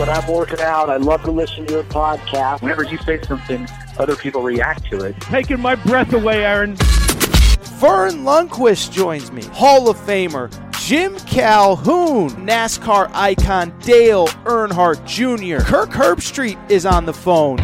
When 0.00 0.08
I'm 0.08 0.26
working 0.32 0.60
out. 0.60 0.88
I 0.88 0.96
love 0.96 1.22
to 1.24 1.30
listen 1.30 1.66
to 1.66 1.74
your 1.74 1.82
podcast. 1.82 2.62
Whenever 2.62 2.84
you 2.84 2.96
say 2.96 3.20
something, 3.20 3.68
other 3.98 4.16
people 4.16 4.40
react 4.40 4.90
to 4.90 5.04
it. 5.04 5.20
Taking 5.20 5.60
my 5.60 5.74
breath 5.74 6.14
away, 6.14 6.42
Aaron. 6.42 6.76
Verne 6.76 8.24
Lundquist 8.24 8.92
joins 8.92 9.30
me. 9.30 9.42
Hall 9.44 9.90
of 9.90 9.98
Famer 9.98 10.50
Jim 10.80 11.18
Calhoun, 11.26 12.30
NASCAR 12.30 13.10
icon 13.12 13.78
Dale 13.80 14.26
Earnhardt 14.46 15.04
Jr. 15.04 15.62
Kirk 15.62 15.90
Herbstreit 15.90 16.56
is 16.70 16.86
on 16.86 17.04
the 17.04 17.12
phone. 17.12 17.58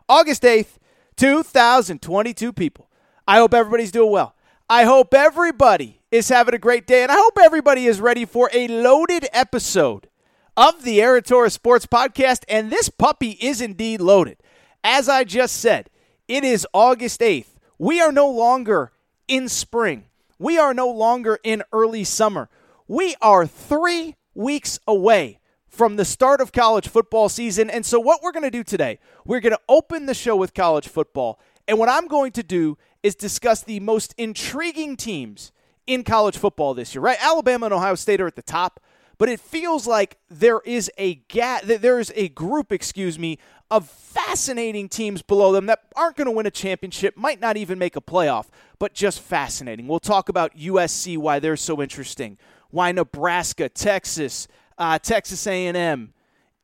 August 0.09 0.43
8th, 0.43 0.79
2022, 1.17 2.53
people. 2.53 2.89
I 3.27 3.39
hope 3.39 3.55
everybody's 3.55 3.93
doing 3.93 4.11
well. 4.11 4.35
I 4.69 4.85
hope 4.85 5.15
everybody 5.15 6.01
is 6.11 6.29
having 6.29 6.55
a 6.55 6.59
great 6.59 6.87
day, 6.87 7.03
and 7.03 7.13
I 7.13 7.17
hope 7.17 7.39
everybody 7.41 7.87
is 7.87 8.01
ready 8.01 8.25
for 8.25 8.51
a 8.53 8.69
loaded 8.69 9.29
episode 9.33 10.09
of 10.57 10.83
the 10.85 11.01
Aaron 11.01 11.23
Torres 11.23 11.55
Sports 11.55 11.87
Podcast. 11.87 12.45
And 12.49 12.71
this 12.71 12.89
puppy 12.89 13.33
is 13.41 13.61
indeed 13.61 14.01
loaded. 14.01 14.39
As 14.85 15.09
I 15.09 15.25
just 15.25 15.57
said, 15.57 15.91
it 16.29 16.45
is 16.45 16.67
August 16.73 17.21
8th. 17.21 17.55
We 17.79 18.01
are 18.01 18.13
no 18.13 18.31
longer 18.31 18.93
in 19.29 19.49
spring. 19.49 20.05
We 20.39 20.59
are 20.59 20.75
no 20.75 20.89
longer 20.89 21.39
in 21.45 21.63
early 21.73 22.05
summer. 22.05 22.49
We 22.89 23.15
are 23.23 23.47
three 23.47 24.17
weeks 24.35 24.79
away 24.87 25.39
from 25.73 25.97
the 25.97 26.05
start 26.05 26.41
of 26.43 26.53
college 26.53 26.87
football 26.87 27.29
season. 27.31 27.71
And 27.71 27.85
so, 27.85 27.99
what 27.99 28.23
we're 28.23 28.33
going 28.33 28.45
to 28.45 28.51
do 28.51 28.63
today, 28.63 28.99
we're 29.25 29.41
going 29.41 29.55
to 29.55 29.61
open 29.69 30.07
the 30.07 30.15
show 30.15 30.37
with 30.37 30.55
college 30.55 30.87
football. 30.87 31.41
And 31.67 31.79
what 31.79 31.89
I'm 31.89 32.07
going 32.07 32.33
to 32.33 32.43
do 32.43 32.77
is 33.03 33.15
discuss 33.15 33.63
the 33.63 33.81
most 33.81 34.15
intriguing 34.19 34.97
teams 34.97 35.51
in 35.87 36.05
college 36.05 36.37
football 36.37 36.75
this 36.75 36.95
year, 36.95 37.03
right? 37.03 37.19
Alabama 37.21 37.67
and 37.67 37.75
Ohio 37.75 37.95
State 37.95 38.21
are 38.21 38.27
at 38.27 38.37
the 38.37 38.43
top, 38.43 38.81
but 39.19 39.29
it 39.29 39.41
feels 39.41 39.87
like 39.87 40.19
there 40.29 40.61
is 40.65 40.91
a 40.99 41.15
gap, 41.15 41.63
That 41.63 41.83
there 41.83 41.99
is 41.99 42.13
a 42.15 42.29
group, 42.29 42.71
excuse 42.71 43.19
me, 43.19 43.39
of 43.71 43.89
fascinating 43.89 44.89
teams 44.89 45.23
below 45.23 45.53
them 45.53 45.67
that 45.67 45.81
aren't 45.97 46.17
going 46.17 46.27
to 46.27 46.33
win 46.33 46.45
a 46.45 46.51
championship, 46.51 47.17
might 47.17 47.41
not 47.41 47.57
even 47.57 47.79
make 47.79 47.97
a 47.97 48.03
playoff, 48.03 48.49
but 48.79 48.93
just 48.93 49.21
fascinating. 49.21 49.89
We'll 49.89 50.01
talk 50.01 50.29
about 50.29 50.55
USC, 50.55 51.17
why 51.17 51.39
they're 51.39 51.57
so 51.57 51.81
interesting, 51.81 52.37
why 52.71 52.93
Nebraska, 52.93 53.71
Texas, 53.71 54.47
uh, 54.83 54.99
Texas 54.99 55.47
A&M, 55.47 56.13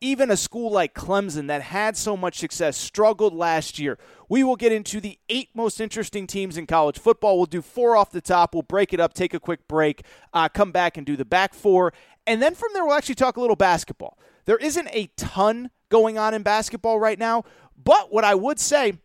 even 0.00 0.28
a 0.28 0.36
school 0.36 0.72
like 0.72 0.92
Clemson 0.92 1.46
that 1.46 1.62
had 1.62 1.96
so 1.96 2.16
much 2.16 2.36
success 2.36 2.76
struggled 2.76 3.32
last 3.32 3.78
year. 3.78 3.96
We 4.28 4.42
will 4.42 4.56
get 4.56 4.72
into 4.72 5.00
the 5.00 5.20
eight 5.28 5.50
most 5.54 5.80
interesting 5.80 6.26
teams 6.26 6.56
in 6.56 6.66
college 6.66 6.98
football. 6.98 7.36
We'll 7.36 7.46
do 7.46 7.62
four 7.62 7.96
off 7.96 8.10
the 8.10 8.20
top. 8.20 8.54
We'll 8.54 8.64
break 8.64 8.92
it 8.92 8.98
up, 8.98 9.14
take 9.14 9.34
a 9.34 9.40
quick 9.40 9.68
break, 9.68 10.02
uh, 10.34 10.48
come 10.48 10.72
back 10.72 10.96
and 10.96 11.06
do 11.06 11.16
the 11.16 11.24
back 11.24 11.54
four. 11.54 11.92
And 12.26 12.42
then 12.42 12.56
from 12.56 12.70
there, 12.72 12.84
we'll 12.84 12.96
actually 12.96 13.14
talk 13.14 13.36
a 13.36 13.40
little 13.40 13.54
basketball. 13.54 14.18
There 14.46 14.56
isn't 14.56 14.88
a 14.90 15.10
ton 15.16 15.70
going 15.88 16.18
on 16.18 16.34
in 16.34 16.42
basketball 16.42 16.98
right 16.98 17.20
now, 17.20 17.44
but 17.76 18.12
what 18.12 18.24
I 18.24 18.34
would 18.34 18.58
say, 18.58 18.98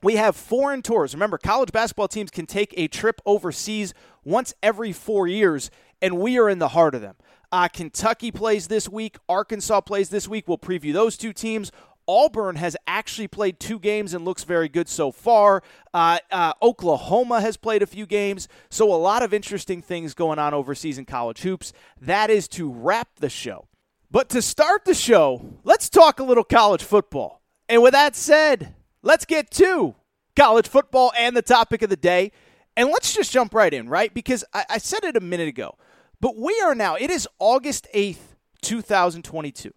we 0.00 0.14
have 0.14 0.36
foreign 0.36 0.82
tours. 0.82 1.12
Remember, 1.12 1.38
college 1.38 1.72
basketball 1.72 2.08
teams 2.08 2.30
can 2.30 2.46
take 2.46 2.72
a 2.76 2.86
trip 2.86 3.20
overseas 3.26 3.94
once 4.22 4.54
every 4.62 4.92
four 4.92 5.26
years, 5.26 5.72
and 6.00 6.18
we 6.18 6.38
are 6.38 6.48
in 6.48 6.60
the 6.60 6.68
heart 6.68 6.94
of 6.94 7.00
them. 7.00 7.16
Uh, 7.52 7.68
Kentucky 7.68 8.32
plays 8.32 8.68
this 8.68 8.88
week. 8.88 9.18
Arkansas 9.28 9.82
plays 9.82 10.08
this 10.08 10.26
week. 10.26 10.48
We'll 10.48 10.58
preview 10.58 10.94
those 10.94 11.18
two 11.18 11.34
teams. 11.34 11.70
Auburn 12.08 12.56
has 12.56 12.76
actually 12.86 13.28
played 13.28 13.60
two 13.60 13.78
games 13.78 14.12
and 14.14 14.24
looks 14.24 14.42
very 14.42 14.68
good 14.68 14.88
so 14.88 15.12
far. 15.12 15.62
Uh, 15.94 16.18
uh, 16.32 16.54
Oklahoma 16.60 17.40
has 17.40 17.56
played 17.56 17.82
a 17.82 17.86
few 17.86 18.06
games. 18.06 18.48
So, 18.70 18.92
a 18.92 18.96
lot 18.96 19.22
of 19.22 19.32
interesting 19.32 19.82
things 19.82 20.14
going 20.14 20.38
on 20.38 20.54
overseas 20.54 20.98
in 20.98 21.04
college 21.04 21.42
hoops. 21.42 21.72
That 22.00 22.30
is 22.30 22.48
to 22.48 22.70
wrap 22.70 23.08
the 23.20 23.30
show. 23.30 23.68
But 24.10 24.28
to 24.30 24.42
start 24.42 24.84
the 24.84 24.94
show, 24.94 25.58
let's 25.62 25.88
talk 25.88 26.18
a 26.18 26.24
little 26.24 26.44
college 26.44 26.82
football. 26.82 27.40
And 27.68 27.82
with 27.82 27.92
that 27.92 28.16
said, 28.16 28.74
let's 29.02 29.24
get 29.24 29.50
to 29.52 29.94
college 30.34 30.68
football 30.68 31.12
and 31.16 31.36
the 31.36 31.42
topic 31.42 31.82
of 31.82 31.90
the 31.90 31.96
day. 31.96 32.32
And 32.76 32.88
let's 32.88 33.14
just 33.14 33.30
jump 33.30 33.54
right 33.54 33.72
in, 33.72 33.88
right? 33.88 34.12
Because 34.12 34.44
I, 34.52 34.64
I 34.70 34.78
said 34.78 35.04
it 35.04 35.16
a 35.16 35.20
minute 35.20 35.48
ago. 35.48 35.76
But 36.22 36.36
we 36.36 36.58
are 36.64 36.74
now, 36.76 36.94
it 36.94 37.10
is 37.10 37.28
August 37.40 37.88
8th, 37.92 38.36
2022. 38.62 39.74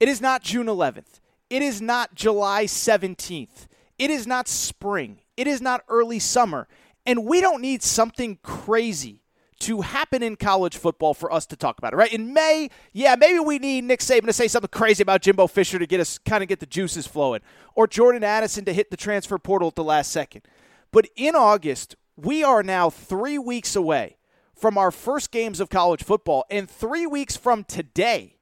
It 0.00 0.08
is 0.08 0.20
not 0.20 0.42
June 0.42 0.66
11th. 0.66 1.20
It 1.48 1.62
is 1.62 1.80
not 1.80 2.12
July 2.16 2.64
17th. 2.64 3.68
It 3.96 4.10
is 4.10 4.26
not 4.26 4.48
spring. 4.48 5.20
It 5.36 5.46
is 5.46 5.62
not 5.62 5.84
early 5.88 6.18
summer. 6.18 6.66
And 7.06 7.24
we 7.24 7.40
don't 7.40 7.62
need 7.62 7.84
something 7.84 8.40
crazy 8.42 9.22
to 9.60 9.82
happen 9.82 10.24
in 10.24 10.34
college 10.34 10.76
football 10.76 11.14
for 11.14 11.32
us 11.32 11.46
to 11.46 11.56
talk 11.56 11.78
about 11.78 11.92
it, 11.92 11.96
right? 11.96 12.12
In 12.12 12.34
May, 12.34 12.68
yeah, 12.92 13.14
maybe 13.14 13.38
we 13.38 13.60
need 13.60 13.84
Nick 13.84 14.00
Saban 14.00 14.26
to 14.26 14.32
say 14.32 14.48
something 14.48 14.68
crazy 14.68 15.04
about 15.04 15.22
Jimbo 15.22 15.46
Fisher 15.46 15.78
to 15.78 15.86
get 15.86 16.00
us 16.00 16.18
kind 16.18 16.42
of 16.42 16.48
get 16.48 16.58
the 16.58 16.66
juices 16.66 17.06
flowing, 17.06 17.42
or 17.76 17.86
Jordan 17.86 18.24
Addison 18.24 18.64
to 18.64 18.72
hit 18.72 18.90
the 18.90 18.96
transfer 18.96 19.38
portal 19.38 19.68
at 19.68 19.76
the 19.76 19.84
last 19.84 20.10
second. 20.10 20.42
But 20.90 21.06
in 21.14 21.36
August, 21.36 21.94
we 22.16 22.42
are 22.42 22.64
now 22.64 22.90
three 22.90 23.38
weeks 23.38 23.76
away 23.76 24.16
from 24.56 24.78
our 24.78 24.90
first 24.90 25.30
games 25.30 25.60
of 25.60 25.68
college 25.68 26.02
football. 26.02 26.44
And 26.50 26.68
three 26.68 27.06
weeks 27.06 27.36
from 27.36 27.64
today, 27.64 28.38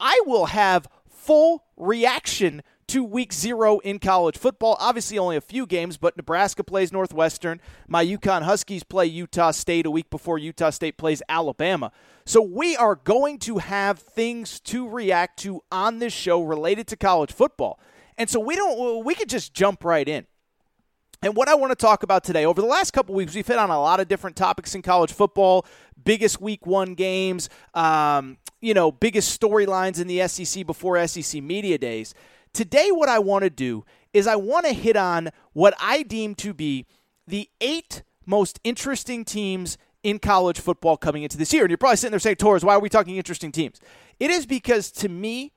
I 0.00 0.20
will 0.26 0.46
have 0.46 0.88
full 1.08 1.64
reaction 1.76 2.62
to 2.88 3.04
week 3.04 3.32
zero 3.32 3.78
in 3.78 3.98
college 3.98 4.36
football. 4.36 4.76
Obviously, 4.80 5.18
only 5.18 5.36
a 5.36 5.40
few 5.40 5.66
games, 5.66 5.96
but 5.96 6.16
Nebraska 6.16 6.64
plays 6.64 6.92
Northwestern. 6.92 7.60
My 7.88 8.04
UConn 8.04 8.42
Huskies 8.42 8.82
play 8.82 9.06
Utah 9.06 9.52
State 9.52 9.86
a 9.86 9.90
week 9.90 10.10
before 10.10 10.38
Utah 10.38 10.70
State 10.70 10.98
plays 10.98 11.22
Alabama. 11.28 11.92
So 12.26 12.42
we 12.42 12.76
are 12.76 12.96
going 12.96 13.38
to 13.40 13.58
have 13.58 13.98
things 13.98 14.60
to 14.60 14.88
react 14.88 15.38
to 15.40 15.62
on 15.70 16.00
this 16.00 16.12
show 16.12 16.42
related 16.42 16.86
to 16.88 16.96
college 16.96 17.32
football. 17.32 17.80
And 18.18 18.28
so 18.28 18.40
we 18.40 18.56
don't 18.56 19.04
we 19.04 19.14
could 19.14 19.28
just 19.28 19.54
jump 19.54 19.84
right 19.84 20.06
in. 20.06 20.26
And 21.22 21.36
what 21.36 21.48
I 21.48 21.54
want 21.54 21.70
to 21.70 21.76
talk 21.76 22.02
about 22.02 22.24
today, 22.24 22.44
over 22.44 22.60
the 22.60 22.66
last 22.66 22.90
couple 22.92 23.14
weeks, 23.14 23.32
we've 23.32 23.46
hit 23.46 23.56
on 23.56 23.70
a 23.70 23.80
lot 23.80 24.00
of 24.00 24.08
different 24.08 24.34
topics 24.34 24.74
in 24.74 24.82
college 24.82 25.12
football, 25.12 25.64
biggest 26.02 26.40
week 26.40 26.66
one 26.66 26.94
games, 26.94 27.48
um, 27.74 28.38
you 28.60 28.74
know, 28.74 28.90
biggest 28.90 29.40
storylines 29.40 30.00
in 30.00 30.08
the 30.08 30.26
SEC 30.26 30.66
before 30.66 31.06
SEC 31.06 31.40
Media 31.40 31.78
Days. 31.78 32.12
Today, 32.52 32.90
what 32.90 33.08
I 33.08 33.20
want 33.20 33.44
to 33.44 33.50
do 33.50 33.84
is 34.12 34.26
I 34.26 34.34
want 34.34 34.66
to 34.66 34.72
hit 34.72 34.96
on 34.96 35.30
what 35.52 35.74
I 35.80 36.02
deem 36.02 36.34
to 36.36 36.52
be 36.52 36.86
the 37.28 37.48
eight 37.60 38.02
most 38.26 38.58
interesting 38.64 39.24
teams 39.24 39.78
in 40.02 40.18
college 40.18 40.58
football 40.58 40.96
coming 40.96 41.22
into 41.22 41.38
this 41.38 41.52
year. 41.52 41.62
And 41.62 41.70
you're 41.70 41.78
probably 41.78 41.98
sitting 41.98 42.10
there 42.10 42.18
saying, 42.18 42.36
Torres, 42.36 42.64
why 42.64 42.74
are 42.74 42.80
we 42.80 42.88
talking 42.88 43.16
interesting 43.16 43.52
teams? 43.52 43.80
It 44.18 44.32
is 44.32 44.44
because 44.44 44.90
to 44.92 45.08
me, 45.08 45.52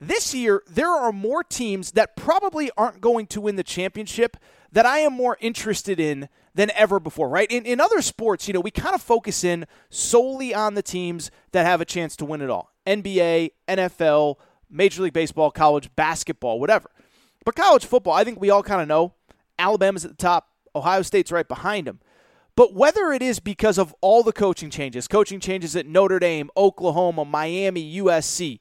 this 0.00 0.34
year, 0.34 0.62
there 0.66 0.88
are 0.88 1.12
more 1.12 1.44
teams 1.44 1.92
that 1.92 2.16
probably 2.16 2.70
aren't 2.78 3.02
going 3.02 3.26
to 3.26 3.40
win 3.42 3.56
the 3.56 3.62
championship 3.62 4.38
that 4.72 4.86
I 4.86 5.00
am 5.00 5.12
more 5.12 5.36
interested 5.40 5.98
in 5.98 6.28
than 6.54 6.70
ever 6.72 6.98
before, 6.98 7.28
right? 7.28 7.50
In, 7.50 7.64
in 7.64 7.80
other 7.80 8.02
sports, 8.02 8.48
you 8.48 8.54
know, 8.54 8.60
we 8.60 8.70
kind 8.70 8.94
of 8.94 9.02
focus 9.02 9.44
in 9.44 9.66
solely 9.88 10.54
on 10.54 10.74
the 10.74 10.82
teams 10.82 11.30
that 11.52 11.66
have 11.66 11.80
a 11.80 11.84
chance 11.84 12.16
to 12.16 12.24
win 12.24 12.40
it 12.40 12.50
all 12.50 12.72
NBA, 12.86 13.50
NFL, 13.68 14.36
Major 14.68 15.02
League 15.02 15.12
Baseball, 15.12 15.50
college 15.50 15.90
basketball, 15.96 16.60
whatever. 16.60 16.90
But 17.44 17.54
college 17.54 17.84
football, 17.84 18.14
I 18.14 18.24
think 18.24 18.40
we 18.40 18.50
all 18.50 18.62
kind 18.62 18.82
of 18.82 18.88
know 18.88 19.14
Alabama's 19.58 20.04
at 20.04 20.10
the 20.10 20.16
top, 20.16 20.48
Ohio 20.74 21.02
State's 21.02 21.32
right 21.32 21.46
behind 21.46 21.86
them. 21.86 22.00
But 22.56 22.74
whether 22.74 23.12
it 23.12 23.22
is 23.22 23.40
because 23.40 23.78
of 23.78 23.94
all 24.00 24.22
the 24.22 24.32
coaching 24.32 24.70
changes, 24.70 25.08
coaching 25.08 25.40
changes 25.40 25.76
at 25.76 25.86
Notre 25.86 26.18
Dame, 26.18 26.50
Oklahoma, 26.56 27.24
Miami, 27.24 27.96
USC, 27.98 28.60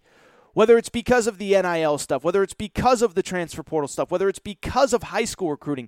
whether 0.59 0.77
it's 0.77 0.89
because 0.89 1.25
of 1.25 1.37
the 1.37 1.51
NIL 1.51 1.97
stuff, 1.97 2.21
whether 2.21 2.43
it's 2.43 2.53
because 2.53 3.01
of 3.01 3.15
the 3.15 3.23
transfer 3.23 3.63
portal 3.63 3.87
stuff, 3.87 4.11
whether 4.11 4.27
it's 4.27 4.39
because 4.39 4.91
of 4.91 5.03
high 5.03 5.23
school 5.23 5.51
recruiting, 5.51 5.87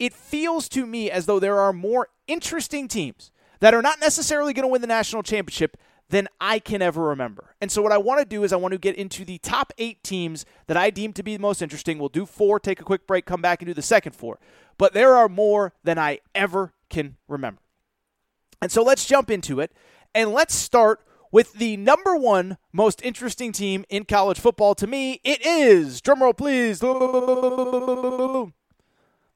it 0.00 0.12
feels 0.12 0.68
to 0.68 0.84
me 0.86 1.08
as 1.08 1.26
though 1.26 1.38
there 1.38 1.60
are 1.60 1.72
more 1.72 2.08
interesting 2.26 2.88
teams 2.88 3.30
that 3.60 3.74
are 3.74 3.80
not 3.80 4.00
necessarily 4.00 4.52
going 4.52 4.64
to 4.64 4.68
win 4.68 4.80
the 4.80 4.88
national 4.88 5.22
championship 5.22 5.76
than 6.08 6.26
I 6.40 6.58
can 6.58 6.82
ever 6.82 7.00
remember. 7.00 7.54
And 7.60 7.70
so, 7.70 7.80
what 7.80 7.92
I 7.92 7.98
want 7.98 8.18
to 8.18 8.24
do 8.24 8.42
is 8.42 8.52
I 8.52 8.56
want 8.56 8.72
to 8.72 8.78
get 8.78 8.96
into 8.96 9.24
the 9.24 9.38
top 9.38 9.72
eight 9.78 10.02
teams 10.02 10.44
that 10.66 10.76
I 10.76 10.90
deem 10.90 11.12
to 11.12 11.22
be 11.22 11.36
the 11.36 11.40
most 11.40 11.62
interesting. 11.62 12.00
We'll 12.00 12.08
do 12.08 12.26
four, 12.26 12.58
take 12.58 12.80
a 12.80 12.84
quick 12.84 13.06
break, 13.06 13.24
come 13.24 13.40
back 13.40 13.62
and 13.62 13.68
do 13.68 13.74
the 13.74 13.82
second 13.82 14.16
four. 14.16 14.40
But 14.78 14.94
there 14.94 15.14
are 15.14 15.28
more 15.28 15.74
than 15.84 15.96
I 15.96 16.18
ever 16.34 16.74
can 16.90 17.18
remember. 17.28 17.62
And 18.60 18.72
so, 18.72 18.82
let's 18.82 19.06
jump 19.06 19.30
into 19.30 19.60
it. 19.60 19.70
And 20.12 20.32
let's 20.32 20.56
start 20.56 21.02
with 21.30 21.52
the 21.54 21.76
number 21.76 22.16
one 22.16 22.58
most 22.72 23.02
interesting 23.02 23.52
team 23.52 23.84
in 23.88 24.04
college 24.04 24.38
football. 24.38 24.74
To 24.76 24.86
me, 24.86 25.20
it 25.24 25.44
is, 25.44 26.00
drumroll 26.00 26.36
please, 26.36 26.80
the 26.80 26.92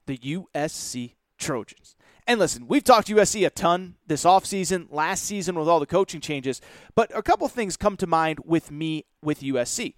USC 0.07 1.13
Trojans. 1.37 1.95
And 2.25 2.39
listen, 2.39 2.67
we've 2.67 2.83
talked 2.83 3.09
USC 3.09 3.45
a 3.45 3.49
ton 3.49 3.95
this 4.07 4.23
offseason, 4.23 4.87
last 4.89 5.23
season 5.25 5.55
with 5.55 5.67
all 5.67 5.79
the 5.79 5.85
coaching 5.85 6.21
changes, 6.21 6.61
but 6.95 7.11
a 7.15 7.21
couple 7.21 7.47
things 7.49 7.75
come 7.75 7.97
to 7.97 8.07
mind 8.07 8.39
with 8.45 8.71
me 8.71 9.05
with 9.21 9.41
USC. 9.41 9.93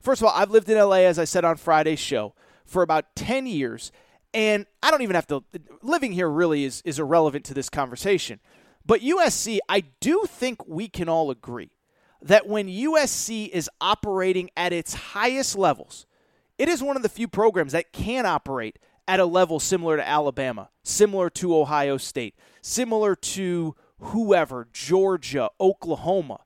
First 0.00 0.20
of 0.20 0.28
all, 0.28 0.34
I've 0.34 0.50
lived 0.50 0.68
in 0.68 0.78
LA, 0.78 0.96
as 0.96 1.18
I 1.18 1.24
said 1.24 1.44
on 1.44 1.56
Friday's 1.56 1.98
show, 1.98 2.34
for 2.64 2.82
about 2.82 3.16
10 3.16 3.46
years, 3.46 3.92
and 4.32 4.66
I 4.82 4.90
don't 4.90 5.02
even 5.02 5.14
have 5.14 5.26
to, 5.28 5.42
living 5.82 6.12
here 6.12 6.28
really 6.28 6.64
is, 6.64 6.82
is 6.84 6.98
irrelevant 6.98 7.44
to 7.46 7.54
this 7.54 7.68
conversation. 7.68 8.40
But 8.90 9.02
USC, 9.02 9.60
I 9.68 9.84
do 10.00 10.24
think 10.26 10.66
we 10.66 10.88
can 10.88 11.08
all 11.08 11.30
agree 11.30 11.70
that 12.22 12.48
when 12.48 12.66
USC 12.66 13.48
is 13.48 13.70
operating 13.80 14.50
at 14.56 14.72
its 14.72 14.94
highest 14.94 15.56
levels, 15.56 16.06
it 16.58 16.68
is 16.68 16.82
one 16.82 16.96
of 16.96 17.04
the 17.04 17.08
few 17.08 17.28
programs 17.28 17.70
that 17.70 17.92
can 17.92 18.26
operate 18.26 18.80
at 19.06 19.20
a 19.20 19.26
level 19.26 19.60
similar 19.60 19.96
to 19.96 20.08
Alabama, 20.08 20.70
similar 20.82 21.30
to 21.30 21.56
Ohio 21.56 21.98
State, 21.98 22.34
similar 22.62 23.14
to 23.14 23.76
whoever, 24.00 24.66
Georgia, 24.72 25.50
Oklahoma. 25.60 26.40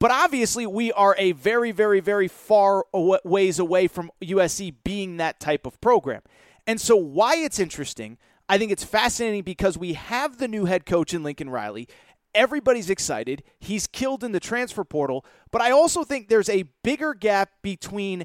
But 0.00 0.10
obviously, 0.10 0.66
we 0.66 0.90
are 0.90 1.14
a 1.18 1.30
very, 1.30 1.70
very, 1.70 2.00
very 2.00 2.26
far 2.26 2.84
ways 2.92 3.60
away 3.60 3.86
from 3.86 4.10
USC 4.20 4.74
being 4.82 5.18
that 5.18 5.38
type 5.38 5.66
of 5.66 5.80
program. 5.80 6.22
And 6.66 6.80
so, 6.80 6.96
why 6.96 7.36
it's 7.36 7.60
interesting, 7.60 8.18
I 8.50 8.58
think 8.58 8.72
it's 8.72 8.82
fascinating 8.82 9.44
because 9.44 9.78
we 9.78 9.92
have 9.92 10.38
the 10.38 10.48
new 10.48 10.64
head 10.64 10.84
coach 10.84 11.14
in 11.14 11.22
Lincoln 11.22 11.48
Riley. 11.48 11.86
Everybody's 12.34 12.90
excited. 12.90 13.44
He's 13.60 13.86
killed 13.86 14.24
in 14.24 14.32
the 14.32 14.40
transfer 14.40 14.82
portal. 14.82 15.24
But 15.52 15.62
I 15.62 15.70
also 15.70 16.02
think 16.02 16.28
there's 16.28 16.48
a 16.48 16.64
bigger 16.82 17.14
gap 17.14 17.52
between 17.62 18.24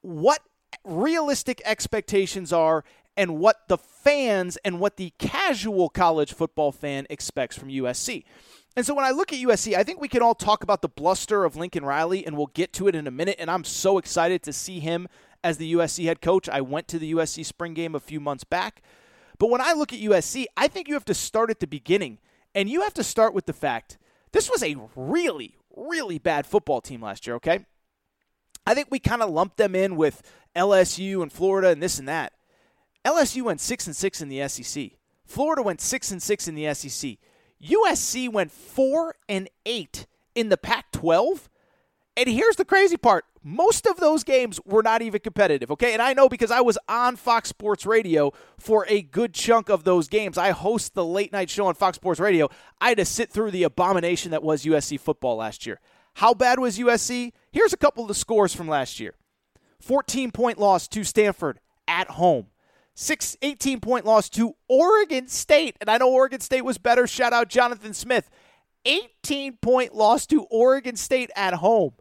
what 0.00 0.40
realistic 0.82 1.60
expectations 1.66 2.54
are 2.54 2.84
and 3.18 3.38
what 3.38 3.68
the 3.68 3.76
fans 3.76 4.56
and 4.64 4.80
what 4.80 4.96
the 4.96 5.12
casual 5.18 5.90
college 5.90 6.32
football 6.32 6.72
fan 6.72 7.06
expects 7.10 7.54
from 7.54 7.68
USC. 7.68 8.24
And 8.76 8.86
so 8.86 8.94
when 8.94 9.04
I 9.04 9.10
look 9.10 9.30
at 9.30 9.40
USC, 9.40 9.76
I 9.76 9.82
think 9.82 10.00
we 10.00 10.08
can 10.08 10.22
all 10.22 10.34
talk 10.34 10.62
about 10.62 10.80
the 10.80 10.88
bluster 10.88 11.44
of 11.44 11.54
Lincoln 11.54 11.84
Riley, 11.84 12.26
and 12.26 12.38
we'll 12.38 12.46
get 12.46 12.72
to 12.72 12.88
it 12.88 12.94
in 12.94 13.06
a 13.06 13.10
minute. 13.10 13.36
And 13.38 13.50
I'm 13.50 13.64
so 13.64 13.98
excited 13.98 14.42
to 14.44 14.54
see 14.54 14.80
him 14.80 15.06
as 15.44 15.58
the 15.58 15.74
USC 15.74 16.06
head 16.06 16.22
coach. 16.22 16.48
I 16.48 16.62
went 16.62 16.88
to 16.88 16.98
the 16.98 17.12
USC 17.12 17.44
spring 17.44 17.74
game 17.74 17.94
a 17.94 18.00
few 18.00 18.20
months 18.20 18.44
back. 18.44 18.80
But 19.44 19.50
when 19.50 19.60
I 19.60 19.74
look 19.74 19.92
at 19.92 20.00
USC, 20.00 20.46
I 20.56 20.68
think 20.68 20.88
you 20.88 20.94
have 20.94 21.04
to 21.04 21.12
start 21.12 21.50
at 21.50 21.60
the 21.60 21.66
beginning, 21.66 22.16
and 22.54 22.66
you 22.66 22.80
have 22.80 22.94
to 22.94 23.04
start 23.04 23.34
with 23.34 23.44
the 23.44 23.52
fact 23.52 23.98
this 24.32 24.50
was 24.50 24.62
a 24.62 24.74
really, 24.96 25.58
really 25.76 26.16
bad 26.16 26.46
football 26.46 26.80
team 26.80 27.02
last 27.02 27.26
year, 27.26 27.36
okay? 27.36 27.66
I 28.66 28.72
think 28.72 28.88
we 28.90 28.98
kind 28.98 29.20
of 29.20 29.28
lumped 29.28 29.58
them 29.58 29.74
in 29.74 29.96
with 29.96 30.22
LSU 30.56 31.20
and 31.20 31.30
Florida 31.30 31.68
and 31.68 31.82
this 31.82 31.98
and 31.98 32.08
that. 32.08 32.32
LSU 33.04 33.42
went 33.42 33.60
6 33.60 33.86
and 33.86 33.94
6 33.94 34.22
in 34.22 34.30
the 34.30 34.48
SEC. 34.48 34.92
Florida 35.26 35.60
went 35.60 35.82
6 35.82 36.10
and 36.10 36.22
6 36.22 36.48
in 36.48 36.54
the 36.54 36.72
SEC. 36.72 37.18
USC 37.62 38.32
went 38.32 38.50
4 38.50 39.14
and 39.28 39.50
8 39.66 40.06
in 40.34 40.48
the 40.48 40.56
Pac-12. 40.56 41.48
And 42.16 42.30
here's 42.30 42.56
the 42.56 42.64
crazy 42.64 42.96
part. 42.96 43.26
Most 43.46 43.86
of 43.86 43.98
those 43.98 44.24
games 44.24 44.58
were 44.64 44.82
not 44.82 45.02
even 45.02 45.20
competitive, 45.20 45.70
okay? 45.70 45.92
And 45.92 46.00
I 46.00 46.14
know 46.14 46.30
because 46.30 46.50
I 46.50 46.62
was 46.62 46.78
on 46.88 47.16
Fox 47.16 47.50
Sports 47.50 47.84
Radio 47.84 48.32
for 48.56 48.86
a 48.88 49.02
good 49.02 49.34
chunk 49.34 49.68
of 49.68 49.84
those 49.84 50.08
games. 50.08 50.38
I 50.38 50.52
host 50.52 50.94
the 50.94 51.04
late 51.04 51.30
night 51.30 51.50
show 51.50 51.66
on 51.66 51.74
Fox 51.74 51.96
Sports 51.96 52.18
Radio. 52.18 52.48
I 52.80 52.88
had 52.88 52.98
to 52.98 53.04
sit 53.04 53.30
through 53.30 53.50
the 53.50 53.64
abomination 53.64 54.30
that 54.30 54.42
was 54.42 54.64
USC 54.64 54.98
football 54.98 55.36
last 55.36 55.66
year. 55.66 55.78
How 56.14 56.32
bad 56.32 56.58
was 56.58 56.78
USC? 56.78 57.32
Here's 57.52 57.74
a 57.74 57.76
couple 57.76 58.02
of 58.04 58.08
the 58.08 58.14
scores 58.14 58.54
from 58.54 58.66
last 58.66 58.98
year 58.98 59.14
14 59.80 60.30
point 60.30 60.58
loss 60.58 60.88
to 60.88 61.04
Stanford 61.04 61.60
at 61.86 62.12
home. 62.12 62.46
Six, 62.94 63.36
18 63.42 63.80
point 63.80 64.06
loss 64.06 64.30
to 64.30 64.54
Oregon 64.68 65.28
State. 65.28 65.76
And 65.82 65.90
I 65.90 65.98
know 65.98 66.10
Oregon 66.10 66.40
State 66.40 66.64
was 66.64 66.78
better. 66.78 67.06
Shout 67.06 67.34
out 67.34 67.48
Jonathan 67.50 67.92
Smith. 67.92 68.30
18 68.86 69.58
point 69.60 69.94
loss 69.94 70.26
to 70.28 70.44
Oregon 70.44 70.96
State 70.96 71.30
at 71.36 71.54
home. 71.54 71.92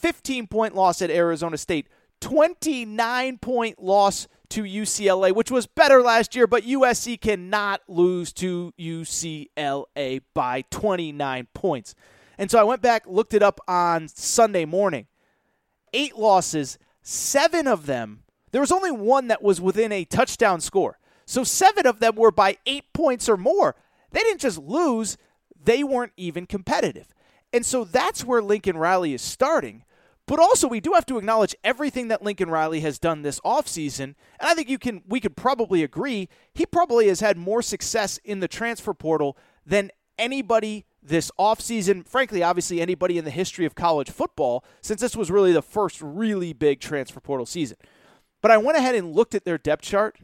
15 0.00 0.46
point 0.46 0.74
loss 0.74 1.02
at 1.02 1.10
Arizona 1.10 1.56
State. 1.56 1.88
29 2.20 3.38
point 3.38 3.82
loss 3.82 4.28
to 4.50 4.64
UCLA, 4.64 5.32
which 5.34 5.50
was 5.50 5.66
better 5.66 6.02
last 6.02 6.34
year, 6.34 6.46
but 6.46 6.64
USC 6.64 7.20
cannot 7.20 7.80
lose 7.88 8.32
to 8.34 8.72
UCLA 8.78 10.20
by 10.34 10.64
29 10.70 11.48
points. 11.54 11.94
And 12.36 12.50
so 12.50 12.58
I 12.58 12.64
went 12.64 12.82
back, 12.82 13.06
looked 13.06 13.32
it 13.32 13.42
up 13.42 13.60
on 13.68 14.08
Sunday 14.08 14.64
morning. 14.64 15.06
Eight 15.92 16.16
losses, 16.16 16.78
seven 17.02 17.66
of 17.66 17.86
them, 17.86 18.24
there 18.52 18.60
was 18.60 18.72
only 18.72 18.90
one 18.90 19.28
that 19.28 19.42
was 19.42 19.60
within 19.60 19.92
a 19.92 20.04
touchdown 20.04 20.60
score. 20.60 20.98
So 21.26 21.44
seven 21.44 21.86
of 21.86 22.00
them 22.00 22.16
were 22.16 22.32
by 22.32 22.56
eight 22.66 22.92
points 22.92 23.28
or 23.28 23.36
more. 23.36 23.76
They 24.10 24.20
didn't 24.20 24.40
just 24.40 24.58
lose, 24.58 25.16
they 25.62 25.84
weren't 25.84 26.12
even 26.16 26.46
competitive. 26.46 27.14
And 27.52 27.64
so 27.64 27.84
that's 27.84 28.24
where 28.24 28.42
Lincoln 28.42 28.76
Riley 28.76 29.14
is 29.14 29.22
starting. 29.22 29.84
But 30.30 30.38
also 30.38 30.68
we 30.68 30.78
do 30.78 30.92
have 30.92 31.06
to 31.06 31.18
acknowledge 31.18 31.56
everything 31.64 32.06
that 32.06 32.22
Lincoln 32.22 32.50
Riley 32.50 32.78
has 32.82 33.00
done 33.00 33.22
this 33.22 33.40
offseason. 33.40 34.04
And 34.04 34.14
I 34.40 34.54
think 34.54 34.68
you 34.68 34.78
can 34.78 35.02
we 35.08 35.18
could 35.18 35.36
probably 35.36 35.82
agree 35.82 36.28
he 36.54 36.64
probably 36.64 37.08
has 37.08 37.18
had 37.18 37.36
more 37.36 37.62
success 37.62 38.16
in 38.18 38.38
the 38.38 38.46
transfer 38.46 38.94
portal 38.94 39.36
than 39.66 39.90
anybody 40.20 40.86
this 41.02 41.32
offseason. 41.36 42.06
Frankly, 42.06 42.44
obviously, 42.44 42.80
anybody 42.80 43.18
in 43.18 43.24
the 43.24 43.32
history 43.32 43.66
of 43.66 43.74
college 43.74 44.08
football, 44.08 44.64
since 44.80 45.00
this 45.00 45.16
was 45.16 45.32
really 45.32 45.50
the 45.50 45.62
first 45.62 46.00
really 46.00 46.52
big 46.52 46.78
transfer 46.78 47.18
portal 47.18 47.44
season. 47.44 47.78
But 48.40 48.52
I 48.52 48.58
went 48.58 48.78
ahead 48.78 48.94
and 48.94 49.12
looked 49.12 49.34
at 49.34 49.44
their 49.44 49.58
depth 49.58 49.82
chart. 49.82 50.20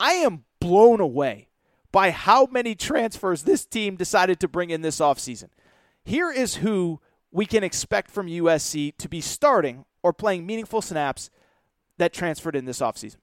I 0.00 0.12
am 0.12 0.44
blown 0.58 1.02
away 1.02 1.48
by 1.92 2.12
how 2.12 2.46
many 2.46 2.74
transfers 2.74 3.42
this 3.42 3.66
team 3.66 3.96
decided 3.96 4.40
to 4.40 4.48
bring 4.48 4.70
in 4.70 4.80
this 4.80 5.00
offseason. 5.00 5.50
Here 6.02 6.30
is 6.30 6.54
who 6.54 7.02
we 7.30 7.46
can 7.46 7.62
expect 7.62 8.10
from 8.10 8.26
USC 8.26 8.96
to 8.96 9.08
be 9.08 9.20
starting 9.20 9.84
or 10.02 10.12
playing 10.12 10.46
meaningful 10.46 10.82
snaps 10.82 11.30
that 11.98 12.12
transferred 12.12 12.56
in 12.56 12.64
this 12.64 12.80
offseason. 12.80 13.16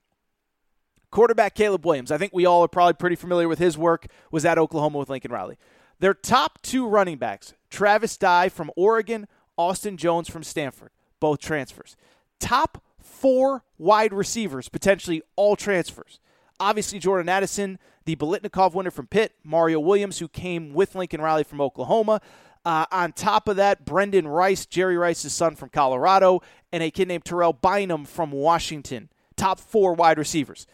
Quarterback 1.12 1.56
Caleb 1.56 1.86
Williams, 1.86 2.12
I 2.12 2.18
think 2.18 2.34
we 2.34 2.46
all 2.46 2.64
are 2.64 2.68
probably 2.68 2.94
pretty 2.94 3.16
familiar 3.16 3.48
with 3.48 3.60
his 3.60 3.78
work, 3.78 4.08
was 4.32 4.46
at 4.46 4.58
Oklahoma 4.58 5.00
with 5.00 5.10
Lincoln 5.10 5.32
Riley. 5.32 5.58
Their 6.00 6.14
top 6.14 6.62
two 6.62 6.88
running 6.88 7.18
backs, 7.18 7.54
Travis 7.70 8.18
Dye 8.18 8.50
from 8.50 8.70
Oregon, 8.76 9.28
Austin 9.58 9.96
Jones 9.96 10.30
from 10.30 10.44
Stanford, 10.44 10.92
both 11.20 11.40
transfers. 11.40 11.96
Top 12.40 12.84
four 13.02 13.64
wide 13.78 14.14
receivers, 14.14 14.68
potentially 14.68 15.22
all 15.38 15.56
transfers. 15.56 16.20
Obviously, 16.60 17.00
Jordan 17.00 17.30
Addison, 17.30 17.80
the 18.06 18.16
Biletnikoff 18.16 18.74
winner 18.74 18.92
from 18.92 19.08
Pitt, 19.08 19.34
Mario 19.44 19.80
Williams, 19.80 20.20
who 20.20 20.28
came 20.28 20.74
with 20.74 20.96
Lincoln 20.96 21.22
Riley 21.22 21.44
from 21.44 21.62
Oklahoma. 21.62 22.22
Uh, 22.66 22.86
on 22.92 23.12
top 23.12 23.48
of 23.48 23.58
that, 23.58 23.86
Brendan 23.86 24.28
Rice, 24.28 24.66
Jerry 24.66 24.98
Rice's 24.98 25.34
son 25.34 25.56
from 25.56 25.70
Colorado, 25.70 26.42
and 26.72 26.82
a 26.82 26.90
kid 26.90 27.08
named 27.08 27.24
Terrell 27.24 27.54
Bynum 27.54 28.06
from 28.06 28.32
Washington. 28.32 29.10
Top 29.36 29.60
four 29.60 29.94
wide 29.94 30.18
receivers. 30.18 30.66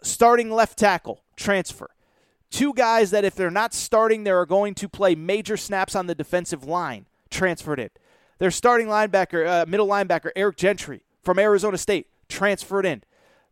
Starting 0.00 0.50
left 0.50 0.78
tackle, 0.78 1.22
transfer. 1.36 1.90
Two 2.50 2.72
guys 2.72 3.10
that, 3.10 3.26
if 3.26 3.34
they're 3.34 3.50
not 3.50 3.74
starting, 3.74 4.24
they 4.24 4.30
are 4.30 4.46
going 4.46 4.74
to 4.76 4.88
play 4.88 5.14
major 5.14 5.58
snaps 5.58 5.94
on 5.94 6.06
the 6.06 6.14
defensive 6.14 6.64
line. 6.64 7.04
Transferred 7.30 7.78
in. 7.78 7.90
Their 8.38 8.50
starting 8.50 8.86
linebacker, 8.86 9.46
uh, 9.46 9.66
middle 9.68 9.86
linebacker, 9.86 10.30
Eric 10.34 10.56
Gentry 10.56 11.02
from 11.22 11.38
Arizona 11.38 11.76
State, 11.76 12.06
transferred 12.28 12.86
in. 12.86 13.02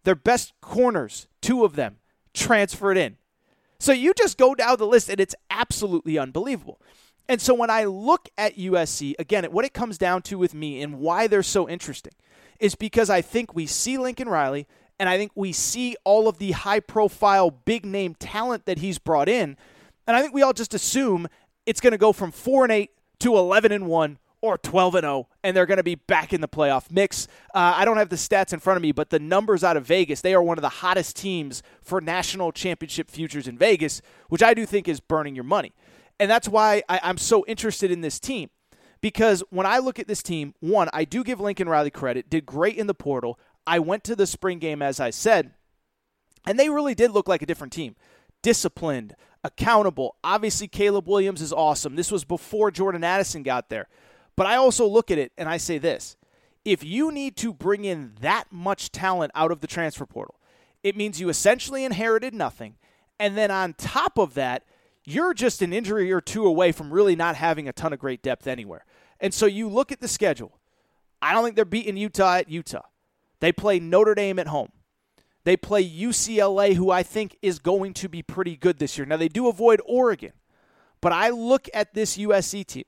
Their 0.05 0.15
best 0.15 0.55
corners, 0.63 1.27
two 1.43 1.65
of 1.65 1.77
them, 1.77 1.97
transferred 2.33 2.97
in. 2.97 3.17
So 3.79 3.93
you 3.93 4.15
just 4.15 4.39
go 4.39 4.55
down 4.55 4.79
the 4.79 4.87
list 4.87 5.11
and 5.11 5.21
it's 5.21 5.35
absolutely 5.51 6.17
unbelievable. 6.17 6.81
And 7.29 7.41
so 7.41 7.55
when 7.55 7.71
I 7.71 7.85
look 7.85 8.29
at 8.39 8.57
USC, 8.57 9.15
again, 9.19 9.45
what 9.47 9.65
it 9.65 9.75
comes 9.75 9.99
down 9.99 10.23
to 10.23 10.39
with 10.39 10.55
me 10.55 10.81
and 10.83 10.99
why 10.99 11.27
they're 11.27 11.43
so 11.43 11.69
interesting 11.69 12.13
is 12.61 12.75
because 12.75 13.11
I 13.11 13.21
think 13.21 13.55
we 13.55 13.67
see 13.67 13.99
Lincoln 13.99 14.29
Riley 14.29 14.67
and 14.99 15.09
I 15.09 15.19
think 15.19 15.33
we 15.35 15.53
see 15.53 15.97
all 16.05 16.29
of 16.29 16.39
the 16.39 16.53
high 16.53 16.81
profile, 16.81 17.51
big 17.51 17.85
name 17.85 18.15
talent 18.15 18.65
that 18.67 18.79
he's 18.79 18.99
brought 18.99 19.29
in. 19.29 19.57
And 20.07 20.17
I 20.17 20.23
think 20.23 20.33
we 20.35 20.43
all 20.43 20.53
just 20.53 20.73
assume 20.73 21.27
it's 21.67 21.81
going 21.81 21.91
to 21.91 21.99
go 21.99 22.13
from 22.13 22.31
4 22.31 22.65
and 22.65 22.73
8 22.73 22.91
to 23.21 23.37
11 23.37 23.73
and 23.73 23.87
1 23.87 24.19
or 24.41 24.59
12 24.59 24.95
and 24.97 25.03
0 25.03 25.29
and 25.43 25.57
they're 25.57 25.67
going 25.67 25.79
to 25.79 25.83
be 25.83 25.95
back 25.95 26.33
in 26.33 26.41
the 26.41 26.49
playoff 26.49 26.91
mix. 26.91 27.27
Uh, 27.55 27.75
I 27.77 27.85
don't 27.85 27.97
have 27.97 28.11
the 28.11 28.17
stats 28.17 28.53
in 28.53 28.61
front 28.61 28.77
of 28.77 28.83
me, 28.83 28.93
but 28.93 29.11
the 29.11 29.19
numbers 29.19 29.65
out 29.65 29.77
of 29.77 29.85
Vegas, 29.87 30.21
they 30.21 30.35
are 30.35 30.43
one 30.43 30.59
of 30.59 30.63
the 30.63 30.69
hottest 30.69 31.17
teams 31.17 31.63
for 31.83 32.01
national 32.01 32.53
championship 32.53 33.11
futures 33.11 33.49
in 33.49 33.59
Vegas, 33.59 34.01
which 34.29 34.43
I 34.43 34.55
do 34.55 34.65
think 34.65 34.89
is 34.89 35.01
burning 35.01 35.35
your 35.35 35.45
money. 35.45 35.75
And 36.19 36.31
that's 36.31 36.49
why 36.49 36.83
I, 36.89 37.01
I'm 37.03 37.19
so 37.19 37.45
interested 37.47 37.91
in 37.91 38.01
this 38.01 38.19
team. 38.19 38.51
Because 39.01 39.43
when 39.51 39.67
I 39.67 39.79
look 39.79 39.99
at 39.99 40.09
this 40.09 40.23
team, 40.23 40.55
one, 40.61 40.89
I 40.93 41.05
do 41.05 41.23
give 41.23 41.41
Lincoln 41.41 41.69
Riley 41.69 41.91
credit, 41.91 42.31
did 42.31 42.47
great 42.47 42.77
in 42.77 42.87
the 42.87 42.95
portal. 42.95 43.39
I 43.67 43.79
went 43.79 44.05
to 44.05 44.17
the 44.17 44.27
spring 44.27 44.59
game, 44.59 44.81
as 44.81 44.99
I 45.01 45.11
said, 45.11 45.53
and 46.47 46.59
they 46.59 46.71
really 46.71 46.95
did 46.95 47.11
look 47.11 47.29
like 47.29 47.43
a 47.43 47.47
different 47.47 47.73
team. 47.73 47.95
Disciplined, 48.43 49.15
accountable. 49.45 50.17
Obviously, 50.25 50.69
Caleb 50.69 51.09
Williams 51.09 51.43
is 51.43 51.53
awesome. 51.53 51.97
This 51.97 52.11
was 52.11 52.25
before 52.25 52.71
Jordan 52.71 53.05
Addison 53.05 53.43
got 53.43 53.69
there. 53.69 53.89
But 54.35 54.47
I 54.47 54.57
also 54.57 54.87
look 54.87 55.11
at 55.11 55.19
it 55.19 55.33
and 55.37 55.49
I 55.49 55.57
say 55.57 55.79
this 55.79 56.17
if 56.65 56.83
you 56.83 57.13
need 57.13 57.37
to 57.37 57.55
bring 57.55 57.85
in 57.85 58.13
that 58.21 58.47
much 58.51 58.91
talent 58.91 59.31
out 59.35 59.53
of 59.53 59.61
the 59.61 59.69
transfer 59.69 60.05
portal, 60.05 60.41
it 60.83 60.97
means 60.97 61.21
you 61.21 61.29
essentially 61.29 61.85
inherited 61.85 62.35
nothing. 62.35 62.75
And 63.21 63.37
then 63.39 63.51
on 63.51 63.75
top 63.75 64.19
of 64.19 64.35
that, 64.35 64.65
you're 65.07 65.33
just 65.33 65.63
an 65.63 65.73
injury 65.73 66.13
or 66.13 66.21
two 66.21 66.45
away 66.45 66.73
from 66.73 66.93
really 66.93 67.17
not 67.17 67.37
having 67.37 67.69
a 67.69 67.73
ton 67.73 67.93
of 67.93 67.99
great 67.99 68.23
depth 68.23 68.47
anywhere. 68.47 68.85
And 69.21 69.33
so 69.33 69.47
you 69.47 69.69
look 69.69 69.93
at 69.93 70.01
the 70.01 70.09
schedule. 70.09 70.59
I 71.23 71.33
don't 71.33 71.45
think 71.45 71.57
they're 71.57 71.65
beating 71.65 71.97
Utah 71.97 72.35
at 72.35 72.51
Utah. 72.51 72.83
They 73.41 73.53
play 73.53 73.79
Notre 73.79 74.15
Dame 74.15 74.39
at 74.39 74.49
home. 74.49 74.73
They 75.45 75.57
play 75.57 75.89
UCLA, 75.89 76.75
who 76.75 76.91
I 76.91 77.05
think 77.05 77.37
is 77.41 77.61
going 77.61 77.95
to 77.95 78.09
be 78.09 78.21
pretty 78.21 78.57
good 78.57 78.79
this 78.79 78.99
year. 78.99 79.07
Now, 79.07 79.17
they 79.17 79.29
do 79.29 79.47
avoid 79.47 79.81
Oregon, 79.87 80.33
but 81.01 81.13
I 81.13 81.31
look 81.31 81.69
at 81.73 81.95
this 81.95 82.17
USC 82.19 82.67
team 82.67 82.85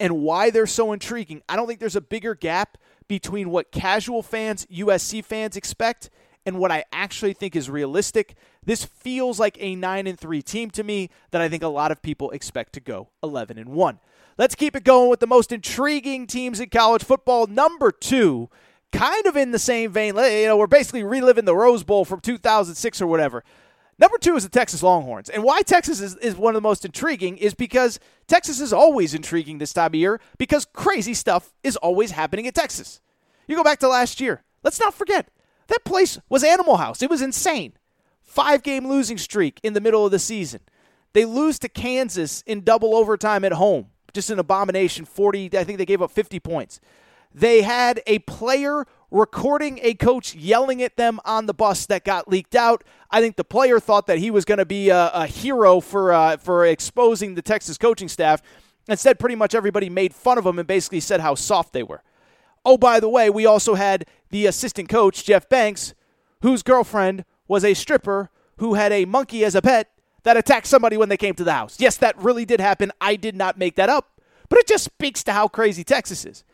and 0.00 0.18
why 0.18 0.50
they're 0.50 0.66
so 0.66 0.92
intriguing. 0.92 1.42
I 1.48 1.54
don't 1.54 1.68
think 1.68 1.78
there's 1.78 1.94
a 1.94 2.00
bigger 2.00 2.34
gap 2.34 2.78
between 3.06 3.50
what 3.50 3.70
casual 3.70 4.24
fans, 4.24 4.66
USC 4.66 5.24
fans 5.24 5.56
expect, 5.56 6.10
and 6.46 6.58
what 6.58 6.70
I 6.70 6.84
actually 6.92 7.32
think 7.32 7.54
is 7.54 7.70
realistic. 7.70 8.34
This 8.64 8.84
feels 8.84 9.38
like 9.38 9.56
a 9.60 9.74
9 9.74 10.06
and 10.06 10.18
3 10.18 10.42
team 10.42 10.70
to 10.72 10.82
me 10.82 11.10
that 11.30 11.40
I 11.40 11.48
think 11.48 11.62
a 11.62 11.68
lot 11.68 11.92
of 11.92 12.02
people 12.02 12.30
expect 12.30 12.72
to 12.74 12.80
go 12.80 13.08
11 13.22 13.58
and 13.58 13.70
1. 13.70 14.00
Let's 14.38 14.54
keep 14.54 14.74
it 14.74 14.84
going 14.84 15.10
with 15.10 15.20
the 15.20 15.26
most 15.26 15.52
intriguing 15.52 16.26
teams 16.26 16.60
in 16.60 16.70
college 16.70 17.04
football. 17.04 17.46
Number 17.46 17.90
2 17.92 18.48
kind 18.92 19.26
of 19.26 19.36
in 19.36 19.50
the 19.50 19.58
same 19.58 19.92
vein. 19.92 20.16
You 20.16 20.46
know, 20.46 20.56
we're 20.56 20.66
basically 20.66 21.04
reliving 21.04 21.44
the 21.44 21.54
Rose 21.56 21.84
Bowl 21.84 22.04
from 22.04 22.20
2006 22.20 23.00
or 23.00 23.06
whatever. 23.06 23.44
Number 23.98 24.16
two 24.16 24.34
is 24.34 24.44
the 24.44 24.48
Texas 24.48 24.82
Longhorns. 24.82 25.28
And 25.28 25.42
why 25.42 25.60
Texas 25.60 26.00
is, 26.00 26.16
is 26.16 26.34
one 26.34 26.54
of 26.56 26.62
the 26.62 26.66
most 26.66 26.86
intriguing 26.86 27.36
is 27.36 27.52
because 27.52 28.00
Texas 28.26 28.58
is 28.58 28.72
always 28.72 29.12
intriguing 29.12 29.58
this 29.58 29.74
time 29.74 29.88
of 29.88 29.94
year 29.94 30.20
because 30.38 30.64
crazy 30.64 31.12
stuff 31.12 31.52
is 31.62 31.76
always 31.76 32.12
happening 32.12 32.46
at 32.46 32.54
Texas. 32.54 33.00
You 33.46 33.56
go 33.56 33.64
back 33.64 33.78
to 33.80 33.88
last 33.88 34.20
year. 34.20 34.42
Let's 34.62 34.80
not 34.80 34.94
forget, 34.94 35.28
that 35.70 35.84
place 35.84 36.18
was 36.28 36.44
Animal 36.44 36.76
House. 36.76 37.02
It 37.02 37.10
was 37.10 37.22
insane. 37.22 37.72
Five 38.22 38.62
game 38.62 38.86
losing 38.86 39.18
streak 39.18 39.58
in 39.62 39.72
the 39.72 39.80
middle 39.80 40.04
of 40.04 40.12
the 40.12 40.18
season. 40.18 40.60
They 41.12 41.24
lose 41.24 41.58
to 41.60 41.68
Kansas 41.68 42.42
in 42.46 42.62
double 42.62 42.94
overtime 42.94 43.44
at 43.44 43.52
home. 43.52 43.86
Just 44.12 44.30
an 44.30 44.38
abomination. 44.38 45.04
40, 45.04 45.56
I 45.56 45.64
think 45.64 45.78
they 45.78 45.86
gave 45.86 46.02
up 46.02 46.10
50 46.10 46.38
points. 46.40 46.80
They 47.32 47.62
had 47.62 48.02
a 48.06 48.18
player 48.20 48.84
recording 49.10 49.78
a 49.82 49.94
coach 49.94 50.34
yelling 50.34 50.82
at 50.82 50.96
them 50.96 51.20
on 51.24 51.46
the 51.46 51.54
bus 51.54 51.86
that 51.86 52.04
got 52.04 52.28
leaked 52.28 52.54
out. 52.54 52.82
I 53.10 53.20
think 53.20 53.36
the 53.36 53.44
player 53.44 53.78
thought 53.78 54.06
that 54.06 54.18
he 54.18 54.30
was 54.30 54.44
going 54.44 54.58
to 54.58 54.64
be 54.64 54.88
a, 54.88 55.10
a, 55.12 55.26
hero 55.26 55.80
for 55.80 56.12
uh, 56.12 56.36
for 56.36 56.64
exposing 56.66 57.34
the 57.34 57.42
Texas 57.42 57.78
coaching 57.78 58.08
staff. 58.08 58.42
Instead, 58.88 59.18
pretty 59.20 59.36
much 59.36 59.54
everybody 59.54 59.88
made 59.88 60.14
fun 60.14 60.38
of 60.38 60.46
him 60.46 60.58
and 60.58 60.66
basically 60.66 61.00
said 61.00 61.20
how 61.20 61.34
soft 61.34 61.72
they 61.72 61.82
were. 61.82 62.02
Oh, 62.64 62.76
by 62.76 63.00
the 63.00 63.08
way, 63.08 63.30
we 63.30 63.46
also 63.46 63.74
had 63.74 64.06
the 64.30 64.46
assistant 64.46 64.88
coach, 64.88 65.24
Jeff 65.24 65.48
Banks, 65.48 65.94
whose 66.42 66.62
girlfriend 66.62 67.24
was 67.48 67.64
a 67.64 67.74
stripper 67.74 68.30
who 68.58 68.74
had 68.74 68.92
a 68.92 69.04
monkey 69.06 69.44
as 69.44 69.54
a 69.54 69.62
pet 69.62 69.90
that 70.22 70.36
attacked 70.36 70.66
somebody 70.66 70.96
when 70.96 71.08
they 71.08 71.16
came 71.16 71.34
to 71.34 71.44
the 71.44 71.52
house. 71.52 71.76
Yes, 71.80 71.96
that 71.96 72.18
really 72.18 72.44
did 72.44 72.60
happen. 72.60 72.92
I 73.00 73.16
did 73.16 73.34
not 73.34 73.58
make 73.58 73.76
that 73.76 73.88
up, 73.88 74.20
but 74.48 74.58
it 74.58 74.66
just 74.66 74.84
speaks 74.84 75.22
to 75.24 75.32
how 75.32 75.48
crazy 75.48 75.82
Texas 75.82 76.24
is. 76.24 76.44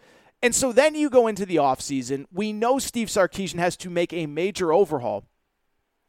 And 0.42 0.54
so 0.54 0.70
then 0.70 0.94
you 0.94 1.10
go 1.10 1.26
into 1.26 1.46
the 1.46 1.56
offseason. 1.56 2.26
We 2.32 2.52
know 2.52 2.78
Steve 2.78 3.08
Sarkisian 3.08 3.58
has 3.58 3.76
to 3.78 3.90
make 3.90 4.12
a 4.12 4.26
major 4.26 4.72
overhaul. 4.72 5.24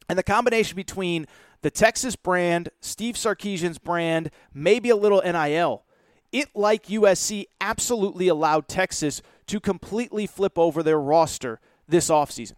And 0.08 0.18
the 0.18 0.22
combination 0.22 0.76
between 0.76 1.26
the 1.62 1.70
Texas 1.70 2.14
brand, 2.14 2.70
Steve 2.80 3.16
Sarkisian's 3.16 3.78
brand, 3.78 4.30
maybe 4.54 4.90
a 4.90 4.96
little 4.96 5.20
NIL, 5.22 5.84
it, 6.32 6.48
like 6.54 6.86
USC, 6.86 7.46
absolutely 7.60 8.28
allowed 8.28 8.68
Texas 8.68 9.22
to 9.46 9.60
completely 9.60 10.26
flip 10.26 10.58
over 10.58 10.82
their 10.82 11.00
roster 11.00 11.60
this 11.88 12.10
offseason. 12.10 12.54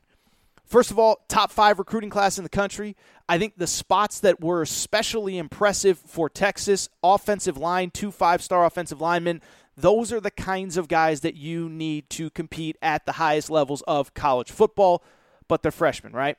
First 0.65 0.91
of 0.93 0.99
all, 0.99 1.25
top 1.29 1.51
five 1.51 1.79
recruiting 1.79 2.11
class 2.11 2.39
in 2.39 2.45
the 2.45 2.51
country. 2.51 2.97
I 3.29 3.39
think 3.39 3.55
the 3.57 3.67
spots 3.67 4.21
that 4.21 4.41
were 4.41 4.63
especially 4.63 5.37
impressive 5.37 5.99
for 5.99 6.29
Texas 6.29 6.89
offensive 7.03 7.57
line, 7.57 7.91
two 7.91 8.13
five 8.13 8.41
star 8.41 8.65
offensive 8.65 9.01
linemen, 9.01 9.43
those 9.77 10.13
are 10.13 10.21
the 10.21 10.31
kinds 10.31 10.77
of 10.77 10.87
guys 10.89 11.23
that 11.23 11.35
you 11.35 11.69
need 11.69 12.09
to 12.11 12.31
compete 12.31 12.77
at 12.83 13.07
the 13.07 13.13
highest 13.13 13.51
levels 13.51 13.83
of 13.89 14.15
college 14.15 14.51
football, 14.51 15.03
but 15.49 15.63
they're 15.63 15.73
freshmen, 15.73 16.13
right? 16.13 16.37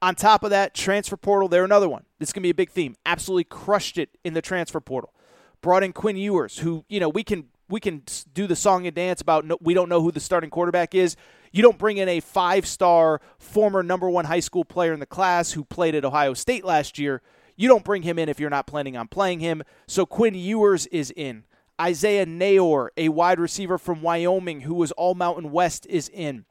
On 0.00 0.14
top 0.14 0.42
of 0.42 0.50
that, 0.50 0.74
transfer 0.74 1.16
portal, 1.16 1.48
they're 1.48 1.64
another 1.64 1.88
one. 1.88 2.04
This 2.18 2.30
is 2.30 2.32
going 2.32 2.42
to 2.42 2.46
be 2.46 2.50
a 2.50 2.54
big 2.54 2.70
theme. 2.70 2.96
Absolutely 3.04 3.44
crushed 3.44 3.98
it 3.98 4.10
in 4.24 4.34
the 4.34 4.42
transfer 4.42 4.80
portal. 4.80 5.12
Brought 5.60 5.82
in 5.82 5.92
Quinn 5.92 6.16
Ewers, 6.16 6.58
who, 6.58 6.84
you 6.88 7.00
know, 7.00 7.08
we 7.08 7.22
can 7.24 7.48
we 7.68 7.80
can 7.80 8.02
do 8.32 8.46
the 8.46 8.56
song 8.56 8.86
and 8.86 8.94
dance 8.94 9.20
about 9.20 9.44
no, 9.44 9.58
we 9.60 9.74
don't 9.74 9.88
know 9.88 10.00
who 10.00 10.12
the 10.12 10.20
starting 10.20 10.50
quarterback 10.50 10.94
is. 10.94 11.16
You 11.52 11.62
don't 11.62 11.78
bring 11.78 11.96
in 11.96 12.08
a 12.08 12.20
five-star 12.20 13.20
former 13.38 13.82
number 13.82 14.08
1 14.08 14.26
high 14.26 14.40
school 14.40 14.64
player 14.64 14.92
in 14.92 15.00
the 15.00 15.06
class 15.06 15.52
who 15.52 15.64
played 15.64 15.94
at 15.94 16.04
Ohio 16.04 16.34
State 16.34 16.64
last 16.64 16.98
year. 16.98 17.22
You 17.56 17.68
don't 17.68 17.84
bring 17.84 18.02
him 18.02 18.18
in 18.18 18.28
if 18.28 18.38
you're 18.38 18.50
not 18.50 18.66
planning 18.66 18.96
on 18.96 19.08
playing 19.08 19.40
him. 19.40 19.62
So 19.86 20.06
Quinn 20.06 20.34
Ewers 20.34 20.86
is 20.86 21.10
in. 21.10 21.44
Isaiah 21.80 22.26
Neyor, 22.26 22.88
a 22.96 23.08
wide 23.08 23.38
receiver 23.38 23.78
from 23.78 24.02
Wyoming 24.02 24.62
who 24.62 24.74
was 24.74 24.92
all 24.92 25.14
Mountain 25.14 25.52
West, 25.52 25.86
is 25.88 26.08
in. 26.08 26.44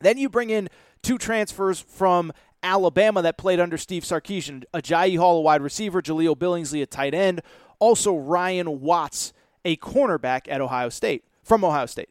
Then 0.00 0.18
you 0.18 0.28
bring 0.28 0.50
in 0.50 0.68
two 1.02 1.18
transfers 1.18 1.80
from 1.80 2.32
Alabama 2.62 3.22
that 3.22 3.38
played 3.38 3.60
under 3.60 3.78
Steve 3.78 4.02
Sarkisian 4.02 4.64
Agiye 4.74 5.18
Hall, 5.18 5.38
a 5.38 5.42
wide 5.42 5.62
receiver, 5.62 6.02
Jahleel 6.02 6.36
Billingsley, 6.36 6.82
a 6.82 6.86
tight 6.86 7.14
end, 7.14 7.42
also 7.80 8.14
Ryan 8.14 8.80
Watts, 8.80 9.32
a 9.64 9.76
cornerback 9.76 10.42
at 10.48 10.60
Ohio 10.60 10.88
State, 10.88 11.24
from 11.42 11.64
Ohio 11.64 11.86
State. 11.86 12.10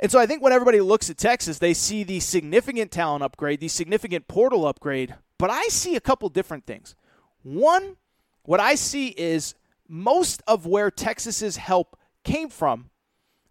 And 0.00 0.12
so 0.12 0.20
I 0.20 0.26
think 0.26 0.42
when 0.42 0.52
everybody 0.52 0.80
looks 0.80 1.10
at 1.10 1.18
Texas, 1.18 1.58
they 1.58 1.74
see 1.74 2.04
the 2.04 2.20
significant 2.20 2.92
talent 2.92 3.24
upgrade, 3.24 3.58
the 3.58 3.68
significant 3.68 4.28
portal 4.28 4.64
upgrade, 4.64 5.16
but 5.38 5.50
I 5.50 5.64
see 5.64 5.96
a 5.96 6.00
couple 6.00 6.28
different 6.28 6.66
things. 6.66 6.94
One, 7.42 7.96
what 8.44 8.60
I 8.60 8.76
see 8.76 9.08
is 9.08 9.54
most 9.88 10.42
of 10.46 10.66
where 10.66 10.90
Texas's 10.90 11.56
help 11.56 11.98
came 12.22 12.48
from 12.48 12.90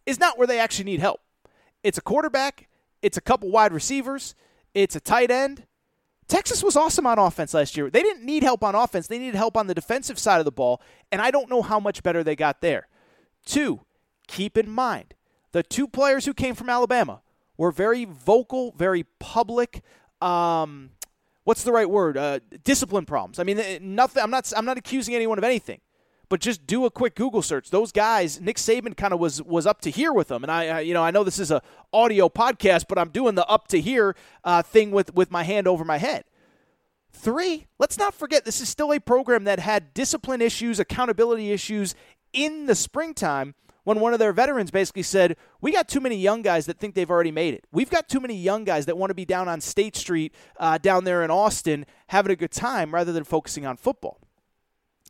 is 0.06 0.20
not 0.20 0.38
where 0.38 0.48
they 0.48 0.60
actually 0.60 0.86
need 0.86 1.02
help. 1.02 1.20
It's 1.84 1.98
a 1.98 2.02
quarterback, 2.02 2.70
it's 3.02 3.18
a 3.18 3.22
couple 3.22 3.52
wide 3.52 3.74
receivers, 3.74 4.36
it's 4.74 4.96
a 4.96 5.00
tight 5.00 5.32
end. 5.32 5.66
Texas 6.28 6.62
was 6.62 6.76
awesome 6.76 7.08
on 7.08 7.18
offense 7.18 7.54
last 7.54 7.78
year. 7.78 7.90
They 7.90 8.04
didn't 8.04 8.26
need 8.26 8.44
help 8.44 8.64
on 8.64 8.76
offense, 8.76 9.08
they 9.08 9.20
needed 9.20 9.36
help 9.36 9.56
on 9.56 9.68
the 9.68 9.74
defensive 9.74 10.20
side 10.20 10.40
of 10.40 10.46
the 10.46 10.52
ball, 10.52 10.82
and 11.12 11.22
I 11.22 11.32
don't 11.32 11.50
know 11.50 11.62
how 11.62 11.80
much 11.80 12.04
better 12.04 12.24
they 12.24 12.36
got 12.36 12.62
there. 12.62 12.88
Two, 13.46 13.82
keep 14.28 14.58
in 14.58 14.70
mind 14.70 15.14
the 15.52 15.64
two 15.64 15.88
players 15.88 16.26
who 16.26 16.34
came 16.34 16.56
from 16.56 16.70
Alabama 16.70 17.22
were 17.58 17.72
very 17.72 18.06
vocal, 18.06 18.74
very 18.78 19.06
public. 19.20 19.82
Um, 20.22 20.92
what's 21.46 21.64
the 21.64 21.72
right 21.72 21.90
word? 21.90 22.18
Uh, 22.18 22.40
discipline 22.64 23.06
problems. 23.06 23.40
I 23.40 23.44
mean, 23.44 23.60
nothing. 23.82 24.22
I'm 24.22 24.30
not. 24.30 24.52
I'm 24.56 24.66
not 24.66 24.78
accusing 24.78 25.16
anyone 25.16 25.38
of 25.38 25.44
anything 25.44 25.80
but 26.30 26.40
just 26.40 26.68
do 26.68 26.86
a 26.86 26.92
quick 26.92 27.16
Google 27.16 27.42
search. 27.42 27.70
Those 27.70 27.92
guys, 27.92 28.40
Nick 28.42 28.58
Saban 28.58 28.96
kind 28.96 29.14
of 29.14 29.20
was 29.20 29.42
was 29.42 29.66
up 29.66 29.82
to 29.82 29.92
here 29.92 30.14
with 30.14 30.28
them, 30.28 30.44
and 30.44 30.52
I, 30.52 30.68
I, 30.68 30.80
you 30.82 30.94
know, 30.94 31.04
I 31.04 31.12
know 31.12 31.24
this 31.24 31.40
is 31.40 31.52
a 31.52 31.62
audio 31.94 32.30
podcast, 32.30 32.86
but 32.88 32.98
I'm 32.98 33.10
doing 33.10 33.36
the 33.36 33.46
up 33.48 33.68
to 33.70 33.82
here 33.82 34.16
uh, 34.44 34.62
thing 34.62 34.92
with 34.92 35.14
with 35.14 35.32
my 35.32 35.44
hand 35.44 35.68
over 35.68 35.84
my 35.84 35.98
head. 35.98 36.26
Three, 37.12 37.66
let's 37.80 37.98
not 37.98 38.14
forget 38.14 38.46
this 38.46 38.62
is 38.62 38.70
still 38.70 38.94
a 38.94 39.00
program 39.00 39.46
that 39.46 39.60
had 39.60 39.94
discipline 39.94 40.42
issues, 40.42 40.80
accountability 40.80 41.52
issues 41.52 41.96
in 42.34 42.68
the 42.68 42.76
springtime 42.76 43.56
when 43.88 44.02
one 44.02 44.12
of 44.12 44.20
their 44.20 44.34
veterans 44.34 44.70
basically 44.70 45.02
said, 45.02 45.38
We 45.62 45.72
got 45.72 45.88
too 45.88 46.02
many 46.02 46.18
young 46.18 46.42
guys 46.42 46.66
that 46.66 46.78
think 46.78 46.94
they've 46.94 47.10
already 47.10 47.32
made 47.32 47.54
it. 47.54 47.66
We've 47.72 47.90
got 47.90 48.10
too 48.10 48.20
many 48.20 48.36
young 48.36 48.66
guys 48.66 48.86
that 48.86 48.98
want 48.98 49.12
to 49.12 49.16
be 49.16 49.24
down 49.24 49.48
on 49.48 49.62
State 49.62 49.96
Street, 49.96 50.36
uh, 50.60 50.78
down 50.78 51.06
there 51.06 51.24
in 51.24 51.32
Austin, 51.32 51.86
having 52.08 52.32
a 52.32 52.36
good 52.36 52.52
time 52.52 52.94
rather 52.94 53.14
than 53.14 53.24
focusing 53.24 53.66
on 53.66 53.78
football. 53.78 54.20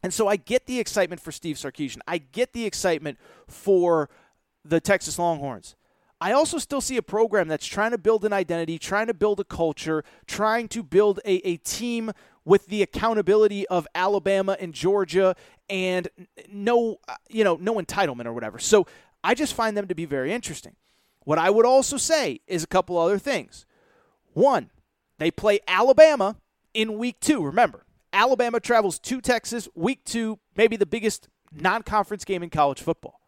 And 0.04 0.14
so 0.14 0.28
I 0.28 0.36
get 0.36 0.66
the 0.66 0.80
excitement 0.80 1.22
for 1.22 1.32
Steve 1.32 1.56
Sarkisian. 1.56 2.00
I 2.08 2.20
get 2.20 2.54
the 2.54 2.66
excitement 2.66 3.18
for 3.48 4.10
the 4.64 4.80
Texas 4.80 5.18
Longhorns. 5.18 5.76
I 6.20 6.32
also 6.32 6.58
still 6.58 6.82
see 6.82 6.98
a 6.98 7.02
program 7.02 7.48
that's 7.48 7.66
trying 7.66 7.92
to 7.92 7.98
build 7.98 8.26
an 8.26 8.34
identity, 8.34 8.80
trying 8.80 9.08
to 9.08 9.14
build 9.14 9.40
a 9.40 9.44
culture, 9.44 10.04
trying 10.26 10.68
to 10.70 10.82
build 10.82 11.20
a, 11.26 11.48
a 11.48 11.58
team 11.58 12.12
with 12.44 12.68
the 12.68 12.82
accountability 12.82 13.68
of 13.68 13.88
Alabama 13.94 14.56
and 14.60 14.74
Georgia 14.74 15.36
and 15.70 16.08
no 16.50 16.98
you 17.30 17.44
know 17.44 17.58
no 17.60 17.76
entitlement 17.76 18.26
or 18.26 18.34
whatever. 18.34 18.58
So 18.58 18.88
I 19.24 19.36
just 19.36 19.54
find 19.54 19.76
them 19.76 19.88
to 19.90 19.96
be 19.96 20.06
very 20.06 20.34
interesting. 20.34 20.76
What 21.26 21.38
I 21.38 21.50
would 21.50 21.66
also 21.66 21.98
say 21.98 22.40
is 22.48 22.64
a 22.64 22.68
couple 22.68 22.98
other 22.98 23.20
things. 23.20 23.66
One, 24.34 24.72
they 25.18 25.30
play 25.30 25.60
Alabama 25.68 26.38
in 26.74 26.98
week 26.98 27.20
2. 27.20 27.44
Remember, 27.44 27.84
Alabama 28.18 28.60
travels 28.60 29.00
to 29.00 29.22
Texas 29.22 29.70
week 29.76 30.04
2, 30.06 30.40
maybe 30.56 30.76
the 30.76 30.86
biggest 30.86 31.30
non-conference 31.54 32.26
game 32.26 32.44
in 32.44 32.50
college 32.50 32.82
football. 32.82 33.22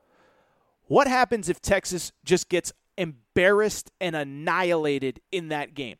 What 0.87 1.07
happens 1.07 1.47
if 1.47 1.61
Texas 1.61 2.11
just 2.25 2.49
gets 2.49 2.73
embarrassed 2.97 3.91
and 4.01 4.15
annihilated 4.15 5.21
in 5.31 5.49
that 5.49 5.73
game? 5.73 5.97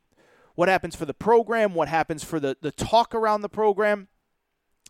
what 0.60 0.68
happens 0.68 0.94
for 0.94 1.06
the 1.06 1.14
program, 1.14 1.74
what 1.74 1.88
happens 1.88 2.22
for 2.22 2.38
the, 2.38 2.58
the 2.60 2.74
talk 2.74 3.16
around 3.16 3.44
the 3.44 3.48
program, 3.48 4.10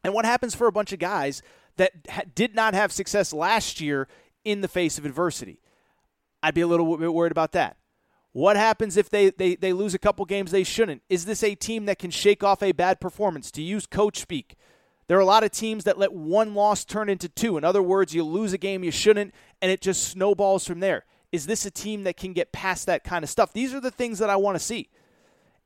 and 0.03 0.15
what 0.15 0.25
happens 0.25 0.55
for 0.55 0.65
a 0.65 0.71
bunch 0.71 0.91
of 0.91 0.97
guys 0.97 1.43
that 1.77 1.91
ha- 2.09 2.23
did 2.33 2.55
not 2.55 2.73
have 2.73 2.91
success 2.91 3.31
last 3.31 3.79
year 3.79 4.07
in 4.43 4.61
the 4.61 4.67
face 4.67 4.97
of 4.97 5.05
adversity. 5.05 5.61
I'd 6.41 6.55
be 6.55 6.61
a 6.61 6.65
little 6.67 6.97
bit 6.97 7.13
worried 7.13 7.31
about 7.31 7.51
that. 7.51 7.77
What 8.39 8.55
happens 8.55 8.96
if 8.96 9.10
they, 9.10 9.31
they, 9.31 9.55
they 9.55 9.74
lose 9.74 9.93
a 9.93 10.00
couple 10.00 10.24
games 10.24 10.51
they 10.51 10.63
shouldn't? 10.63 11.01
Is 11.10 11.25
this 11.25 11.43
a 11.43 11.55
team 11.55 11.88
that 11.88 12.00
can 12.00 12.10
shake 12.10 12.41
off 12.41 12.63
a 12.63 12.72
bad 12.72 13.01
performance? 13.01 13.51
To 13.51 13.62
use 13.62 13.86
coach 13.86 14.17
speak, 14.17 14.55
there 15.08 15.17
are 15.17 15.19
a 15.19 15.25
lot 15.25 15.43
of 15.43 15.51
teams 15.51 15.84
that 15.84 15.98
let 15.98 16.13
one 16.13 16.55
loss 16.55 16.86
turn 16.86 17.10
into 17.10 17.27
two. 17.27 17.58
In 17.58 17.65
other 17.65 17.81
words, 17.81 18.15
you 18.15 18.24
lose 18.24 18.53
a 18.53 18.58
game 18.58 18.81
you 18.81 18.91
shouldn't, 18.91 19.34
and 19.62 19.69
it 19.69 19.81
just 19.81 20.08
snowballs 20.08 20.65
from 20.65 20.79
there. 20.79 21.03
Is 21.34 21.48
this 21.48 21.65
a 21.65 21.69
team 21.69 22.05
that 22.05 22.15
can 22.15 22.31
get 22.31 22.53
past 22.53 22.86
that 22.86 23.03
kind 23.03 23.25
of 23.25 23.29
stuff? 23.29 23.51
These 23.51 23.74
are 23.74 23.81
the 23.81 23.91
things 23.91 24.19
that 24.19 24.29
I 24.29 24.38
want 24.38 24.55
to 24.55 24.63
see. 24.63 24.88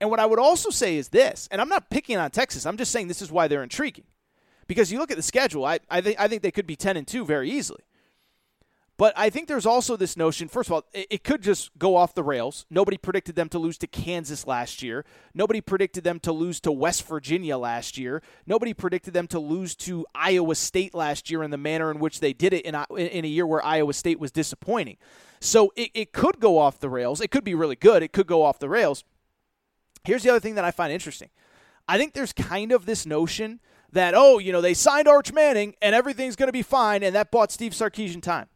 And 0.01 0.09
what 0.09 0.19
I 0.19 0.25
would 0.25 0.39
also 0.39 0.71
say 0.71 0.97
is 0.97 1.09
this, 1.09 1.47
and 1.51 1.61
I'm 1.61 1.69
not 1.69 1.91
picking 1.91 2.17
on 2.17 2.31
Texas. 2.31 2.65
I'm 2.65 2.77
just 2.77 2.91
saying 2.91 3.07
this 3.07 3.21
is 3.21 3.31
why 3.31 3.47
they're 3.47 3.61
intriguing. 3.61 4.05
Because 4.65 4.91
you 4.91 4.97
look 4.97 5.11
at 5.11 5.17
the 5.17 5.21
schedule, 5.21 5.63
I, 5.63 5.77
I 5.91 6.01
think 6.01 6.19
I 6.19 6.27
think 6.27 6.41
they 6.41 6.49
could 6.49 6.65
be 6.65 6.75
10 6.75 6.97
and 6.97 7.07
2 7.07 7.23
very 7.23 7.51
easily. 7.51 7.83
But 9.03 9.13
I 9.17 9.29
think 9.29 9.49
there's 9.49 9.65
also 9.65 9.97
this 9.97 10.15
notion, 10.15 10.47
first 10.47 10.69
of 10.69 10.75
all, 10.75 10.85
it, 10.93 11.25
could 11.25 11.41
just 11.41 11.77
go 11.77 11.97
off 11.97 12.13
the 12.13 12.23
rails. 12.23 12.65
Nobody 12.69 12.95
predicted 12.95 13.35
them 13.35 13.49
to 13.49 13.59
lose 13.59 13.77
to 13.79 13.85
Kansas 13.85 14.47
last 14.47 14.81
year. 14.81 15.03
Nobody 15.33 15.59
predicted 15.59 16.05
them 16.05 16.21
to 16.21 16.31
lose 16.31 16.61
to 16.61 16.71
West 16.71 17.05
Virginia 17.05 17.57
last 17.57 17.97
year. 17.97 18.21
Nobody 18.47 18.73
predicted 18.73 19.13
them 19.13 19.27
to 19.27 19.39
lose 19.39 19.75
to 19.75 20.05
Iowa 20.15 20.55
State 20.55 20.95
last 20.95 21.29
year 21.29 21.43
in 21.43 21.51
the 21.51 21.57
manner 21.57 21.91
in 21.91 21.99
which 21.99 22.21
they 22.21 22.31
did 22.31 22.53
it 22.53 22.63
in 22.63 22.75
a, 22.75 22.85
in 22.95 23.25
a 23.25 23.27
year 23.27 23.45
where 23.45 23.61
Iowa 23.61 23.91
State 23.91 24.21
was 24.21 24.31
disappointing. 24.31 24.95
So 25.41 25.73
it, 25.75 25.91
it 25.93 26.13
could 26.13 26.39
go 26.39 26.57
off 26.57 26.79
the 26.79 26.89
rails. 26.89 27.19
It 27.19 27.29
could 27.29 27.43
be 27.43 27.55
really 27.55 27.75
good. 27.75 28.03
It 28.03 28.13
could 28.13 28.27
go 28.27 28.41
off 28.41 28.57
the 28.57 28.69
rails. 28.69 29.03
Here's 30.05 30.23
the 30.23 30.29
other 30.29 30.39
thing 30.39 30.55
that 30.55 30.63
I 30.63 30.71
find 30.71 30.93
interesting. 30.93 31.29
I 31.89 31.97
think 31.97 32.13
there's 32.13 32.31
kind 32.31 32.71
of 32.71 32.85
this 32.85 33.05
notion 33.05 33.59
that, 33.91 34.13
oh, 34.15 34.37
you 34.37 34.53
know, 34.53 34.61
they 34.61 34.73
signed 34.73 35.09
Arch 35.09 35.33
Manning 35.33 35.75
and 35.81 35.93
everything's 35.93 36.37
going 36.37 36.47
to 36.47 36.53
be 36.53 36.61
fine, 36.61 37.03
and 37.03 37.13
that 37.15 37.31
bought 37.31 37.51
Steve 37.51 37.73
Sarkisian 37.73 38.21
time. 38.21 38.47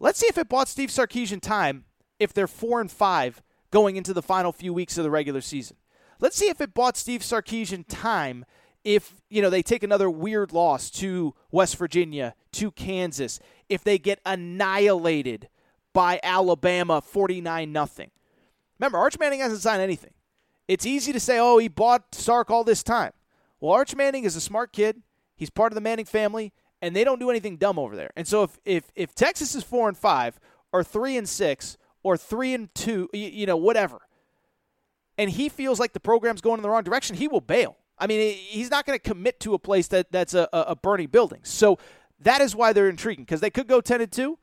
Let's 0.00 0.18
see 0.18 0.26
if 0.28 0.38
it 0.38 0.48
bought 0.48 0.68
Steve 0.68 0.90
Sarkisian 0.90 1.40
time 1.40 1.84
if 2.18 2.32
they're 2.32 2.46
four 2.46 2.80
and 2.80 2.90
five 2.90 3.42
going 3.70 3.96
into 3.96 4.12
the 4.12 4.22
final 4.22 4.52
few 4.52 4.72
weeks 4.72 4.96
of 4.96 5.04
the 5.04 5.10
regular 5.10 5.40
season. 5.40 5.76
Let's 6.20 6.36
see 6.36 6.48
if 6.48 6.60
it 6.60 6.74
bought 6.74 6.96
Steve 6.96 7.20
Sarkisian 7.20 7.84
time 7.88 8.44
if 8.84 9.20
you 9.28 9.42
know 9.42 9.50
they 9.50 9.62
take 9.62 9.82
another 9.82 10.08
weird 10.08 10.52
loss 10.52 10.90
to 10.90 11.34
West 11.50 11.76
Virginia, 11.76 12.34
to 12.52 12.70
Kansas, 12.70 13.40
if 13.68 13.84
they 13.84 13.98
get 13.98 14.20
annihilated 14.24 15.48
by 15.92 16.20
Alabama 16.22 17.00
49 17.00 17.72
nothing. 17.72 18.10
Remember, 18.78 18.98
Arch 18.98 19.18
Manning 19.18 19.40
hasn't 19.40 19.60
signed 19.60 19.82
anything. 19.82 20.12
It's 20.68 20.86
easy 20.86 21.12
to 21.12 21.20
say, 21.20 21.38
oh, 21.38 21.58
he 21.58 21.68
bought 21.68 22.14
Sark 22.14 22.50
all 22.50 22.62
this 22.62 22.82
time. 22.82 23.12
Well, 23.60 23.72
Arch 23.72 23.96
Manning 23.96 24.24
is 24.24 24.36
a 24.36 24.40
smart 24.40 24.72
kid. 24.72 25.02
He's 25.34 25.50
part 25.50 25.72
of 25.72 25.74
the 25.74 25.80
Manning 25.80 26.04
family, 26.04 26.52
and 26.80 26.94
they 26.94 27.04
don't 27.04 27.18
do 27.18 27.30
anything 27.30 27.56
dumb 27.56 27.78
over 27.78 27.96
there. 27.96 28.10
And 28.16 28.26
so 28.26 28.42
if 28.44 28.58
if, 28.64 28.84
if 28.94 29.14
Texas 29.14 29.54
is 29.54 29.64
four 29.64 29.88
and 29.88 29.96
five, 29.96 30.38
or 30.72 30.84
three 30.84 31.16
and 31.16 31.28
six, 31.28 31.76
or 32.02 32.16
three 32.16 32.54
and 32.54 32.74
two, 32.74 33.08
you, 33.12 33.28
you 33.28 33.46
know, 33.46 33.56
whatever, 33.56 34.00
and 35.16 35.30
he 35.30 35.48
feels 35.48 35.80
like 35.80 35.92
the 35.92 36.00
program's 36.00 36.40
going 36.40 36.58
in 36.58 36.62
the 36.62 36.68
wrong 36.68 36.84
direction, 36.84 37.16
he 37.16 37.28
will 37.28 37.40
bail. 37.40 37.76
I 37.98 38.06
mean, 38.06 38.36
he's 38.36 38.70
not 38.70 38.86
going 38.86 38.98
to 38.98 39.02
commit 39.02 39.40
to 39.40 39.54
a 39.54 39.58
place 39.58 39.88
that 39.88 40.12
that's 40.12 40.34
a, 40.34 40.48
a 40.52 40.76
burning 40.76 41.08
building. 41.08 41.40
So 41.42 41.78
that 42.20 42.40
is 42.40 42.54
why 42.54 42.72
they're 42.72 42.88
intriguing 42.88 43.24
because 43.24 43.40
they 43.40 43.50
could 43.50 43.66
go 43.66 43.80
ten 43.80 44.00
and 44.00 44.12
two. 44.12 44.38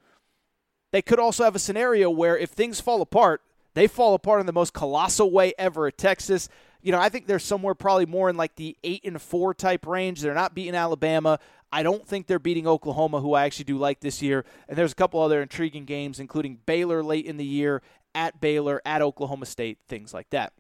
They 0.91 1.01
could 1.01 1.19
also 1.19 1.43
have 1.43 1.55
a 1.55 1.59
scenario 1.59 2.09
where 2.09 2.37
if 2.37 2.49
things 2.49 2.81
fall 2.81 3.01
apart, 3.01 3.41
they 3.73 3.87
fall 3.87 4.13
apart 4.13 4.39
in 4.39 4.45
the 4.45 4.53
most 4.53 4.73
colossal 4.73 5.31
way 5.31 5.53
ever 5.57 5.87
at 5.87 5.97
Texas. 5.97 6.49
You 6.85 6.91
know, 6.91 6.99
I 6.99 7.09
think 7.09 7.25
they're 7.25 7.39
somewhere 7.39 7.73
probably 7.73 8.05
more 8.05 8.29
in 8.29 8.37
like 8.37 8.55
the 8.57 8.77
eight 8.83 9.01
and 9.05 9.19
four 9.19 9.55
type 9.55 9.87
range. 9.87 10.21
They're 10.21 10.35
not 10.35 10.53
beating 10.53 10.75
Alabama. 10.75 11.39
I 11.73 11.81
don't 11.81 12.07
think 12.07 12.27
they're 12.27 12.37
beating 12.37 12.67
Oklahoma, 12.67 13.21
who 13.21 13.33
I 13.33 13.45
actually 13.45 13.65
do 13.65 13.79
like 13.79 14.01
this 14.01 14.21
year. 14.21 14.45
And 14.69 14.77
there's 14.77 14.91
a 14.91 14.95
couple 14.95 15.19
other 15.19 15.41
intriguing 15.41 15.85
games, 15.85 16.19
including 16.19 16.59
Baylor 16.67 17.01
late 17.01 17.25
in 17.25 17.37
the 17.37 17.43
year, 17.43 17.81
at 18.13 18.39
Baylor, 18.39 18.83
at 18.85 19.01
Oklahoma 19.01 19.47
State, 19.47 19.79
things 19.87 20.13
like 20.13 20.29
that. 20.29 20.53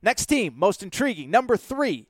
Next 0.00 0.26
team, 0.26 0.54
most 0.56 0.80
intriguing, 0.80 1.28
number 1.28 1.56
three. 1.56 2.06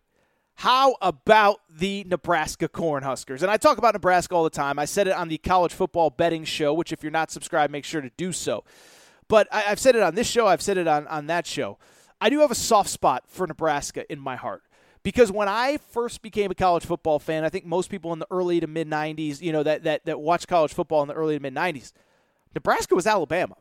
How 0.56 0.96
about 1.00 1.60
the 1.70 2.04
Nebraska 2.06 2.68
Cornhuskers? 2.68 3.40
And 3.40 3.50
I 3.50 3.56
talk 3.56 3.78
about 3.78 3.94
Nebraska 3.94 4.34
all 4.34 4.44
the 4.44 4.50
time. 4.50 4.78
I 4.78 4.84
said 4.84 5.08
it 5.08 5.14
on 5.14 5.28
the 5.28 5.38
college 5.38 5.72
football 5.72 6.10
betting 6.10 6.44
show, 6.44 6.74
which, 6.74 6.92
if 6.92 7.02
you're 7.02 7.10
not 7.10 7.30
subscribed, 7.30 7.72
make 7.72 7.86
sure 7.86 8.02
to 8.02 8.10
do 8.18 8.30
so. 8.30 8.62
But 9.26 9.48
I, 9.50 9.60
have 9.60 9.80
said 9.80 9.96
it 9.96 10.02
on 10.02 10.14
this 10.14 10.28
show, 10.28 10.46
I've 10.46 10.60
said 10.60 10.76
it 10.76 10.86
on, 10.86 11.06
on 11.06 11.28
that 11.28 11.46
show. 11.46 11.78
I 12.24 12.30
do 12.30 12.40
have 12.40 12.50
a 12.50 12.54
soft 12.54 12.88
spot 12.88 13.24
for 13.26 13.46
Nebraska 13.46 14.10
in 14.10 14.18
my 14.18 14.34
heart. 14.34 14.62
Because 15.02 15.30
when 15.30 15.46
I 15.46 15.76
first 15.76 16.22
became 16.22 16.50
a 16.50 16.54
college 16.54 16.86
football 16.86 17.18
fan, 17.18 17.44
I 17.44 17.50
think 17.50 17.66
most 17.66 17.90
people 17.90 18.14
in 18.14 18.18
the 18.18 18.26
early 18.30 18.60
to 18.60 18.66
mid 18.66 18.88
90s, 18.88 19.42
you 19.42 19.52
know, 19.52 19.62
that, 19.62 19.84
that, 19.84 20.06
that 20.06 20.18
watched 20.18 20.48
college 20.48 20.72
football 20.72 21.02
in 21.02 21.08
the 21.08 21.12
early 21.12 21.36
to 21.36 21.42
mid 21.42 21.54
90s, 21.54 21.92
Nebraska 22.54 22.94
was 22.94 23.06
Alabama. 23.06 23.56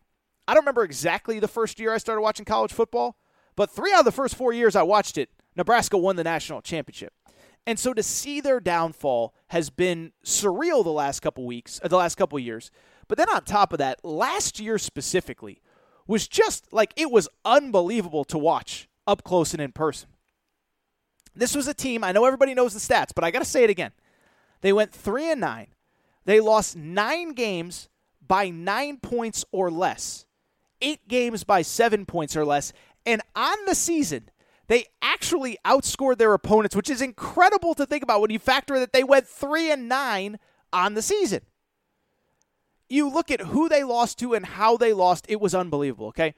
I 0.48 0.54
don't 0.54 0.64
remember 0.64 0.86
exactly 0.86 1.40
the 1.40 1.48
first 1.50 1.78
year 1.78 1.94
I 1.94 1.98
started 1.98 2.22
watching 2.22 2.46
college 2.46 2.72
football, 2.72 3.18
but 3.58 3.70
three 3.70 3.92
out 3.92 4.00
of 4.00 4.06
the 4.06 4.14
first 4.14 4.34
four 4.34 4.54
years 4.54 4.78
I 4.78 4.84
watched 4.84 5.18
it, 5.18 5.30
Nebraska 5.58 5.98
won 5.98 6.16
the 6.16 6.24
national 6.24 6.62
championship. 6.62 7.12
And 7.68 7.78
so 7.78 7.94
to 7.94 8.02
see 8.02 8.40
their 8.40 8.62
downfall 8.62 9.34
has 9.48 9.70
been 9.70 10.14
surreal 10.24 10.86
the 10.86 10.90
last 10.90 11.20
couple 11.20 11.46
weeks, 11.46 11.82
uh, 11.84 11.90
the 11.90 11.98
last 11.98 12.16
couple 12.16 12.40
years. 12.40 12.72
But 13.10 13.18
then 13.18 13.28
on 13.28 13.44
top 13.44 13.74
of 13.74 13.80
that, 13.80 14.06
last 14.06 14.58
year 14.58 14.78
specifically 14.78 15.62
was 16.08 16.28
just 16.28 16.72
like 16.72 16.94
it 16.96 17.12
was 17.12 17.30
unbelievable 17.46 18.24
to 18.26 18.38
watch 18.38 18.88
up 19.08 19.24
close 19.24 19.54
and 19.54 19.62
in 19.62 19.72
person. 19.72 20.10
This 21.36 21.56
was 21.56 21.68
a 21.68 21.74
team, 21.74 22.04
I 22.04 22.12
know 22.12 22.26
everybody 22.26 22.54
knows 22.54 22.74
the 22.74 22.80
stats, 22.80 23.10
but 23.14 23.24
I 23.24 23.32
got 23.32 23.40
to 23.40 23.46
say 23.46 23.64
it 23.64 23.70
again. 23.70 23.92
They 24.62 24.72
went 24.72 24.92
3 24.92 25.32
and 25.32 25.42
9. 25.42 25.68
They 26.26 26.40
lost 26.40 26.76
9 26.76 27.34
games 27.34 27.90
by 28.26 28.50
9 28.50 28.98
points 28.98 29.44
or 29.52 29.72
less. 29.72 30.26
8 30.82 31.08
games 31.08 31.44
by 31.44 31.62
7 31.62 32.06
points 32.06 32.36
or 32.36 32.46
less, 32.46 32.74
and 33.06 33.22
on 33.36 33.56
the 33.66 33.76
season 33.76 34.30
they 34.68 34.86
actually 35.02 35.58
outscored 35.66 36.18
their 36.18 36.34
opponents, 36.34 36.76
which 36.76 36.90
is 36.90 37.02
incredible 37.02 37.74
to 37.76 37.86
think 37.86 38.04
about 38.04 38.22
when 38.22 38.32
you 38.32 38.40
factor 38.40 38.80
that 38.80 38.94
they 38.94 39.04
went 39.04 39.28
3 39.28 39.72
and 39.72 39.90
9 39.90 40.40
on 40.72 40.94
the 40.94 41.02
season 41.02 41.42
you 42.94 43.10
look 43.10 43.32
at 43.32 43.42
who 43.42 43.68
they 43.68 43.84
lost 43.84 44.20
to 44.20 44.34
and 44.34 44.46
how 44.46 44.78
they 44.78 44.94
lost, 44.94 45.26
it 45.28 45.42
was 45.42 45.56
unbelievable, 45.56 46.08
okay? 46.08 46.34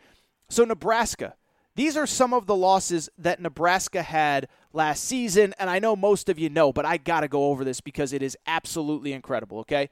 So, 0.50 0.64
Nebraska, 0.64 1.36
these 1.76 1.98
are 1.98 2.08
some 2.08 2.34
of 2.34 2.46
the 2.46 2.56
losses 2.56 3.10
that 3.18 3.42
Nebraska 3.42 4.02
had 4.02 4.48
last 4.72 5.04
season, 5.04 5.54
and 5.60 5.70
I 5.70 5.80
know 5.80 5.96
most 5.96 6.30
of 6.30 6.40
you 6.40 6.50
know, 6.50 6.72
but 6.72 6.86
I 6.86 6.98
got 6.98 7.22
to 7.22 7.28
go 7.28 7.46
over 7.46 7.64
this 7.64 7.82
because 7.82 8.14
it 8.14 8.22
is 8.22 8.38
absolutely 8.48 9.12
incredible, 9.12 9.60
okay? 9.60 9.90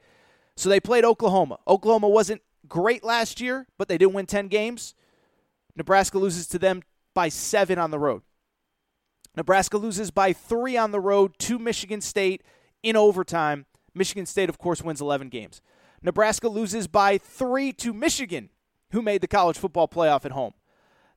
So, 0.56 0.68
they 0.68 0.80
played 0.80 1.04
Oklahoma. 1.04 1.58
Oklahoma 1.68 2.08
wasn't 2.08 2.42
great 2.66 3.04
last 3.04 3.40
year, 3.40 3.66
but 3.76 3.88
they 3.88 3.98
didn't 3.98 4.14
win 4.14 4.26
10 4.26 4.48
games. 4.48 4.94
Nebraska 5.76 6.18
loses 6.18 6.46
to 6.48 6.58
them 6.58 6.82
by 7.14 7.28
seven 7.28 7.78
on 7.78 7.90
the 7.90 7.98
road. 7.98 8.22
Nebraska 9.36 9.76
loses 9.76 10.10
by 10.10 10.32
three 10.32 10.76
on 10.76 10.92
the 10.92 11.00
road 11.00 11.38
to 11.40 11.58
Michigan 11.58 12.00
State 12.00 12.42
in 12.82 12.96
overtime. 12.96 13.66
Michigan 13.94 14.26
State, 14.26 14.48
of 14.48 14.58
course, 14.58 14.82
wins 14.82 15.00
11 15.00 15.28
games. 15.28 15.60
Nebraska 16.04 16.48
loses 16.48 16.86
by 16.86 17.18
three 17.18 17.72
to 17.72 17.92
Michigan, 17.92 18.50
who 18.92 19.02
made 19.02 19.22
the 19.22 19.26
college 19.26 19.58
football 19.58 19.88
playoff 19.88 20.24
at 20.24 20.32
home. 20.32 20.52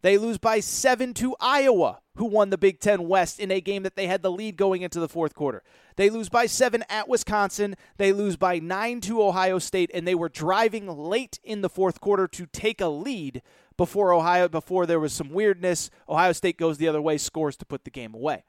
They 0.01 0.17
lose 0.17 0.37
by 0.37 0.61
seven 0.61 1.13
to 1.15 1.35
Iowa, 1.39 1.99
who 2.15 2.25
won 2.25 2.49
the 2.49 2.57
Big 2.57 2.79
Ten 2.79 3.07
West 3.07 3.39
in 3.39 3.51
a 3.51 3.59
game 3.59 3.83
that 3.83 3.95
they 3.95 4.07
had 4.07 4.21
the 4.21 4.31
lead 4.31 4.55
going 4.55 4.83
into 4.83 4.99
the 4.99 5.09
fourth 5.09 5.35
quarter. 5.35 5.61
They 5.97 6.09
lose 6.09 6.29
by 6.29 6.45
seven 6.45 6.83
at 6.87 7.09
Wisconsin. 7.09 7.75
They 7.97 8.13
lose 8.13 8.37
by 8.37 8.59
nine 8.59 9.01
to 9.01 9.21
Ohio 9.21 9.59
State, 9.59 9.91
and 9.93 10.07
they 10.07 10.15
were 10.15 10.29
driving 10.29 10.87
late 10.87 11.39
in 11.43 11.61
the 11.61 11.69
fourth 11.69 11.99
quarter 11.99 12.27
to 12.27 12.45
take 12.45 12.79
a 12.79 12.87
lead 12.87 13.41
before 13.75 14.13
Ohio 14.13 14.47
before 14.47 14.85
there 14.85 14.99
was 14.99 15.13
some 15.13 15.31
weirdness. 15.31 15.89
Ohio 16.07 16.31
State 16.31 16.57
goes 16.57 16.77
the 16.77 16.87
other 16.87 17.01
way, 17.01 17.17
scores 17.17 17.57
to 17.57 17.65
put 17.65 17.83
the 17.83 17.91
game 17.91 18.13
away. 18.13 18.43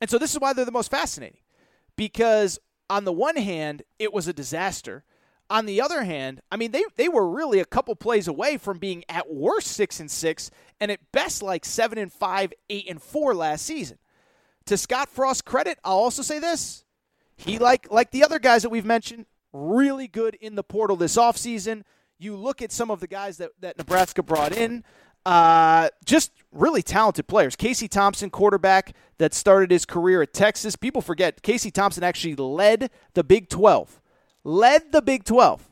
And 0.00 0.10
so 0.10 0.18
this 0.18 0.32
is 0.32 0.40
why 0.40 0.52
they're 0.52 0.64
the 0.64 0.72
most 0.72 0.90
fascinating 0.90 1.40
because 1.96 2.58
on 2.88 3.04
the 3.04 3.12
one 3.12 3.36
hand, 3.36 3.82
it 3.98 4.12
was 4.12 4.26
a 4.26 4.32
disaster. 4.32 5.04
On 5.50 5.66
the 5.66 5.80
other 5.80 6.04
hand, 6.04 6.40
I 6.50 6.56
mean 6.56 6.70
they 6.70 6.84
they 6.96 7.08
were 7.08 7.28
really 7.28 7.58
a 7.58 7.64
couple 7.64 7.94
plays 7.96 8.28
away 8.28 8.56
from 8.56 8.78
being 8.78 9.04
at 9.08 9.30
worst 9.30 9.66
six 9.66 9.98
and 9.98 10.10
six, 10.10 10.50
and 10.80 10.90
at 10.90 11.00
best 11.12 11.42
like 11.42 11.64
seven 11.64 11.98
and 11.98 12.12
five, 12.12 12.52
eight 12.70 12.88
and 12.88 13.02
four 13.02 13.34
last 13.34 13.66
season. 13.66 13.98
To 14.66 14.76
Scott 14.76 15.08
Frost's 15.08 15.42
credit, 15.42 15.78
I'll 15.84 15.96
also 15.96 16.22
say 16.22 16.38
this: 16.38 16.84
he 17.36 17.58
like 17.58 17.90
like 17.90 18.12
the 18.12 18.22
other 18.22 18.38
guys 18.38 18.62
that 18.62 18.70
we've 18.70 18.84
mentioned, 18.84 19.26
really 19.52 20.06
good 20.06 20.36
in 20.36 20.54
the 20.54 20.62
portal 20.62 20.96
this 20.96 21.16
offseason. 21.16 21.82
You 22.18 22.36
look 22.36 22.62
at 22.62 22.70
some 22.70 22.90
of 22.90 23.00
the 23.00 23.06
guys 23.06 23.38
that, 23.38 23.50
that 23.60 23.78
Nebraska 23.78 24.22
brought 24.22 24.54
in, 24.54 24.84
uh, 25.24 25.88
just 26.04 26.32
really 26.52 26.82
talented 26.82 27.26
players. 27.26 27.56
Casey 27.56 27.88
Thompson, 27.88 28.30
quarterback 28.30 28.94
that 29.18 29.34
started 29.34 29.70
his 29.70 29.84
career 29.84 30.22
at 30.22 30.32
Texas. 30.32 30.76
People 30.76 31.02
forget 31.02 31.42
Casey 31.42 31.70
Thompson 31.70 32.02
actually 32.02 32.36
led 32.36 32.90
the 33.14 33.24
Big 33.24 33.48
12, 33.48 33.99
led 34.44 34.92
the 34.92 35.02
Big 35.02 35.24
12 35.24 35.68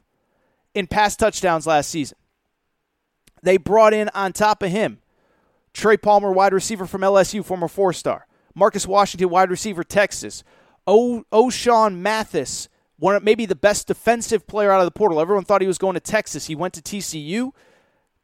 in 0.74 0.87
pass 0.87 1.16
touchdowns 1.16 1.66
last 1.66 1.90
season. 1.90 2.16
They 3.42 3.57
brought 3.57 3.94
in 3.94 4.09
on 4.11 4.33
top 4.33 4.62
of 4.62 4.70
him 4.70 4.98
Trey 5.72 5.96
Palmer, 5.96 6.33
wide 6.33 6.52
receiver 6.52 6.87
from 6.87 7.02
LSU, 7.02 7.44
former 7.44 7.68
four 7.68 7.92
star. 7.92 8.26
Marcus 8.54 8.87
Washington, 8.87 9.28
wide 9.31 9.50
receiver, 9.50 9.85
Texas. 9.85 10.42
O. 10.87 11.24
Ochaun 11.33 11.96
Mathis, 11.96 12.68
one 12.98 13.14
of 13.14 13.22
maybe 13.22 13.46
the 13.46 13.54
best 13.54 13.87
defensive 13.87 14.46
player 14.46 14.72
out 14.72 14.81
of 14.81 14.87
the 14.87 14.90
portal. 14.90 15.20
Everyone 15.20 15.44
thought 15.44 15.61
he 15.61 15.66
was 15.66 15.78
going 15.78 15.94
to 15.94 16.00
Texas. 16.00 16.46
He 16.46 16.57
went 16.57 16.74
to 16.74 16.83
TCU, 16.83 17.52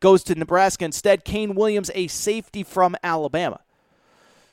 goes 0.01 0.25
to 0.25 0.35
Nebraska 0.35 0.85
instead. 0.85 1.25
Kane 1.25 1.55
Williams, 1.55 1.91
a 1.95 2.09
safety 2.09 2.63
from 2.63 2.97
Alabama. 3.05 3.61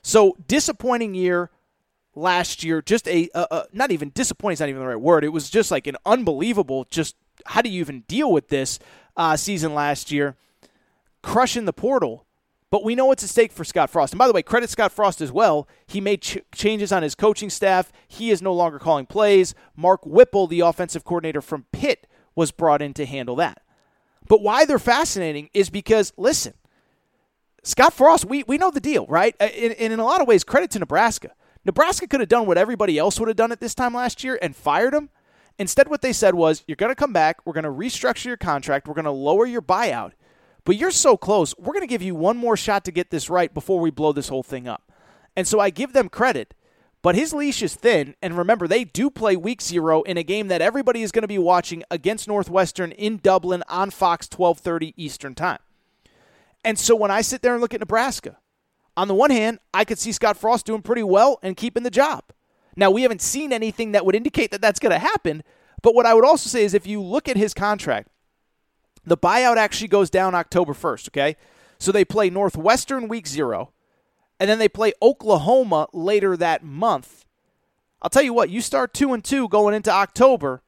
So 0.04 0.36
disappointing 0.48 1.16
year 1.16 1.50
last 2.16 2.64
year. 2.64 2.82
Just 2.82 3.08
a, 3.08 3.30
a, 3.34 3.48
a 3.52 3.66
not 3.74 3.92
even 3.92 4.10
disappointing 4.10 4.54
is 4.54 4.60
not 4.60 4.70
even 4.70 4.82
the 4.82 4.88
right 4.88 5.00
word. 5.00 5.24
It 5.24 5.30
was 5.30 5.50
just 5.50 5.72
like 5.72 5.88
an 5.88 5.98
unbelievable. 6.06 6.86
Just 6.90 7.16
how 7.46 7.62
do 7.62 7.70
you 7.70 7.80
even 7.80 8.02
deal 8.02 8.32
with 8.32 8.50
this 8.50 8.80
uh, 9.18 9.38
season 9.38 9.74
last 9.74 10.12
year? 10.12 10.36
Crushing 11.22 11.66
the 11.66 11.74
portal. 11.74 12.26
But 12.70 12.86
we 12.86 12.96
know 12.96 13.06
what's 13.06 13.22
at 13.24 13.30
stake 13.30 13.52
for 13.52 13.66
Scott 13.66 13.90
Frost. 13.90 14.14
And 14.14 14.18
by 14.18 14.28
the 14.28 14.34
way, 14.34 14.42
credit 14.42 14.70
Scott 14.70 14.94
Frost 14.94 15.20
as 15.20 15.32
well. 15.32 15.68
He 15.88 16.00
made 16.00 16.22
ch- 16.22 16.38
changes 16.56 16.94
on 16.94 17.04
his 17.04 17.16
coaching 17.16 17.50
staff. 17.50 17.92
He 18.08 18.32
is 18.32 18.42
no 18.42 18.54
longer 18.54 18.80
calling 18.80 19.06
plays. 19.06 19.54
Mark 19.76 20.06
Whipple, 20.06 20.48
the 20.48 20.62
offensive 20.62 21.04
coordinator 21.04 21.42
from 21.42 21.66
Pitt, 21.74 22.08
was 22.34 22.52
brought 22.52 22.82
in 22.82 22.94
to 22.94 23.06
handle 23.06 23.36
that. 23.36 23.62
But 24.30 24.42
why 24.42 24.64
they're 24.64 24.80
fascinating 24.80 25.50
is 25.54 25.70
because, 25.70 26.14
listen, 26.16 26.54
Scott 27.64 27.94
Frost, 27.94 28.24
we, 28.24 28.44
we 28.44 28.58
know 28.58 28.72
the 28.72 28.80
deal, 28.80 29.06
right? 29.08 29.36
And, 29.42 29.74
and 29.74 29.92
in 29.92 30.00
a 30.00 30.06
lot 30.06 30.22
of 30.22 30.28
ways, 30.28 30.46
credit 30.46 30.72
to 30.72 30.80
Nebraska. 30.80 31.32
Nebraska 31.66 32.08
could 32.08 32.20
have 32.20 32.30
done 32.30 32.48
what 32.48 32.58
everybody 32.58 32.98
else 32.98 33.20
would 33.20 33.28
have 33.28 33.38
done 33.38 33.52
at 33.52 33.60
this 33.60 33.76
time 33.76 33.94
last 33.94 34.24
year 34.24 34.40
and 34.42 34.56
fired 34.56 34.94
him. 34.94 35.10
Instead, 35.60 35.90
what 35.90 36.02
they 36.02 36.14
said 36.14 36.34
was, 36.34 36.64
you're 36.68 36.76
going 36.76 36.90
to 36.92 36.96
come 36.96 37.14
back, 37.14 37.46
we're 37.46 37.54
going 37.54 37.64
to 37.64 37.70
restructure 37.70 38.26
your 38.26 38.38
contract, 38.38 38.88
we're 38.88 38.96
going 38.96 39.06
to 39.06 39.12
lower 39.12 39.46
your 39.46 39.62
buyout, 39.62 40.14
but 40.64 40.76
you're 40.76 40.92
so 40.92 41.16
close. 41.18 41.54
We're 41.58 41.74
going 41.74 41.82
to 41.82 41.88
give 41.88 42.02
you 42.02 42.16
one 42.16 42.38
more 42.38 42.58
shot 42.58 42.84
to 42.86 42.92
get 42.92 43.12
this 43.12 43.30
right 43.30 43.54
before 43.54 43.80
we 43.80 43.92
blow 43.92 44.12
this 44.12 44.30
whole 44.30 44.44
thing 44.44 44.68
up. 44.68 44.92
And 45.36 45.48
so 45.48 45.60
I 45.60 45.70
give 45.70 45.94
them 45.94 46.10
credit, 46.10 46.56
but 47.02 47.16
his 47.16 47.34
leash 47.34 47.62
is 47.62 47.76
thin. 47.76 48.16
And 48.22 48.38
remember, 48.38 48.68
they 48.68 48.84
do 48.84 49.10
play 49.10 49.36
week 49.36 49.62
zero 49.62 50.02
in 50.04 50.18
a 50.18 50.24
game 50.24 50.48
that 50.48 50.62
everybody 50.62 51.04
is 51.04 51.12
going 51.12 51.24
to 51.24 51.28
be 51.28 51.38
watching 51.38 51.84
against 51.92 52.28
Northwestern 52.28 52.92
in 52.92 53.18
Dublin 53.18 53.64
on 53.70 53.92
Fox 53.92 54.28
1230 54.28 54.94
Eastern 54.98 55.36
Time. 55.36 55.60
And 56.64 56.78
so 56.78 56.96
when 56.96 57.12
I 57.12 57.22
sit 57.22 57.42
there 57.42 57.54
and 57.54 57.62
look 57.62 57.74
at 57.74 57.80
Nebraska, 57.80 58.38
on 58.98 59.08
the 59.08 59.16
one 59.16 59.32
hand, 59.32 59.60
I 59.74 59.86
could 59.86 60.00
see 60.00 60.12
Scott 60.12 60.38
Frost 60.38 60.66
doing 60.66 60.82
pretty 60.82 61.04
well 61.04 61.40
and 61.42 61.58
keeping 61.58 61.84
the 61.84 61.90
job. 61.90 62.24
Now, 62.76 62.92
we 62.92 63.02
haven't 63.02 63.22
seen 63.22 63.52
anything 63.52 63.92
that 63.92 64.06
would 64.06 64.16
indicate 64.16 64.52
that 64.52 64.62
that's 64.62 64.80
going 64.80 64.92
to 64.92 65.00
happen. 65.00 65.44
But 65.82 65.96
what 65.96 66.06
I 66.06 66.14
would 66.14 66.26
also 66.26 66.50
say 66.50 66.64
is 66.64 66.74
if 66.74 66.88
you 66.88 67.02
look 67.02 67.28
at 67.28 67.38
his 67.38 67.54
contract, 67.54 68.10
the 69.06 69.18
buyout 69.18 69.58
actually 69.58 69.88
goes 69.88 70.10
down 70.10 70.36
October 70.36 70.74
1st, 70.74 71.10
okay? 71.10 71.36
So 71.80 71.92
they 71.92 72.06
play 72.06 72.30
Northwestern 72.30 73.08
week 73.08 73.28
zero, 73.28 73.72
and 74.40 74.50
then 74.50 74.60
they 74.60 74.70
play 74.70 74.94
Oklahoma 75.02 75.88
later 75.92 76.38
that 76.38 76.64
month. 76.64 77.26
I'll 78.02 78.10
tell 78.10 78.22
you 78.22 78.34
what, 78.34 78.50
you 78.50 78.62
start 78.62 78.94
2 78.94 79.14
and 79.14 79.24
2 79.24 79.48
going 79.50 79.74
into 79.74 79.92
October, 79.92 80.62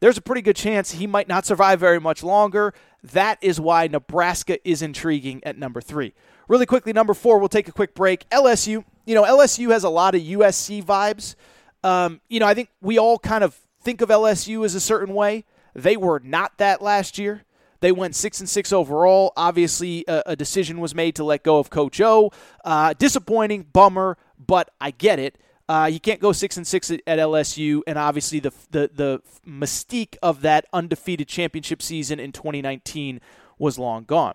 there's 0.00 0.18
a 0.18 0.22
pretty 0.22 0.42
good 0.42 0.56
chance 0.56 0.92
he 0.92 1.06
might 1.06 1.28
not 1.28 1.46
survive 1.46 1.80
very 1.80 1.98
much 1.98 2.22
longer. 2.22 2.74
That 3.02 3.38
is 3.40 3.58
why 3.58 3.86
Nebraska 3.86 4.58
is 4.68 4.82
intriguing 4.82 5.42
at 5.44 5.56
number 5.56 5.80
3. 5.80 6.12
Really 6.48 6.66
quickly, 6.66 6.92
number 6.92 7.14
4, 7.14 7.38
we'll 7.38 7.48
take 7.48 7.68
a 7.68 7.72
quick 7.72 7.94
break. 7.94 8.28
LSU, 8.30 8.84
you 9.06 9.14
know, 9.14 9.24
LSU 9.24 9.70
has 9.70 9.84
a 9.84 9.88
lot 9.88 10.14
of 10.14 10.22
USC 10.22 10.84
vibes. 10.84 11.34
Um, 11.82 12.20
you 12.28 12.40
know, 12.40 12.46
I 12.46 12.54
think 12.54 12.70
we 12.80 12.98
all 12.98 13.18
kind 13.18 13.44
of 13.44 13.58
think 13.82 14.00
of 14.00 14.08
LSU 14.08 14.64
as 14.64 14.74
a 14.74 14.80
certain 14.80 15.14
way. 15.14 15.44
They 15.74 15.96
were 15.96 16.20
not 16.22 16.58
that 16.58 16.80
last 16.80 17.18
year. 17.18 17.44
They 17.80 17.92
went 17.92 18.14
six 18.14 18.40
and 18.40 18.48
six 18.48 18.72
overall. 18.72 19.32
Obviously, 19.36 20.04
a, 20.08 20.22
a 20.26 20.36
decision 20.36 20.80
was 20.80 20.94
made 20.94 21.14
to 21.16 21.24
let 21.24 21.42
go 21.42 21.58
of 21.58 21.68
Coach 21.68 22.00
O. 22.00 22.30
Uh, 22.64 22.94
disappointing, 22.94 23.66
bummer, 23.72 24.16
but 24.38 24.70
I 24.80 24.90
get 24.90 25.18
it. 25.18 25.36
Uh, 25.68 25.88
you 25.90 26.00
can't 26.00 26.20
go 26.20 26.32
six 26.32 26.56
and 26.56 26.66
six 26.66 26.90
at, 26.90 27.00
at 27.06 27.18
LSU, 27.18 27.82
and 27.86 27.98
obviously 27.98 28.38
the, 28.38 28.52
the 28.70 28.90
the 28.94 29.22
mystique 29.46 30.16
of 30.22 30.42
that 30.42 30.66
undefeated 30.72 31.28
championship 31.28 31.82
season 31.82 32.20
in 32.20 32.32
2019 32.32 33.20
was 33.58 33.78
long 33.78 34.04
gone. 34.04 34.34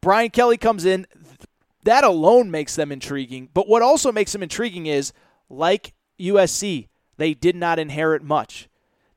Brian 0.00 0.30
Kelly 0.30 0.56
comes 0.56 0.84
in. 0.84 1.06
That 1.84 2.04
alone 2.04 2.50
makes 2.50 2.76
them 2.76 2.92
intriguing. 2.92 3.48
But 3.54 3.68
what 3.68 3.82
also 3.82 4.12
makes 4.12 4.32
them 4.32 4.42
intriguing 4.42 4.86
is, 4.86 5.12
like 5.48 5.94
USC, 6.20 6.88
they 7.16 7.34
did 7.34 7.56
not 7.56 7.78
inherit 7.78 8.22
much. 8.22 8.68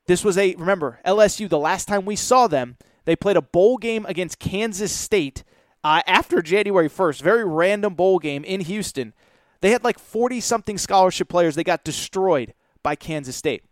This 0.06 0.24
was 0.24 0.36
a 0.36 0.54
remember 0.56 1.00
LSU. 1.06 1.48
The 1.48 1.58
last 1.58 1.86
time 1.86 2.04
we 2.04 2.16
saw 2.16 2.46
them, 2.46 2.76
they 3.04 3.16
played 3.16 3.36
a 3.36 3.42
bowl 3.42 3.78
game 3.78 4.06
against 4.06 4.38
Kansas 4.38 4.92
State 4.92 5.44
uh, 5.84 6.02
after 6.06 6.42
January 6.42 6.88
1st. 6.88 7.22
Very 7.22 7.44
random 7.44 7.94
bowl 7.94 8.18
game 8.18 8.44
in 8.44 8.60
Houston. 8.62 9.12
They 9.60 9.70
had 9.70 9.84
like 9.84 9.98
40 9.98 10.40
something 10.40 10.78
scholarship 10.78 11.28
players. 11.28 11.54
They 11.54 11.64
got 11.64 11.84
destroyed 11.84 12.54
by 12.82 12.96
Kansas 12.96 13.36
State. 13.36 13.64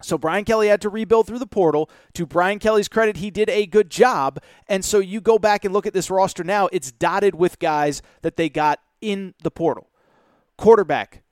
So 0.00 0.16
Brian 0.16 0.44
Kelly 0.44 0.68
had 0.68 0.80
to 0.82 0.88
rebuild 0.88 1.26
through 1.26 1.40
the 1.40 1.46
portal. 1.46 1.90
To 2.14 2.24
Brian 2.24 2.58
Kelly's 2.58 2.88
credit, 2.88 3.16
he 3.16 3.30
did 3.30 3.50
a 3.50 3.66
good 3.66 3.90
job. 3.90 4.40
And 4.68 4.84
so 4.84 5.00
you 5.00 5.20
go 5.20 5.38
back 5.38 5.64
and 5.64 5.74
look 5.74 5.86
at 5.86 5.92
this 5.92 6.10
roster 6.10 6.44
now, 6.44 6.68
it's 6.72 6.92
dotted 6.92 7.34
with 7.34 7.58
guys 7.58 8.00
that 8.22 8.36
they 8.36 8.48
got 8.48 8.80
in 9.00 9.34
the 9.42 9.50
portal. 9.50 9.90
Quarterback, 10.56 11.22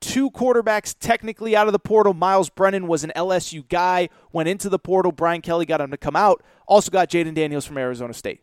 two 0.00 0.30
quarterbacks 0.30 0.94
technically 0.98 1.54
out 1.54 1.66
of 1.66 1.72
the 1.72 1.78
portal. 1.78 2.14
Myles 2.14 2.50
Brennan 2.50 2.86
was 2.86 3.04
an 3.04 3.12
LSU 3.14 3.66
guy, 3.68 4.08
went 4.32 4.48
into 4.48 4.68
the 4.68 4.78
portal. 4.78 5.12
Brian 5.12 5.42
Kelly 5.42 5.66
got 5.66 5.80
him 5.80 5.90
to 5.90 5.96
come 5.96 6.16
out. 6.16 6.42
Also 6.66 6.90
got 6.90 7.10
Jayden 7.10 7.34
Daniels 7.34 7.66
from 7.66 7.78
Arizona 7.78 8.14
State. 8.14 8.42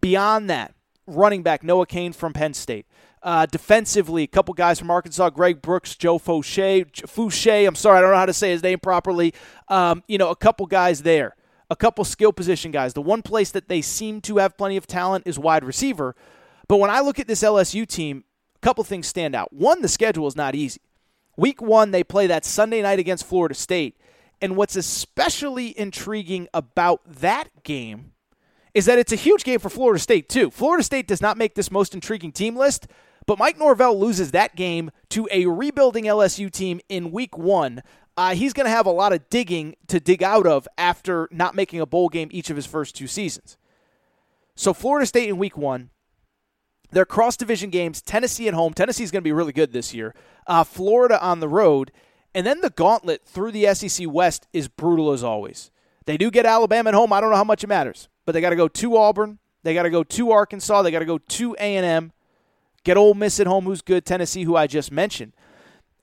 Beyond 0.00 0.48
that, 0.50 0.74
running 1.06 1.42
back 1.42 1.64
Noah 1.64 1.86
Cain 1.86 2.12
from 2.12 2.32
Penn 2.32 2.54
State. 2.54 2.86
Uh, 3.26 3.44
defensively, 3.44 4.22
a 4.22 4.28
couple 4.28 4.54
guys 4.54 4.78
from 4.78 4.88
Arkansas, 4.88 5.30
Greg 5.30 5.60
Brooks, 5.60 5.96
Joe 5.96 6.16
Fouché, 6.16 6.88
Fouché. 6.92 7.66
I'm 7.66 7.74
sorry, 7.74 7.98
I 7.98 8.00
don't 8.00 8.12
know 8.12 8.16
how 8.16 8.26
to 8.26 8.32
say 8.32 8.50
his 8.50 8.62
name 8.62 8.78
properly. 8.78 9.34
Um, 9.66 10.04
you 10.06 10.16
know, 10.16 10.30
a 10.30 10.36
couple 10.36 10.64
guys 10.66 11.02
there, 11.02 11.34
a 11.68 11.74
couple 11.74 12.04
skill 12.04 12.32
position 12.32 12.70
guys. 12.70 12.94
The 12.94 13.02
one 13.02 13.22
place 13.22 13.50
that 13.50 13.66
they 13.66 13.82
seem 13.82 14.20
to 14.20 14.36
have 14.36 14.56
plenty 14.56 14.76
of 14.76 14.86
talent 14.86 15.26
is 15.26 15.40
wide 15.40 15.64
receiver. 15.64 16.14
But 16.68 16.76
when 16.76 16.88
I 16.88 17.00
look 17.00 17.18
at 17.18 17.26
this 17.26 17.42
LSU 17.42 17.84
team, 17.84 18.22
a 18.54 18.60
couple 18.60 18.84
things 18.84 19.08
stand 19.08 19.34
out. 19.34 19.52
One, 19.52 19.82
the 19.82 19.88
schedule 19.88 20.28
is 20.28 20.36
not 20.36 20.54
easy. 20.54 20.80
Week 21.36 21.60
one, 21.60 21.90
they 21.90 22.04
play 22.04 22.28
that 22.28 22.44
Sunday 22.44 22.80
night 22.80 23.00
against 23.00 23.26
Florida 23.26 23.56
State. 23.56 24.00
And 24.40 24.56
what's 24.56 24.76
especially 24.76 25.76
intriguing 25.76 26.46
about 26.54 27.00
that 27.06 27.64
game 27.64 28.12
is 28.72 28.86
that 28.86 29.00
it's 29.00 29.12
a 29.12 29.16
huge 29.16 29.42
game 29.42 29.58
for 29.58 29.68
Florida 29.68 29.98
State, 29.98 30.28
too. 30.28 30.50
Florida 30.52 30.84
State 30.84 31.08
does 31.08 31.20
not 31.20 31.36
make 31.36 31.56
this 31.56 31.72
most 31.72 31.92
intriguing 31.92 32.30
team 32.30 32.54
list, 32.54 32.86
but 33.26 33.38
Mike 33.38 33.58
Norvell 33.58 33.98
loses 33.98 34.30
that 34.30 34.56
game 34.56 34.90
to 35.10 35.28
a 35.30 35.46
rebuilding 35.46 36.04
LSU 36.04 36.50
team 36.50 36.80
in 36.88 37.10
week 37.10 37.36
one. 37.36 37.82
Uh, 38.16 38.34
he's 38.34 38.52
going 38.52 38.64
to 38.64 38.70
have 38.70 38.86
a 38.86 38.90
lot 38.90 39.12
of 39.12 39.28
digging 39.28 39.76
to 39.88 40.00
dig 40.00 40.22
out 40.22 40.46
of 40.46 40.66
after 40.78 41.28
not 41.30 41.54
making 41.54 41.80
a 41.80 41.86
bowl 41.86 42.08
game 42.08 42.28
each 42.30 42.48
of 42.48 42.56
his 42.56 42.64
first 42.66 42.94
two 42.94 43.06
seasons. 43.06 43.58
So, 44.54 44.72
Florida 44.72 45.04
State 45.04 45.28
in 45.28 45.36
week 45.36 45.58
one, 45.58 45.90
their 46.92 47.04
cross 47.04 47.36
division 47.36 47.68
games, 47.68 48.00
Tennessee 48.00 48.48
at 48.48 48.54
home. 48.54 48.72
Tennessee's 48.72 49.10
going 49.10 49.22
to 49.22 49.28
be 49.28 49.32
really 49.32 49.52
good 49.52 49.72
this 49.72 49.92
year. 49.92 50.14
Uh, 50.46 50.64
Florida 50.64 51.22
on 51.22 51.40
the 51.40 51.48
road. 51.48 51.92
And 52.34 52.46
then 52.46 52.60
the 52.60 52.70
gauntlet 52.70 53.24
through 53.24 53.52
the 53.52 53.74
SEC 53.74 54.06
West 54.10 54.46
is 54.52 54.68
brutal 54.68 55.12
as 55.12 55.24
always. 55.24 55.70
They 56.04 56.16
do 56.16 56.30
get 56.30 56.46
Alabama 56.46 56.90
at 56.90 56.94
home. 56.94 57.12
I 57.12 57.20
don't 57.20 57.30
know 57.30 57.36
how 57.36 57.44
much 57.44 57.64
it 57.64 57.68
matters, 57.68 58.08
but 58.24 58.32
they 58.32 58.40
got 58.40 58.50
to 58.50 58.56
go 58.56 58.68
to 58.68 58.96
Auburn. 58.96 59.38
They 59.62 59.74
got 59.74 59.82
to 59.82 59.90
go 59.90 60.04
to 60.04 60.30
Arkansas. 60.30 60.82
They 60.82 60.90
got 60.90 61.00
to 61.00 61.06
go 61.06 61.18
to 61.18 61.56
A&M. 61.58 62.12
Get 62.86 62.96
Ole 62.96 63.14
Miss 63.14 63.40
at 63.40 63.48
home, 63.48 63.64
who's 63.64 63.82
good. 63.82 64.04
Tennessee, 64.04 64.44
who 64.44 64.54
I 64.54 64.68
just 64.68 64.92
mentioned. 64.92 65.32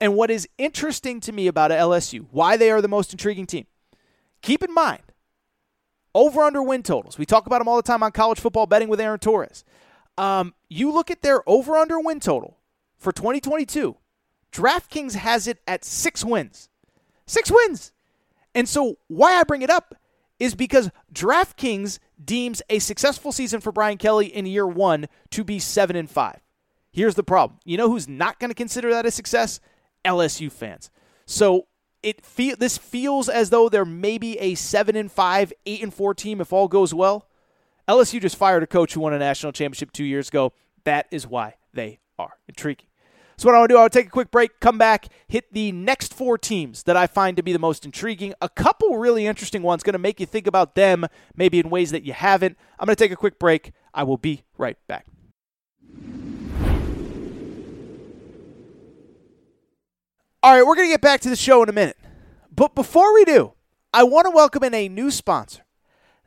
And 0.02 0.14
what 0.14 0.30
is 0.30 0.46
interesting 0.58 1.18
to 1.20 1.32
me 1.32 1.46
about 1.46 1.70
LSU, 1.70 2.26
why 2.30 2.58
they 2.58 2.70
are 2.70 2.82
the 2.82 2.88
most 2.88 3.10
intriguing 3.10 3.46
team, 3.46 3.66
keep 4.42 4.62
in 4.62 4.74
mind, 4.74 5.00
over 6.14 6.42
under 6.42 6.62
win 6.62 6.82
totals. 6.82 7.16
We 7.16 7.24
talk 7.24 7.46
about 7.46 7.60
them 7.60 7.68
all 7.68 7.76
the 7.76 7.82
time 7.82 8.02
on 8.02 8.12
college 8.12 8.38
football 8.38 8.66
betting 8.66 8.88
with 8.88 9.00
Aaron 9.00 9.18
Torres. 9.18 9.64
Um, 10.18 10.52
you 10.68 10.92
look 10.92 11.10
at 11.10 11.22
their 11.22 11.42
over 11.48 11.74
under 11.74 11.98
win 11.98 12.20
total 12.20 12.58
for 12.98 13.12
2022 13.12 13.96
DraftKings 14.52 15.14
has 15.14 15.48
it 15.48 15.60
at 15.66 15.86
six 15.86 16.22
wins. 16.22 16.68
Six 17.26 17.50
wins. 17.50 17.92
And 18.54 18.68
so, 18.68 18.98
why 19.08 19.40
I 19.40 19.44
bring 19.44 19.62
it 19.62 19.70
up 19.70 19.94
is 20.38 20.54
because 20.54 20.90
DraftKings 21.14 21.98
deems 22.22 22.60
a 22.68 22.78
successful 22.78 23.32
season 23.32 23.62
for 23.62 23.72
Brian 23.72 23.96
Kelly 23.96 24.26
in 24.26 24.44
year 24.44 24.66
one 24.66 25.06
to 25.30 25.44
be 25.44 25.58
seven 25.58 25.96
and 25.96 26.10
five. 26.10 26.43
Here's 26.94 27.16
the 27.16 27.24
problem. 27.24 27.58
You 27.64 27.76
know 27.76 27.90
who's 27.90 28.06
not 28.06 28.38
going 28.38 28.50
to 28.50 28.54
consider 28.54 28.90
that 28.90 29.04
a 29.04 29.10
success? 29.10 29.58
LSU 30.04 30.50
fans. 30.50 30.90
So 31.26 31.66
it 32.04 32.24
feel 32.24 32.54
this 32.56 32.78
feels 32.78 33.28
as 33.28 33.50
though 33.50 33.68
there 33.68 33.84
may 33.84 34.16
be 34.16 34.38
a 34.38 34.54
seven 34.54 34.94
and 34.94 35.10
five, 35.10 35.52
eight 35.66 35.82
and 35.82 35.92
four 35.92 36.14
team 36.14 36.40
if 36.40 36.52
all 36.52 36.68
goes 36.68 36.94
well. 36.94 37.28
LSU 37.88 38.20
just 38.20 38.36
fired 38.36 38.62
a 38.62 38.68
coach 38.68 38.94
who 38.94 39.00
won 39.00 39.12
a 39.12 39.18
national 39.18 39.50
championship 39.50 39.90
two 39.90 40.04
years 40.04 40.28
ago. 40.28 40.52
That 40.84 41.06
is 41.10 41.26
why 41.26 41.56
they 41.72 41.98
are 42.16 42.34
intriguing. 42.46 42.86
So 43.38 43.48
what 43.48 43.56
I 43.56 43.58
want 43.58 43.70
to 43.70 43.74
do, 43.74 43.78
I'll 43.80 43.90
take 43.90 44.06
a 44.06 44.10
quick 44.10 44.30
break, 44.30 44.60
come 44.60 44.78
back, 44.78 45.08
hit 45.26 45.52
the 45.52 45.72
next 45.72 46.14
four 46.14 46.38
teams 46.38 46.84
that 46.84 46.96
I 46.96 47.08
find 47.08 47.36
to 47.36 47.42
be 47.42 47.52
the 47.52 47.58
most 47.58 47.84
intriguing. 47.84 48.34
A 48.40 48.48
couple 48.48 48.98
really 48.98 49.26
interesting 49.26 49.62
ones, 49.62 49.82
going 49.82 49.94
to 49.94 49.98
make 49.98 50.20
you 50.20 50.26
think 50.26 50.46
about 50.46 50.76
them 50.76 51.06
maybe 51.34 51.58
in 51.58 51.70
ways 51.70 51.90
that 51.90 52.04
you 52.04 52.12
haven't. 52.12 52.56
I'm 52.78 52.86
going 52.86 52.94
to 52.94 53.04
take 53.04 53.10
a 53.10 53.16
quick 53.16 53.40
break. 53.40 53.72
I 53.92 54.04
will 54.04 54.16
be 54.16 54.44
right 54.56 54.76
back. 54.86 55.06
All 60.44 60.52
right, 60.52 60.66
we're 60.66 60.74
going 60.74 60.88
to 60.88 60.92
get 60.92 61.00
back 61.00 61.22
to 61.22 61.30
the 61.30 61.36
show 61.36 61.62
in 61.62 61.70
a 61.70 61.72
minute. 61.72 61.96
But 62.54 62.74
before 62.74 63.14
we 63.14 63.24
do, 63.24 63.54
I 63.94 64.02
want 64.02 64.26
to 64.26 64.30
welcome 64.30 64.62
in 64.62 64.74
a 64.74 64.90
new 64.90 65.10
sponsor, 65.10 65.64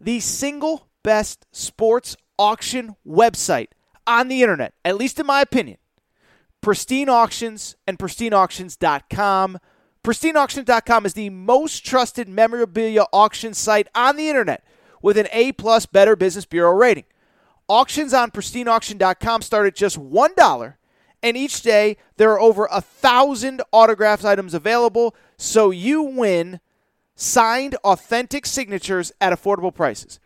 the 0.01 0.21
single 0.21 0.87
best 1.03 1.45
sports 1.51 2.17
auction 2.39 2.95
website 3.07 3.67
on 4.07 4.27
the 4.27 4.41
internet, 4.41 4.73
at 4.83 4.97
least 4.97 5.19
in 5.19 5.27
my 5.27 5.41
opinion. 5.41 5.77
Pristine 6.61 7.09
Auctions 7.09 7.75
and 7.85 7.99
pristineauctions.com. 7.99 9.59
Pristineauctions.com 10.03 11.05
is 11.05 11.13
the 11.13 11.29
most 11.29 11.85
trusted 11.85 12.27
memorabilia 12.27 13.05
auction 13.13 13.53
site 13.53 13.87
on 13.93 14.15
the 14.15 14.29
internet 14.29 14.65
with 14.99 15.19
an 15.19 15.27
A 15.31 15.51
plus 15.51 15.85
Better 15.85 16.15
Business 16.15 16.45
Bureau 16.45 16.73
rating. 16.73 17.05
Auctions 17.69 18.15
on 18.15 18.31
pristineauction.com 18.31 19.43
start 19.43 19.67
at 19.67 19.75
just 19.75 19.99
$1 19.99 20.73
and 21.23 21.35
each 21.35 21.61
day 21.61 21.97
there 22.17 22.31
are 22.31 22.39
over 22.39 22.67
a 22.71 22.81
thousand 22.81 23.61
autographed 23.71 24.25
items 24.25 24.53
available, 24.53 25.15
so 25.37 25.71
you 25.71 26.01
win 26.01 26.59
signed, 27.15 27.75
authentic 27.83 28.45
signatures 28.45 29.11
at 29.19 29.33
affordable 29.33 29.73
prices. 29.73 30.19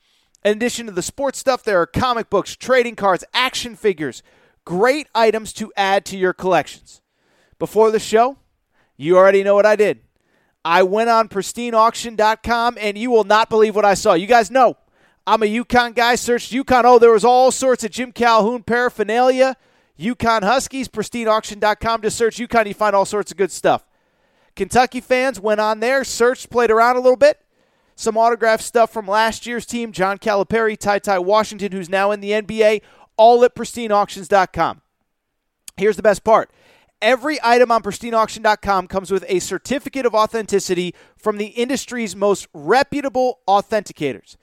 In 0.44 0.58
addition 0.58 0.88
to 0.88 0.92
the 0.92 1.02
sports 1.02 1.40
stuff, 1.40 1.64
there 1.64 1.80
are 1.82 1.86
comic 1.86 2.30
books, 2.30 2.56
trading 2.56 2.96
cards, 2.96 3.24
action 3.34 3.76
figures, 3.76 4.24
great 4.66 5.08
items 5.16 5.54
to 5.54 5.72
add 5.78 6.06
to 6.06 6.18
your 6.18 6.34
collections. 6.34 7.02
Before 7.60 7.92
the 7.92 8.00
show, 8.00 8.38
you 8.98 9.18
already 9.18 9.44
know 9.44 9.56
what 9.56 9.66
I 9.66 9.76
did. 9.76 10.02
I 10.64 10.84
went 10.84 11.10
on 11.10 11.30
pristineauction.com 11.30 12.78
and 12.80 12.98
you 12.98 13.10
will 13.10 13.24
not 13.24 13.50
believe 13.50 13.76
what 13.76 13.86
I 13.86 13.94
saw. 13.94 14.14
You 14.14 14.28
guys 14.28 14.52
know 14.52 14.78
I'm 15.26 15.44
a 15.44 15.46
UConn 15.46 15.96
guy, 15.96 16.16
searched 16.16 16.52
UConn. 16.52 16.84
Oh, 16.86 17.00
there 17.00 17.12
was 17.12 17.26
all 17.26 17.52
sorts 17.52 17.84
of 17.84 17.92
Jim 17.92 18.12
Calhoun 18.12 18.64
paraphernalia. 18.64 19.56
UConn 20.02 20.42
Huskies, 20.42 20.88
pristineauction.com. 20.88 22.02
Just 22.02 22.18
search 22.18 22.38
UConn, 22.38 22.66
you 22.66 22.74
find 22.74 22.96
all 22.96 23.06
sorts 23.06 23.32
of 23.32 23.38
good 23.38 23.52
stuff. 23.52 23.86
Kentucky 24.56 25.00
fans 25.00 25.40
went 25.40 25.62
on 25.62 25.80
there, 25.80 26.04
searched, 26.04 26.50
played 26.50 26.72
around 26.72 26.96
a 26.98 27.02
little 27.02 27.18
bit. 27.18 27.40
Some 27.96 28.18
autograph 28.18 28.62
stuff 28.62 28.92
from 28.92 29.08
last 29.08 29.46
year's 29.46 29.66
team, 29.66 29.92
John 29.92 30.18
Calipari, 30.18 30.78
Ty 30.78 31.00
Ty 31.00 31.20
Washington, 31.20 31.72
who's 31.72 31.88
now 31.88 32.10
in 32.10 32.20
the 32.20 32.32
NBA, 32.32 32.82
all 33.16 33.44
at 33.46 33.54
pristineauctions.com. 33.54 34.82
Here's 35.78 35.98
the 35.98 36.02
best 36.02 36.24
part. 36.24 36.52
Every 37.00 37.38
item 37.44 37.72
on 37.72 37.84
pristineauction.com 37.84 38.88
comes 38.88 39.12
with 39.12 39.24
a 39.28 39.40
certificate 39.40 40.06
of 40.06 40.16
authenticity 40.16 40.96
from 41.16 41.38
the 41.38 41.48
industry's 41.48 42.16
most 42.16 42.48
reputable 42.54 43.40
authenticators. 43.48 44.36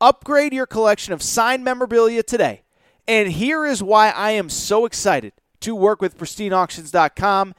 Upgrade 0.00 0.52
your 0.52 0.66
collection 0.66 1.12
of 1.12 1.22
signed 1.22 1.64
memorabilia 1.64 2.22
today 2.22 2.63
and 3.06 3.32
here 3.32 3.66
is 3.66 3.82
why 3.82 4.10
I 4.10 4.32
am 4.32 4.48
so 4.48 4.86
excited 4.86 5.32
to 5.60 5.74
work 5.74 6.00
with 6.00 6.18
pristineauctions.com. 6.18 7.54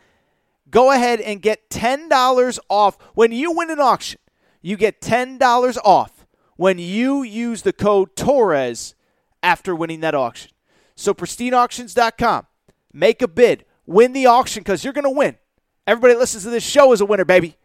Go 0.70 0.92
ahead 0.92 1.22
and 1.22 1.42
get 1.42 1.70
$10 1.70 2.60
off 2.70 2.98
when 3.14 3.32
you 3.32 3.52
win 3.52 3.70
an 3.70 3.80
auction. 3.80 4.20
You 4.62 4.78
get 4.78 5.02
$10 5.02 5.78
off 5.84 6.26
when 6.58 6.80
you 6.80 7.22
use 7.24 7.62
the 7.62 7.74
code 7.74 8.16
Torres 8.16 8.96
after 9.44 9.76
winning 9.76 10.00
that 10.02 10.16
auction. 10.16 10.52
So 10.96 11.14
pristineauctions.com. 11.14 12.48
Make 12.94 13.22
a 13.22 13.28
bid. 13.28 13.66
Win 13.86 14.14
the 14.14 14.26
auction 14.26 14.64
because 14.64 14.84
you're 14.84 14.94
going 14.94 15.04
to 15.04 15.10
win. 15.10 15.38
Everybody 15.86 16.14
that 16.14 16.20
listens 16.20 16.44
to 16.44 16.50
this 16.50 16.64
show 16.64 16.92
is 16.94 17.02
a 17.02 17.06
winner, 17.06 17.26
baby. 17.26 17.58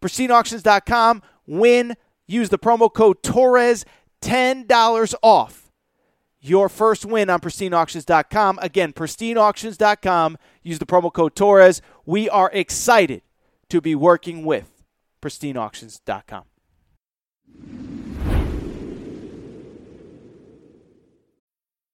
pristineauctions.com. 0.00 1.22
Win. 1.46 1.96
Use 2.26 2.50
the 2.50 2.58
promo 2.58 2.92
code 2.92 3.22
Torres. 3.22 3.84
$10 4.22 5.14
off 5.22 5.67
your 6.40 6.68
first 6.68 7.04
win 7.04 7.30
on 7.30 7.40
pristineauctions.com. 7.40 8.58
Again, 8.62 8.92
pristineauctions.com. 8.92 10.38
Use 10.62 10.78
the 10.78 10.86
promo 10.86 11.12
code 11.12 11.34
Torres. 11.34 11.82
We 12.06 12.28
are 12.28 12.50
excited 12.52 13.22
to 13.68 13.80
be 13.80 13.94
working 13.94 14.44
with 14.44 14.70
pristineauctions.com. 15.20 16.44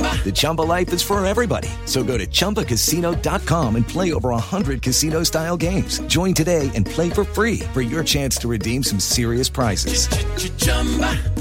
The 0.00 0.32
Chumba 0.32 0.62
life 0.62 0.92
is 0.92 1.02
for 1.02 1.24
everybody. 1.24 1.68
So 1.86 2.04
go 2.04 2.16
to 2.18 2.26
ChumbaCasino.com 2.26 3.76
and 3.76 3.88
play 3.88 4.12
over 4.12 4.28
100 4.30 4.82
casino 4.82 5.22
style 5.22 5.56
games. 5.56 5.98
Join 6.02 6.34
today 6.34 6.70
and 6.74 6.84
play 6.84 7.10
for 7.10 7.24
free 7.24 7.60
for 7.72 7.80
your 7.80 8.04
chance 8.04 8.36
to 8.38 8.48
redeem 8.48 8.82
some 8.82 9.00
serious 9.00 9.48
prizes. 9.48 10.06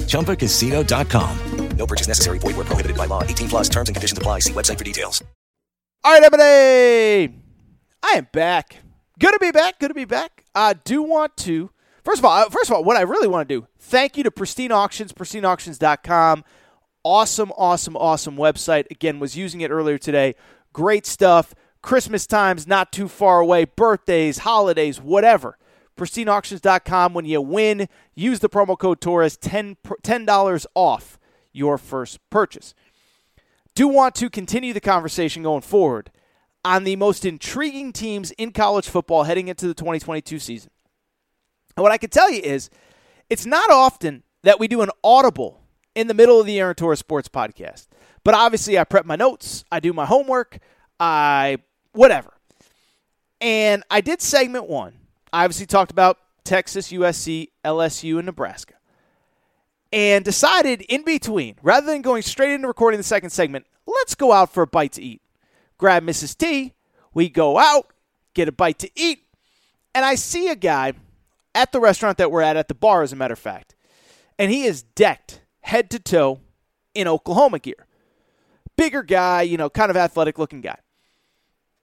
ChumbaCasino.com. 0.08 1.38
No 1.78 1.88
purchase 1.88 2.08
necessary. 2.08 2.40
Void 2.40 2.58
where 2.58 2.66
prohibited 2.66 2.98
by 2.98 3.06
law. 3.06 3.24
18 3.24 3.50
plus 3.50 3.70
terms 3.70 3.90
and 3.90 3.96
conditions 3.96 4.18
apply. 4.18 4.40
See 4.40 4.54
website 4.54 4.78
for 4.78 4.84
details. 4.84 5.24
All 6.04 6.14
right, 6.14 6.24
everybody. 6.24 7.36
I 8.04 8.18
am 8.18 8.28
back. 8.34 8.78
Good 9.20 9.32
to 9.32 9.40
be 9.40 9.52
back. 9.52 9.80
Good 9.80 9.90
to 9.90 9.94
be 9.94 10.06
back. 10.06 10.44
I 10.56 10.74
do 10.74 11.02
want 11.02 11.38
to, 11.38 11.70
first 12.04 12.20
of 12.20 12.26
all, 12.26 12.50
first 12.50 12.70
of 12.70 12.76
all, 12.76 12.84
what 12.84 12.98
I 12.98 13.02
really 13.02 13.28
want 13.28 13.48
to 13.48 13.62
do, 13.62 13.68
thank 13.78 14.18
you 14.18 14.24
to 14.24 14.32
Pristine 14.32 14.72
Auctions, 14.72 15.14
pristineauctions.com 15.14 16.44
awesome, 17.04 17.52
awesome, 17.58 17.96
awesome 17.98 18.36
website. 18.38 18.90
Again, 18.92 19.20
was 19.20 19.38
using 19.38 19.62
it 19.62 19.72
earlier 19.72 19.98
today. 19.98 20.36
Great 20.74 21.06
stuff. 21.06 21.54
Christmas 21.82 22.28
time's 22.28 22.68
not 22.68 22.92
too 22.92 23.08
far 23.08 23.40
away. 23.40 23.66
Birthdays, 23.66 24.40
holidays, 24.40 25.00
whatever. 25.00 25.58
PristineAuctions.com. 25.98 27.14
When 27.14 27.26
you 27.26 27.42
win, 27.42 27.88
use 28.16 28.40
the 28.40 28.50
promo 28.50 28.78
code 28.78 29.02
Torres, 29.02 29.38
$10, 29.38 29.78
$10 29.84 30.66
off 30.76 31.20
your 31.52 31.78
first 31.78 32.20
purchase. 32.30 32.74
Do 33.76 33.88
want 33.88 34.16
to 34.16 34.30
continue 34.30 34.74
the 34.74 34.82
conversation 34.82 35.44
going 35.44 35.62
forward. 35.62 36.12
on 36.66 36.84
the 36.84 36.96
most 36.96 37.26
intriguing 37.26 37.94
teams 37.94 38.32
in 38.32 38.52
college 38.52 38.88
football 38.90 39.24
heading 39.24 39.48
into 39.48 39.68
the 39.68 39.74
2022 39.74 40.40
season. 40.40 40.72
And 41.76 41.84
what 41.84 41.92
I 41.92 41.98
can 41.98 42.10
tell 42.10 42.32
you 42.32 42.42
is 42.42 42.70
it's 43.30 43.46
not 43.46 43.70
often 43.72 44.24
that 44.44 44.60
we 44.60 44.68
do 44.68 44.82
an 44.82 44.90
audible 45.04 45.59
in 46.00 46.08
the 46.08 46.14
middle 46.14 46.40
of 46.40 46.46
the 46.46 46.58
Aaron 46.58 46.76
Torres 46.76 47.00
Sports 47.00 47.28
podcast. 47.28 47.88
But 48.24 48.34
obviously, 48.34 48.80
I 48.80 48.86
prep 48.86 49.06
my 49.06 49.18
notes, 49.18 49.66
I 49.70 49.82
do 49.82 49.92
my 49.92 50.06
homework, 50.06 50.60
I 50.98 51.58
whatever. 51.92 52.34
And 53.42 53.84
I 53.92 54.00
did 54.00 54.22
segment 54.22 54.70
one. 54.70 54.94
I 55.34 55.44
obviously 55.44 55.66
talked 55.66 55.92
about 55.92 56.18
Texas, 56.46 56.92
USC, 56.92 57.50
LSU, 57.66 58.18
and 58.18 58.26
Nebraska. 58.26 58.76
And 59.92 60.24
decided 60.24 60.82
in 60.84 61.04
between, 61.04 61.56
rather 61.62 61.88
than 61.88 62.02
going 62.02 62.22
straight 62.22 62.54
into 62.54 62.68
recording 62.68 62.98
the 62.98 63.04
second 63.04 63.32
segment, 63.32 63.66
let's 63.86 64.16
go 64.16 64.32
out 64.32 64.54
for 64.54 64.64
a 64.64 64.68
bite 64.68 64.94
to 64.94 65.02
eat. 65.02 65.22
Grab 65.78 66.04
Mrs. 66.04 66.38
T, 66.38 66.76
we 67.14 67.28
go 67.28 67.58
out, 67.58 67.92
get 68.34 68.48
a 68.48 68.52
bite 68.54 68.80
to 68.80 68.90
eat, 68.96 69.26
and 69.94 70.06
I 70.06 70.16
see 70.16 70.48
a 70.48 70.56
guy 70.56 70.94
at 71.54 71.72
the 71.72 71.80
restaurant 71.82 72.18
that 72.20 72.32
we're 72.32 72.42
at, 72.42 72.56
at 72.56 72.70
the 72.70 72.76
bar, 72.76 73.02
as 73.02 73.12
a 73.12 73.16
matter 73.16 73.34
of 73.34 73.40
fact, 73.40 73.76
and 74.38 74.52
he 74.52 74.64
is 74.64 74.82
decked 74.82 75.42
head 75.70 75.90
to 75.92 76.00
toe 76.00 76.40
in 76.94 77.08
Oklahoma 77.08 77.60
gear. 77.60 77.86
Bigger 78.76 79.04
guy, 79.04 79.44
you 79.44 79.58
know, 79.58 79.70
kind 79.70 79.92
of 79.92 79.98
athletic 79.98 80.40
looking 80.40 80.62
guy. 80.62 80.78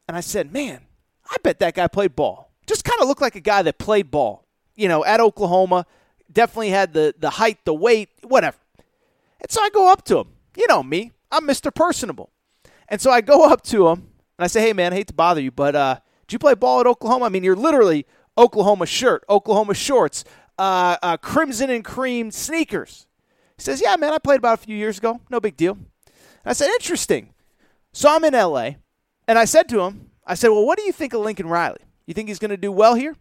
And 0.08 0.16
I 0.16 0.20
said, 0.20 0.52
man, 0.52 0.82
I 1.30 1.36
bet 1.42 1.58
that 1.60 1.74
guy 1.74 1.86
played 1.86 2.16
ball. 2.16 2.52
Just 2.66 2.84
kind 2.84 3.00
of 3.00 3.08
looked 3.08 3.22
like 3.22 3.36
a 3.36 3.40
guy 3.40 3.62
that 3.62 3.78
played 3.78 4.10
ball, 4.10 4.44
you 4.74 4.88
know, 4.88 5.04
at 5.04 5.20
Oklahoma. 5.20 5.86
Definitely 6.30 6.70
had 6.70 6.92
the, 6.92 7.14
the 7.16 7.30
height, 7.30 7.64
the 7.64 7.74
weight, 7.74 8.10
whatever. 8.22 8.58
And 9.40 9.50
so 9.50 9.62
I 9.62 9.70
go 9.70 9.90
up 9.90 10.04
to 10.06 10.18
him. 10.18 10.28
You 10.56 10.66
know 10.68 10.82
me, 10.82 11.12
I'm 11.30 11.46
Mr. 11.46 11.72
Personable. 11.72 12.30
And 12.88 13.00
so 13.00 13.10
I 13.10 13.20
go 13.20 13.48
up 13.48 13.62
to 13.64 13.88
him 13.88 13.98
and 14.38 14.44
I 14.44 14.46
say, 14.48 14.62
hey, 14.62 14.72
man, 14.72 14.92
I 14.92 14.96
hate 14.96 15.08
to 15.08 15.14
bother 15.14 15.40
you, 15.40 15.50
but 15.50 15.76
uh, 15.76 15.98
did 16.26 16.34
you 16.34 16.38
play 16.38 16.54
ball 16.54 16.80
at 16.80 16.86
Oklahoma? 16.86 17.26
I 17.26 17.28
mean, 17.28 17.44
you're 17.44 17.56
literally 17.56 18.06
Oklahoma 18.36 18.86
shirt, 18.86 19.24
Oklahoma 19.28 19.74
shorts, 19.74 20.24
uh, 20.58 20.96
uh, 21.02 21.16
crimson 21.18 21.70
and 21.70 21.84
cream 21.84 22.30
sneakers. 22.30 23.06
He 23.58 23.62
says, 23.62 23.80
yeah, 23.82 23.96
man, 23.96 24.12
I 24.12 24.18
played 24.18 24.38
about 24.38 24.60
a 24.60 24.62
few 24.62 24.76
years 24.76 24.98
ago. 24.98 25.20
No 25.30 25.40
big 25.40 25.56
deal. 25.56 25.72
And 25.72 25.86
I 26.44 26.52
said, 26.52 26.68
interesting. 26.68 27.32
So 27.92 28.14
I'm 28.14 28.24
in 28.24 28.34
LA, 28.34 28.72
and 29.26 29.38
I 29.38 29.46
said 29.46 29.68
to 29.70 29.80
him, 29.80 30.10
I 30.26 30.34
said, 30.34 30.48
well, 30.48 30.66
what 30.66 30.78
do 30.78 30.84
you 30.84 30.92
think 30.92 31.14
of 31.14 31.22
Lincoln 31.22 31.48
Riley? 31.48 31.80
You 32.06 32.14
think 32.14 32.28
he's 32.28 32.38
going 32.38 32.50
to 32.50 32.56
do 32.56 32.70
well 32.70 32.94
here? 32.94 33.16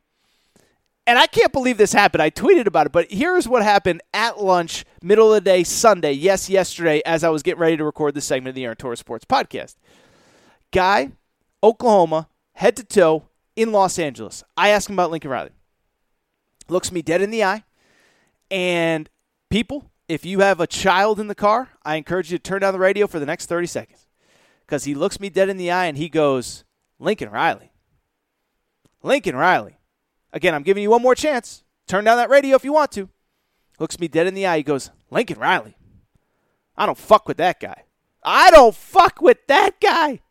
And 1.08 1.20
I 1.20 1.28
can't 1.28 1.54
believe 1.54 1.78
this 1.78 1.94
happened. 1.94 2.22
I 2.22 2.32
tweeted 2.32 2.66
about 2.66 2.88
it, 2.88 2.92
but 2.92 3.12
here's 3.12 3.48
what 3.48 3.64
happened 3.64 4.02
at 4.14 4.44
lunch, 4.44 4.86
middle 5.04 5.34
of 5.34 5.44
the 5.44 5.50
day, 5.50 5.64
Sunday. 5.64 6.14
Yes, 6.14 6.50
yesterday, 6.50 7.02
as 7.06 7.24
I 7.24 7.30
was 7.30 7.44
getting 7.44 7.62
ready 7.62 7.78
to 7.78 7.86
record 7.86 8.16
this 8.16 8.26
segment 8.26 8.50
of 8.50 8.56
the 8.56 8.66
Aaron 8.66 8.76
Torres 8.76 9.00
Sports 9.00 9.24
podcast. 9.24 9.76
Guy, 10.72 11.12
Oklahoma, 11.64 12.28
head 12.54 12.76
to 12.78 12.84
toe 12.84 13.30
in 13.56 13.72
Los 13.72 14.00
Angeles. 14.00 14.44
I 14.58 14.70
asked 14.70 14.90
him 14.90 14.96
about 14.96 15.12
Lincoln 15.12 15.30
Riley. 15.30 15.52
Looks 16.68 16.92
me 16.92 17.04
dead 17.04 17.22
in 17.22 17.30
the 17.30 17.44
eye. 17.44 17.64
And 18.50 19.08
people, 19.52 19.92
if 20.08 20.26
you 20.26 20.40
have 20.40 20.60
a 20.60 20.68
child 20.68 21.20
in 21.20 21.28
the 21.28 21.36
car, 21.36 21.70
I 21.84 21.96
encourage 21.96 22.32
you 22.32 22.38
to 22.38 22.44
turn 22.44 22.62
down 22.62 22.74
the 22.74 22.80
radio 22.80 23.08
for 23.08 23.20
the 23.20 23.26
next 23.26 23.48
30 23.48 23.68
seconds. 23.68 24.08
Because 24.66 24.84
he 24.84 24.96
looks 24.96 25.20
me 25.20 25.30
dead 25.30 25.50
in 25.50 25.58
the 25.58 25.72
eye 25.72 25.86
and 25.86 25.98
he 25.98 26.10
goes, 26.10 26.64
Lincoln 27.00 27.30
Riley. 27.30 27.72
Lincoln 29.04 29.36
Riley. 29.36 29.78
Again, 30.34 30.54
I'm 30.54 30.64
giving 30.64 30.84
you 30.84 30.90
one 30.90 31.02
more 31.02 31.16
chance. 31.16 31.64
Turn 31.88 32.04
down 32.04 32.18
that 32.18 32.30
radio 32.30 32.56
if 32.56 32.64
you 32.64 32.74
want 32.74 32.92
to. 32.94 33.10
Looks 33.80 34.00
me 34.00 34.08
dead 34.08 34.28
in 34.28 34.34
the 34.34 34.48
eye. 34.48 34.58
He 34.58 34.64
goes, 34.64 34.90
Lincoln 35.12 35.40
Riley. 35.40 35.78
I 36.78 36.86
don't 36.86 36.98
fuck 36.98 37.28
with 37.28 37.38
that 37.38 37.60
guy. 37.60 37.84
I 38.24 38.50
don't 38.52 38.76
fuck 38.76 39.22
with 39.22 39.46
that 39.48 39.80
guy. 39.80 40.22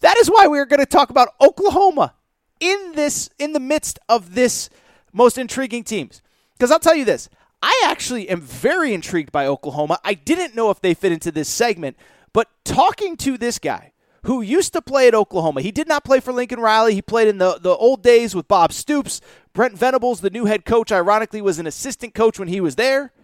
That 0.00 0.16
is 0.18 0.28
why 0.28 0.48
we 0.48 0.58
are 0.58 0.66
going 0.66 0.80
to 0.80 0.86
talk 0.86 1.10
about 1.10 1.28
Oklahoma 1.40 2.14
in 2.60 2.92
this 2.94 3.30
in 3.38 3.52
the 3.52 3.60
midst 3.60 3.98
of 4.08 4.34
this 4.34 4.68
most 5.12 5.38
intriguing 5.38 5.84
teams. 5.84 6.20
Because 6.54 6.70
I'll 6.70 6.80
tell 6.80 6.94
you 6.94 7.04
this, 7.04 7.28
I 7.66 7.86
actually 7.86 8.28
am 8.28 8.42
very 8.42 8.92
intrigued 8.92 9.32
by 9.32 9.46
Oklahoma. 9.46 9.98
I 10.04 10.12
didn't 10.12 10.54
know 10.54 10.68
if 10.68 10.82
they 10.82 10.92
fit 10.92 11.12
into 11.12 11.32
this 11.32 11.48
segment, 11.48 11.96
but 12.34 12.50
talking 12.62 13.16
to 13.16 13.38
this 13.38 13.58
guy 13.58 13.92
who 14.24 14.42
used 14.42 14.74
to 14.74 14.82
play 14.82 15.08
at 15.08 15.14
Oklahoma, 15.14 15.62
he 15.62 15.72
did 15.72 15.88
not 15.88 16.04
play 16.04 16.20
for 16.20 16.30
Lincoln 16.30 16.60
Riley. 16.60 16.92
He 16.92 17.00
played 17.00 17.26
in 17.26 17.38
the, 17.38 17.58
the 17.58 17.74
old 17.74 18.02
days 18.02 18.34
with 18.34 18.48
Bob 18.48 18.74
Stoops. 18.74 19.22
Brent 19.54 19.78
Venables, 19.78 20.20
the 20.20 20.28
new 20.28 20.44
head 20.44 20.66
coach, 20.66 20.92
ironically 20.92 21.40
was 21.40 21.58
an 21.58 21.66
assistant 21.66 22.12
coach 22.12 22.38
when 22.38 22.48
he 22.48 22.60
was 22.60 22.76
there. 22.76 23.14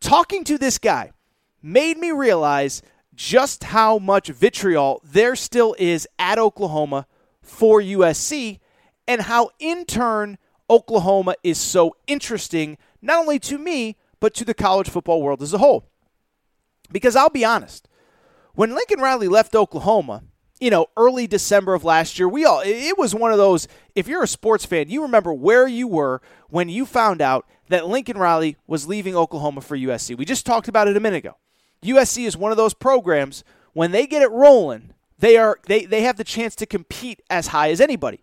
Talking 0.00 0.44
to 0.44 0.58
this 0.58 0.76
guy 0.76 1.12
made 1.62 1.96
me 1.96 2.10
realize 2.10 2.82
just 3.14 3.64
how 3.64 3.98
much 3.98 4.28
vitriol 4.28 5.00
there 5.02 5.34
still 5.34 5.74
is 5.78 6.06
at 6.18 6.38
Oklahoma 6.38 7.06
for 7.40 7.80
USC 7.80 8.60
and 9.08 9.22
how, 9.22 9.48
in 9.58 9.86
turn, 9.86 10.36
Oklahoma 10.68 11.36
is 11.42 11.58
so 11.58 11.96
interesting, 12.06 12.76
not 13.06 13.20
only 13.20 13.38
to 13.40 13.58
me, 13.58 13.96
but 14.20 14.34
to 14.34 14.44
the 14.44 14.54
college 14.54 14.88
football 14.88 15.22
world 15.22 15.42
as 15.42 15.52
a 15.52 15.58
whole. 15.58 15.88
Because 16.90 17.16
I'll 17.16 17.30
be 17.30 17.44
honest, 17.44 17.88
when 18.54 18.74
Lincoln 18.74 19.00
Riley 19.00 19.28
left 19.28 19.54
Oklahoma, 19.54 20.22
you 20.60 20.70
know, 20.70 20.86
early 20.96 21.26
December 21.26 21.74
of 21.74 21.84
last 21.84 22.18
year, 22.18 22.28
we 22.28 22.44
all 22.44 22.62
it 22.64 22.96
was 22.98 23.14
one 23.14 23.32
of 23.32 23.38
those 23.38 23.68
if 23.94 24.08
you're 24.08 24.22
a 24.22 24.28
sports 24.28 24.64
fan, 24.64 24.88
you 24.88 25.02
remember 25.02 25.32
where 25.32 25.66
you 25.66 25.86
were 25.86 26.20
when 26.48 26.68
you 26.68 26.86
found 26.86 27.20
out 27.20 27.46
that 27.68 27.86
Lincoln 27.86 28.16
Riley 28.16 28.56
was 28.66 28.86
leaving 28.86 29.16
Oklahoma 29.16 29.60
for 29.60 29.76
USC. 29.76 30.16
We 30.16 30.24
just 30.24 30.46
talked 30.46 30.68
about 30.68 30.88
it 30.88 30.96
a 30.96 31.00
minute 31.00 31.18
ago. 31.18 31.36
USC 31.82 32.26
is 32.26 32.36
one 32.36 32.50
of 32.50 32.56
those 32.56 32.74
programs 32.74 33.44
when 33.74 33.90
they 33.90 34.06
get 34.06 34.22
it 34.22 34.30
rolling, 34.30 34.94
they 35.18 35.36
are 35.36 35.58
they, 35.66 35.84
they 35.84 36.02
have 36.02 36.16
the 36.16 36.24
chance 36.24 36.54
to 36.56 36.66
compete 36.66 37.20
as 37.28 37.48
high 37.48 37.70
as 37.70 37.80
anybody. 37.80 38.20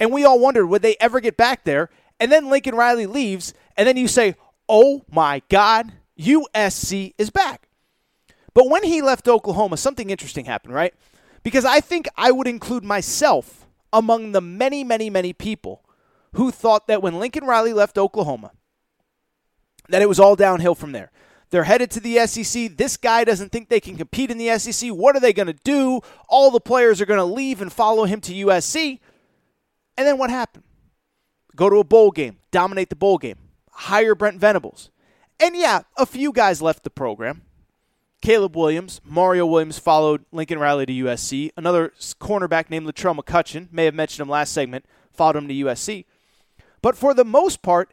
And 0.00 0.10
we 0.12 0.24
all 0.24 0.40
wondered 0.40 0.66
would 0.66 0.82
they 0.82 0.96
ever 0.98 1.20
get 1.20 1.36
back 1.36 1.62
there? 1.62 1.88
And 2.22 2.30
then 2.30 2.48
Lincoln 2.48 2.76
Riley 2.76 3.06
leaves, 3.06 3.52
and 3.76 3.88
then 3.88 3.96
you 3.96 4.06
say, 4.06 4.36
"Oh 4.68 5.02
my 5.10 5.42
God, 5.48 5.92
USC 6.16 7.14
is 7.18 7.30
back." 7.30 7.68
But 8.54 8.68
when 8.70 8.84
he 8.84 9.02
left 9.02 9.26
Oklahoma, 9.26 9.76
something 9.76 10.08
interesting 10.08 10.44
happened, 10.44 10.72
right? 10.72 10.94
Because 11.42 11.64
I 11.64 11.80
think 11.80 12.06
I 12.16 12.30
would 12.30 12.46
include 12.46 12.84
myself 12.84 13.66
among 13.92 14.30
the 14.30 14.40
many, 14.40 14.84
many, 14.84 15.10
many 15.10 15.32
people 15.32 15.82
who 16.34 16.52
thought 16.52 16.86
that 16.86 17.02
when 17.02 17.18
Lincoln 17.18 17.44
Riley 17.44 17.72
left 17.72 17.98
Oklahoma, 17.98 18.52
that 19.88 20.00
it 20.00 20.08
was 20.08 20.20
all 20.20 20.36
downhill 20.36 20.76
from 20.76 20.92
there. 20.92 21.10
They're 21.50 21.64
headed 21.64 21.90
to 21.90 22.00
the 22.00 22.24
SEC. 22.28 22.76
This 22.76 22.96
guy 22.96 23.24
doesn't 23.24 23.50
think 23.50 23.68
they 23.68 23.80
can 23.80 23.96
compete 23.96 24.30
in 24.30 24.38
the 24.38 24.56
SEC. 24.60 24.90
What 24.90 25.16
are 25.16 25.20
they 25.20 25.32
going 25.32 25.48
to 25.48 25.58
do? 25.64 26.02
All 26.28 26.52
the 26.52 26.60
players 26.60 27.00
are 27.00 27.06
going 27.06 27.18
to 27.18 27.24
leave 27.24 27.60
and 27.60 27.72
follow 27.72 28.04
him 28.04 28.20
to 28.20 28.32
USC. 28.32 29.00
And 29.98 30.06
then 30.06 30.18
what 30.18 30.30
happened? 30.30 30.62
Go 31.54 31.68
to 31.68 31.76
a 31.76 31.84
bowl 31.84 32.10
game, 32.10 32.38
dominate 32.50 32.88
the 32.88 32.96
bowl 32.96 33.18
game, 33.18 33.38
hire 33.70 34.14
Brent 34.14 34.38
Venables. 34.38 34.90
And 35.38 35.56
yeah, 35.56 35.82
a 35.96 36.06
few 36.06 36.32
guys 36.32 36.62
left 36.62 36.84
the 36.84 36.90
program. 36.90 37.42
Caleb 38.22 38.56
Williams, 38.56 39.00
Mario 39.04 39.44
Williams 39.44 39.80
followed 39.80 40.24
Lincoln 40.30 40.60
Riley 40.60 40.86
to 40.86 40.92
USC. 40.92 41.50
Another 41.56 41.92
cornerback 42.20 42.70
named 42.70 42.86
Latrell 42.86 43.18
McCutchin, 43.18 43.70
may 43.72 43.84
have 43.84 43.94
mentioned 43.94 44.22
him 44.22 44.30
last 44.30 44.52
segment, 44.52 44.84
followed 45.10 45.36
him 45.36 45.48
to 45.48 45.54
USC. 45.54 46.04
But 46.80 46.96
for 46.96 47.14
the 47.14 47.24
most 47.24 47.62
part, 47.62 47.92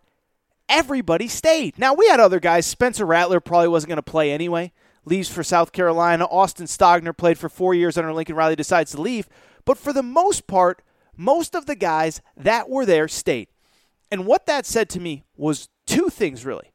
everybody 0.69 1.27
stayed. 1.27 1.79
Now, 1.79 1.95
we 1.95 2.07
had 2.07 2.19
other 2.19 2.39
guys. 2.39 2.67
Spencer 2.67 3.05
Rattler 3.05 3.39
probably 3.39 3.69
wasn't 3.69 3.89
going 3.89 3.97
to 3.97 4.03
play 4.03 4.31
anyway. 4.31 4.71
Leaves 5.03 5.29
for 5.29 5.43
South 5.43 5.71
Carolina. 5.71 6.25
Austin 6.25 6.67
Stogner 6.67 7.17
played 7.17 7.39
for 7.39 7.49
four 7.49 7.73
years 7.73 7.97
under 7.97 8.13
Lincoln 8.13 8.35
Riley, 8.35 8.55
decides 8.55 8.91
to 8.91 9.01
leave. 9.01 9.27
But 9.65 9.79
for 9.79 9.91
the 9.91 10.03
most 10.03 10.45
part, 10.45 10.83
most 11.19 11.53
of 11.53 11.65
the 11.65 11.75
guys 11.75 12.21
that 12.37 12.69
were 12.69 12.85
there 12.85 13.09
stayed. 13.09 13.49
And 14.09 14.25
what 14.25 14.45
that 14.45 14.65
said 14.65 14.89
to 14.91 15.01
me 15.01 15.25
was 15.35 15.67
two 15.85 16.09
things, 16.09 16.45
really. 16.45 16.71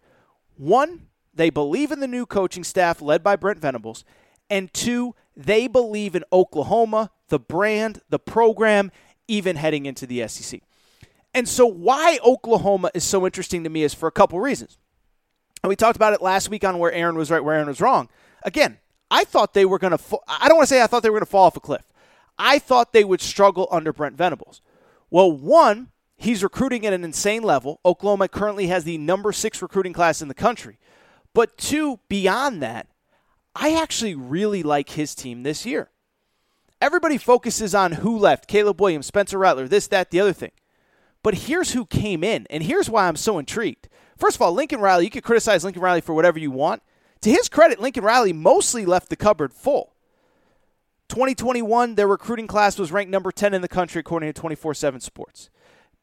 One, 0.57 1.07
they 1.33 1.48
believe 1.48 1.90
in 1.90 2.00
the 2.00 2.07
new 2.07 2.26
coaching 2.26 2.62
staff 2.62 3.00
led 3.00 3.22
by 3.22 3.37
Brent 3.37 3.59
Venables. 3.59 4.04
And 4.50 4.72
two, 4.72 5.14
they 5.35 5.66
believe 5.66 6.14
in 6.14 6.24
Oklahoma, 6.30 7.11
the 7.28 7.38
brand, 7.38 8.03
the 8.11 8.18
program, 8.18 8.92
even 9.26 9.57
heading 9.57 9.86
into 9.86 10.07
the 10.07 10.28
SEC. 10.28 10.61
And 11.32 11.49
so, 11.49 11.66
why 11.66 12.18
Oklahoma 12.22 12.90
is 12.92 13.03
so 13.03 13.24
interesting 13.24 13.64
to 13.64 13.70
me 13.70 13.82
is 13.82 13.95
for 13.95 14.07
a 14.07 14.12
couple 14.12 14.38
reasons. 14.38 14.76
And 15.62 15.70
we 15.70 15.74
talked 15.74 15.97
about 15.97 16.12
it 16.12 16.20
last 16.20 16.51
week 16.51 16.64
on 16.64 16.78
where 16.78 16.92
Aaron 16.92 17.16
was 17.16 17.30
right, 17.30 17.42
where 17.42 17.55
Aaron 17.55 17.68
was 17.68 17.80
wrong. 17.80 18.11
Again, 18.42 18.78
I 19.11 19.24
thought 19.24 19.55
they 19.55 19.64
were 19.64 19.78
going 19.78 19.97
to, 19.97 20.18
I 20.28 20.49
don't 20.49 20.59
want 20.59 20.68
to 20.68 20.74
say 20.74 20.82
I 20.82 20.86
thought 20.86 21.03
they 21.03 21.09
were 21.09 21.18
going 21.18 21.26
to 21.26 21.30
fall 21.30 21.47
off 21.47 21.57
a 21.57 21.61
cliff. 21.61 21.82
I 22.39 22.59
thought 22.59 22.93
they 22.93 23.05
would 23.05 23.20
struggle 23.20 23.68
under 23.70 23.93
Brent 23.93 24.16
Venables. 24.16 24.61
Well, 25.11 25.30
one, 25.30 25.91
he's 26.16 26.43
recruiting 26.43 26.85
at 26.87 26.93
an 26.93 27.05
insane 27.05 27.43
level. 27.43 27.80
Oklahoma 27.85 28.28
currently 28.28 28.66
has 28.68 28.85
the 28.85 28.99
number 28.99 29.32
six 29.32 29.62
recruiting 29.62 29.93
class 29.93 30.20
in 30.20 30.28
the 30.28 30.35
country. 30.35 30.78
But 31.32 31.57
two, 31.57 32.01
beyond 32.09 32.62
that, 32.62 32.89
I 33.55 33.74
actually 33.74 34.14
really 34.14 34.62
like 34.62 34.91
his 34.91 35.14
team 35.14 35.43
this 35.43 35.64
year. 35.64 35.91
Everybody 36.80 37.18
focuses 37.18 37.74
on 37.74 37.93
who 37.93 38.18
left 38.18 38.49
Caleb 38.49 38.80
Williams, 38.80 39.07
Spencer 39.07 39.39
Rattler, 39.39 39.68
this, 39.68 39.87
that, 39.89 40.11
the 40.11 40.20
other 40.20 40.32
thing. 40.32 40.51
But 41.22 41.35
here's 41.35 41.72
who 41.72 41.87
came 41.87 42.22
in, 42.22 42.47
and 42.51 42.62
here's 42.62 42.91
why 42.91 43.09
I'm 43.09 43.16
so 43.16 43.39
intrigued. 43.39 43.89
First 44.18 44.37
of 44.37 44.43
all, 44.43 44.53
Lincoln 44.53 44.80
Riley, 44.80 45.05
you 45.05 45.11
could 45.11 45.24
criticize 45.24 45.64
Lincoln 45.64 45.82
Riley 45.82 46.03
for 46.03 46.14
whatever 46.14 46.39
you 46.39 46.51
want. 46.51 46.82
To 47.22 47.30
his 47.30 47.49
credit, 47.49 47.80
Lincoln 47.80 48.05
Riley 48.05 48.32
mostly 48.32 48.85
left 48.85 49.09
the 49.09 49.16
cupboard 49.16 49.55
full. 49.55 49.93
2021, 51.14 51.94
their 51.94 52.08
recruiting 52.08 52.48
class 52.48 52.76
was 52.76 52.90
ranked 52.90 53.08
number 53.08 53.30
10 53.30 53.54
in 53.54 53.62
the 53.62 53.68
country 53.68 54.00
according 54.00 54.28
to 54.32 54.32
24 54.32 54.74
7 54.74 54.98
Sports. 54.98 55.48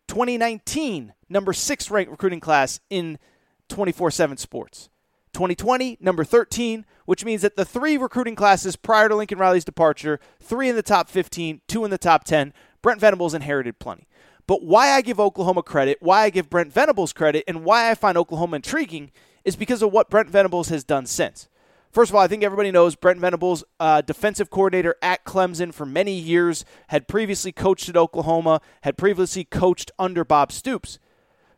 2019, 0.07 1.13
number 1.27 1.51
6 1.51 1.91
ranked 1.91 2.09
recruiting 2.09 2.39
class 2.39 2.79
in 2.89 3.19
24 3.67 4.09
7 4.09 4.37
Sports. 4.37 4.87
2020, 5.33 5.97
number 5.99 6.23
13, 6.23 6.85
which 7.03 7.25
means 7.25 7.41
that 7.41 7.57
the 7.57 7.65
three 7.65 7.97
recruiting 7.97 8.35
classes 8.35 8.77
prior 8.77 9.09
to 9.09 9.15
Lincoln 9.17 9.37
Riley's 9.37 9.65
departure, 9.65 10.17
three 10.39 10.69
in 10.69 10.77
the 10.77 10.81
top 10.81 11.09
15, 11.09 11.59
two 11.67 11.83
in 11.83 11.91
the 11.91 11.97
top 11.97 12.23
10, 12.23 12.53
Brent 12.81 13.01
Venables 13.01 13.33
inherited 13.33 13.79
plenty. 13.79 14.07
But 14.47 14.63
why 14.63 14.91
I 14.91 15.01
give 15.01 15.19
Oklahoma 15.19 15.61
credit, 15.61 15.97
why 15.99 16.21
I 16.21 16.29
give 16.29 16.49
Brent 16.49 16.71
Venables 16.71 17.11
credit, 17.11 17.43
and 17.49 17.65
why 17.65 17.91
I 17.91 17.95
find 17.95 18.17
Oklahoma 18.17 18.55
intriguing 18.55 19.11
is 19.43 19.57
because 19.57 19.81
of 19.81 19.91
what 19.91 20.09
Brent 20.09 20.29
Venables 20.29 20.69
has 20.69 20.85
done 20.85 21.05
since. 21.05 21.49
First 21.91 22.09
of 22.09 22.15
all, 22.15 22.21
I 22.21 22.27
think 22.27 22.41
everybody 22.41 22.71
knows 22.71 22.95
Brent 22.95 23.19
Venables, 23.19 23.65
uh, 23.77 23.99
defensive 23.99 24.49
coordinator 24.49 24.95
at 25.01 25.25
Clemson 25.25 25.73
for 25.73 25.85
many 25.85 26.13
years, 26.13 26.63
had 26.87 27.05
previously 27.05 27.51
coached 27.51 27.89
at 27.89 27.97
Oklahoma, 27.97 28.61
had 28.83 28.97
previously 28.97 29.43
coached 29.43 29.91
under 29.99 30.23
Bob 30.23 30.53
Stoops. 30.53 30.99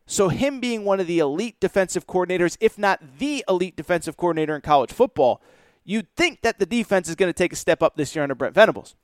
So, 0.08 0.30
him 0.30 0.60
being 0.60 0.86
one 0.86 1.00
of 1.00 1.06
the 1.06 1.20
elite 1.20 1.60
defensive 1.60 2.08
coordinators, 2.08 2.58
if 2.60 2.80
not 2.80 3.20
the 3.20 3.46
elite 3.48 3.76
defensive 3.76 4.18
coordinator 4.18 4.56
in 4.56 4.62
college 4.62 4.92
football, 4.92 5.40
you'd 5.84 6.14
think 6.16 6.42
that 6.42 6.58
the 6.58 6.66
defense 6.66 7.08
is 7.08 7.16
going 7.16 7.30
to 7.30 7.38
take 7.38 7.54
a 7.54 7.58
step 7.58 7.84
up 7.84 7.96
this 7.96 8.16
year 8.16 8.24
under 8.24 8.36
Brent 8.36 8.56
Venables. 8.56 8.96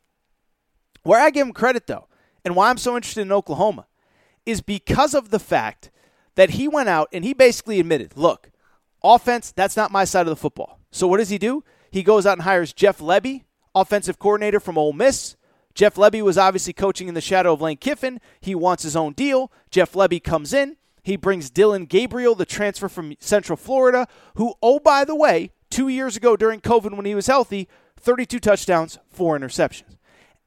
Where 1.03 1.21
I 1.21 1.30
give 1.30 1.45
him 1.45 1.53
credit, 1.53 1.86
though, 1.86 2.07
and 2.43 2.55
why 2.55 2.69
I'm 2.69 2.77
so 2.77 2.95
interested 2.95 3.21
in 3.21 3.32
Oklahoma, 3.32 3.86
is 4.47 4.61
because 4.61 5.13
of 5.13 5.30
the 5.30 5.39
fact 5.39 5.91
that 6.34 6.51
he 6.51 6.67
went 6.67 6.89
out 6.89 7.07
and 7.13 7.23
he 7.23 7.34
basically 7.34 7.80
admitted, 7.80 8.17
look, 8.17 8.49
offense, 9.03 9.51
that's 9.51 9.77
not 9.77 9.91
my 9.91 10.05
side 10.05 10.21
of 10.21 10.32
the 10.32 10.36
football. 10.36 10.78
So 10.91 11.07
what 11.07 11.17
does 11.17 11.29
he 11.29 11.37
do? 11.37 11.63
He 11.91 12.03
goes 12.03 12.25
out 12.25 12.33
and 12.33 12.41
hires 12.43 12.73
Jeff 12.73 12.99
Lebby, 12.99 13.43
offensive 13.73 14.19
coordinator 14.19 14.59
from 14.59 14.77
Ole 14.77 14.93
Miss. 14.93 15.35
Jeff 15.75 15.95
Lebby 15.95 16.21
was 16.21 16.37
obviously 16.37 16.73
coaching 16.73 17.07
in 17.07 17.13
the 17.13 17.21
shadow 17.21 17.53
of 17.53 17.61
Lane 17.61 17.77
Kiffin. 17.77 18.19
He 18.41 18.55
wants 18.55 18.83
his 18.83 18.95
own 18.95 19.13
deal. 19.13 19.51
Jeff 19.71 19.93
Lebby 19.93 20.23
comes 20.23 20.53
in. 20.53 20.77
He 21.03 21.15
brings 21.15 21.49
Dillon 21.49 21.85
Gabriel, 21.85 22.35
the 22.35 22.45
transfer 22.45 22.89
from 22.89 23.15
Central 23.19 23.55
Florida, 23.55 24.07
who, 24.35 24.53
oh, 24.61 24.79
by 24.79 25.05
the 25.05 25.15
way, 25.15 25.51
two 25.69 25.87
years 25.87 26.17
ago 26.17 26.35
during 26.35 26.59
COVID 26.59 26.95
when 26.95 27.05
he 27.05 27.15
was 27.15 27.27
healthy, 27.27 27.67
32 27.97 28.39
touchdowns, 28.39 28.99
four 29.09 29.37
interceptions. 29.37 29.97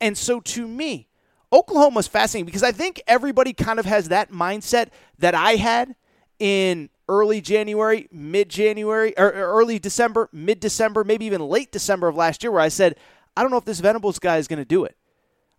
And 0.01 0.19
so 0.19 0.41
to 0.41 0.67
me, 0.67 1.09
Oklahoma's 1.53 2.09
fascinating 2.09 2.47
because 2.47 2.63
I 2.63 2.73
think 2.73 3.03
everybody 3.07 3.53
kind 3.53 3.79
of 3.79 3.87
has 3.87 4.09
that 4.09 4.31
mindset 4.31 4.89
that 5.19 5.35
I 5.35 5.53
had 5.53 5.95
in 6.39 6.91
early 7.13 7.43
January, 7.43 8.09
mid 8.11 8.49
January, 8.49 9.17
or 9.19 9.31
early 9.31 9.79
December, 9.79 10.31
mid 10.33 10.61
December, 10.61 11.05
maybe 11.05 11.27
even 11.27 11.43
late 11.43 11.71
December 11.71 12.09
of 12.09 12.17
last 12.17 12.43
year, 12.43 12.51
where 12.51 12.63
I 12.63 12.69
said, 12.69 12.97
I 13.37 13.43
don't 13.43 13.51
know 13.51 13.59
if 13.59 13.67
this 13.67 13.81
Venables 13.81 14.19
guy 14.19 14.39
is 14.39 14.49
going 14.49 14.59
to 14.59 14.65
do 14.65 14.85
it. 14.85 14.97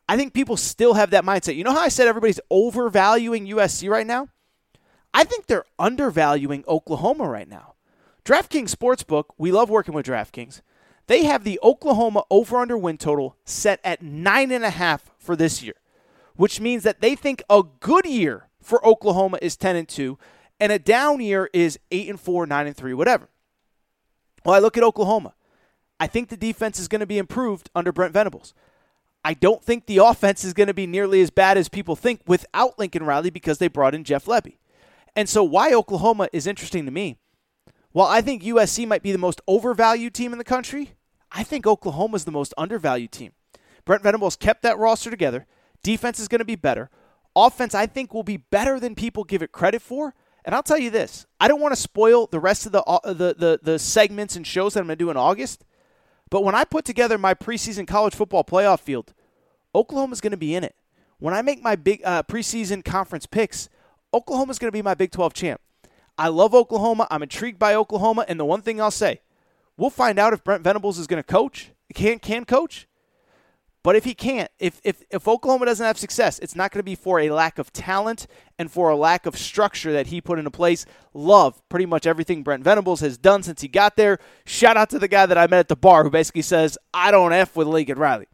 I 0.10 0.18
think 0.18 0.34
people 0.34 0.58
still 0.58 0.96
have 0.96 1.12
that 1.12 1.24
mindset. 1.24 1.56
You 1.56 1.64
know 1.64 1.72
how 1.72 1.80
I 1.80 1.90
said 1.90 2.08
everybody's 2.08 2.40
overvaluing 2.50 3.48
USC 3.48 3.88
right 3.90 4.06
now? 4.06 4.30
I 5.14 5.24
think 5.24 5.46
they're 5.46 5.66
undervaluing 5.78 6.64
Oklahoma 6.68 7.30
right 7.30 7.48
now. 7.48 7.76
DraftKings 8.26 8.74
Sportsbook, 8.76 9.26
we 9.38 9.52
love 9.52 9.70
working 9.70 9.94
with 9.94 10.08
DraftKings. 10.08 10.62
They 11.08 11.24
have 11.26 11.44
the 11.44 11.60
Oklahoma 11.62 12.24
over 12.32 12.58
under 12.58 12.78
win 12.78 12.98
total 12.98 13.38
set 13.46 13.80
at 13.84 14.02
nine 14.02 14.52
and 14.52 14.64
a 14.64 14.72
half 14.72 15.12
for 15.20 15.36
this 15.36 15.62
year, 15.62 15.76
which 16.36 16.60
means 16.60 16.84
that 16.84 17.02
they 17.02 17.16
think 17.16 17.44
a 17.50 17.62
good 17.80 18.06
year 18.06 18.48
for 18.62 18.86
Oklahoma 18.86 19.38
is 19.42 19.56
10 19.56 19.76
and 19.76 19.88
2 19.88 20.18
and 20.60 20.72
a 20.72 20.80
down 20.80 21.20
year 21.22 21.50
is 21.54 21.80
8 21.92 22.10
and 22.10 22.20
4, 22.20 22.46
9 22.46 22.68
and 22.68 22.76
3, 22.76 22.94
whatever. 22.94 23.30
Well, 24.46 24.56
I 24.56 24.60
look 24.60 24.78
at 24.78 24.84
Oklahoma. 24.84 25.34
I 26.00 26.08
think 26.08 26.30
the 26.30 26.38
defense 26.38 26.80
is 26.80 26.88
going 26.88 27.00
to 27.00 27.08
be 27.08 27.18
improved 27.18 27.70
under 27.76 27.92
Brent 27.92 28.14
Venables. 28.14 28.54
I 29.24 29.34
don't 29.34 29.64
think 29.64 29.86
the 29.86 30.00
offense 30.00 30.44
is 30.44 30.54
going 30.54 30.68
to 30.68 30.74
be 30.74 30.86
nearly 30.86 31.22
as 31.22 31.30
bad 31.30 31.58
as 31.58 31.70
people 31.70 31.96
think 31.96 32.22
without 32.28 32.78
Lincoln 32.78 33.04
Riley 33.04 33.30
because 33.30 33.58
they 33.58 33.70
brought 33.70 33.96
in 33.96 34.04
Jeff 34.04 34.26
Lebby. 34.26 34.58
And 35.16 35.30
so, 35.30 35.44
why 35.44 35.74
Oklahoma 35.74 36.28
is 36.34 36.48
interesting 36.48 36.86
to 36.86 36.92
me. 36.92 37.18
While 37.92 38.08
I 38.08 38.22
think 38.22 38.44
USC 38.44 38.88
might 38.88 39.04
be 39.04 39.12
the 39.12 39.18
most 39.20 39.40
overvalued 39.48 40.14
team 40.14 40.34
in 40.34 40.40
the 40.40 40.44
country, 40.44 40.94
I 41.32 41.44
think 41.44 41.66
Oklahoma 41.66 42.16
is 42.16 42.26
the 42.26 42.32
most 42.32 42.54
undervalued 42.58 43.12
team. 43.12 43.32
Brent 43.86 44.04
Venables 44.04 44.36
kept 44.36 44.64
that 44.64 44.78
roster 44.78 45.12
together. 45.12 45.46
Defense 45.84 46.20
is 46.20 46.28
going 46.28 46.40
to 46.40 46.46
be 46.46 46.56
better. 46.56 46.90
Offense, 47.36 47.76
I 47.76 47.86
think, 47.86 48.14
will 48.14 48.24
be 48.24 48.38
better 48.38 48.80
than 48.80 48.96
people 48.96 49.24
give 49.24 49.42
it 49.42 49.52
credit 49.52 49.82
for. 49.82 50.16
And 50.46 50.54
I'll 50.54 50.64
tell 50.64 50.78
you 50.78 50.90
this: 50.90 51.26
I 51.40 51.48
don't 51.48 51.62
want 51.62 51.74
to 51.74 51.80
spoil 51.80 52.28
the 52.28 52.40
rest 52.40 52.66
of 52.66 52.72
the 52.72 52.84
uh, 52.84 53.14
the 53.14 53.36
the, 53.38 53.60
the 53.62 53.80
segments 53.80 54.36
and 54.36 54.46
shows 54.46 54.74
that 54.74 54.82
I'm 54.82 54.88
going 54.88 54.98
to 54.98 55.04
do 55.04 55.10
in 55.10 55.18
August. 55.18 55.64
But 56.30 56.44
when 56.44 56.56
I 56.56 56.64
put 56.64 56.86
together 56.86 57.18
my 57.18 57.34
preseason 57.34 57.88
college 57.88 58.16
football 58.16 58.44
playoff 58.44 58.80
field, 58.80 59.14
Oklahoma's 59.76 60.22
going 60.22 60.32
to 60.32 60.38
be 60.38 60.56
in 60.56 60.64
it. 60.64 60.76
When 61.20 61.34
I 61.34 61.42
make 61.42 61.62
my 61.62 61.76
big 61.76 62.02
uh, 62.04 62.24
preseason 62.24 62.84
conference 62.84 63.26
picks, 63.26 63.70
Oklahoma's 64.14 64.60
going 64.60 64.68
to 64.68 64.76
be 64.76 64.82
my 64.82 64.94
Big 64.94 65.12
12 65.12 65.34
champ. 65.34 65.62
I 66.18 66.28
love 66.28 66.54
Oklahoma. 66.54 67.08
I'm 67.10 67.24
intrigued 67.24 67.60
by 67.60 67.76
Oklahoma. 67.76 68.26
And 68.28 68.40
the 68.40 68.46
one 68.46 68.62
thing 68.62 68.82
I'll 68.82 68.92
say, 68.92 69.22
we'll 69.78 69.90
find 69.90 70.20
out 70.20 70.34
if 70.34 70.44
Brent 70.44 70.64
Venables 70.64 71.00
is 71.00 71.08
going 71.08 71.22
to 71.22 71.28
coach. 71.28 71.72
Can 71.94 72.20
can 72.20 72.46
coach. 72.46 72.88
But 73.84 73.98
if 73.98 74.06
he 74.06 74.14
can't, 74.14 74.50
if, 74.60 74.80
if, 74.86 75.04
if 75.12 75.28
Oklahoma 75.28 75.66
doesn't 75.66 75.86
have 75.86 75.98
success, 75.98 76.40
it's 76.40 76.56
not 76.56 76.72
going 76.72 76.80
to 76.80 76.84
be 76.84 76.96
for 76.96 77.20
a 77.20 77.30
lack 77.30 77.60
of 77.60 77.74
talent 77.74 78.28
and 78.58 78.72
for 78.72 78.90
a 78.90 78.96
lack 78.96 79.26
of 79.26 79.38
structure 79.38 79.92
that 79.92 80.08
he 80.08 80.22
put 80.22 80.40
into 80.40 80.52
place. 80.52 80.86
Love 81.14 81.62
pretty 81.68 81.86
much 81.86 82.08
everything 82.08 82.44
Brent 82.44 82.64
Venables 82.64 83.02
has 83.02 83.18
done 83.18 83.44
since 83.44 83.60
he 83.60 83.68
got 83.68 83.98
there. 83.98 84.20
Shout 84.46 84.78
out 84.78 84.90
to 84.92 85.00
the 85.00 85.10
guy 85.10 85.26
that 85.26 85.38
I 85.38 85.48
met 85.48 85.60
at 85.60 85.68
the 85.68 85.76
bar 85.76 86.06
who 86.06 86.10
basically 86.10 86.44
says, 86.44 86.78
I 86.94 87.12
don't 87.12 87.34
F 87.34 87.58
with 87.58 87.68
Lincoln 87.68 88.00
Riley. 88.00 88.28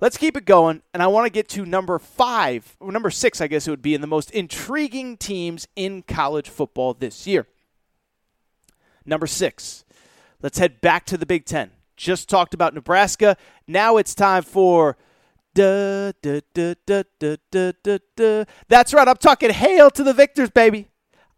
Let's 0.00 0.16
keep 0.16 0.36
it 0.36 0.44
going, 0.44 0.82
and 0.94 1.02
I 1.02 1.08
want 1.08 1.26
to 1.26 1.30
get 1.30 1.48
to 1.48 1.66
number 1.66 1.98
five, 1.98 2.76
or 2.78 2.92
number 2.92 3.10
six, 3.10 3.40
I 3.40 3.48
guess 3.48 3.66
it 3.66 3.70
would 3.70 3.82
be, 3.82 3.94
in 3.94 4.00
the 4.00 4.06
most 4.06 4.30
intriguing 4.30 5.16
teams 5.16 5.66
in 5.74 6.02
college 6.02 6.48
football 6.48 6.94
this 6.94 7.26
year. 7.26 7.48
Number 9.04 9.26
six, 9.26 9.84
let's 10.40 10.58
head 10.58 10.80
back 10.80 11.04
to 11.06 11.16
the 11.16 11.26
Big 11.26 11.46
Ten. 11.46 11.72
Just 11.96 12.28
talked 12.28 12.54
about 12.54 12.74
Nebraska. 12.74 13.36
Now 13.68 13.98
it's 13.98 14.14
time 14.14 14.42
for. 14.42 14.96
Da, 15.54 16.12
da, 16.22 16.40
da, 16.54 16.74
da, 16.86 17.02
da, 17.18 17.36
da, 17.50 17.72
da, 17.82 17.98
da. 18.14 18.44
That's 18.68 18.94
right. 18.94 19.08
I'm 19.08 19.16
talking 19.16 19.50
hail 19.50 19.90
to 19.90 20.04
the 20.04 20.12
victors, 20.12 20.50
baby. 20.50 20.86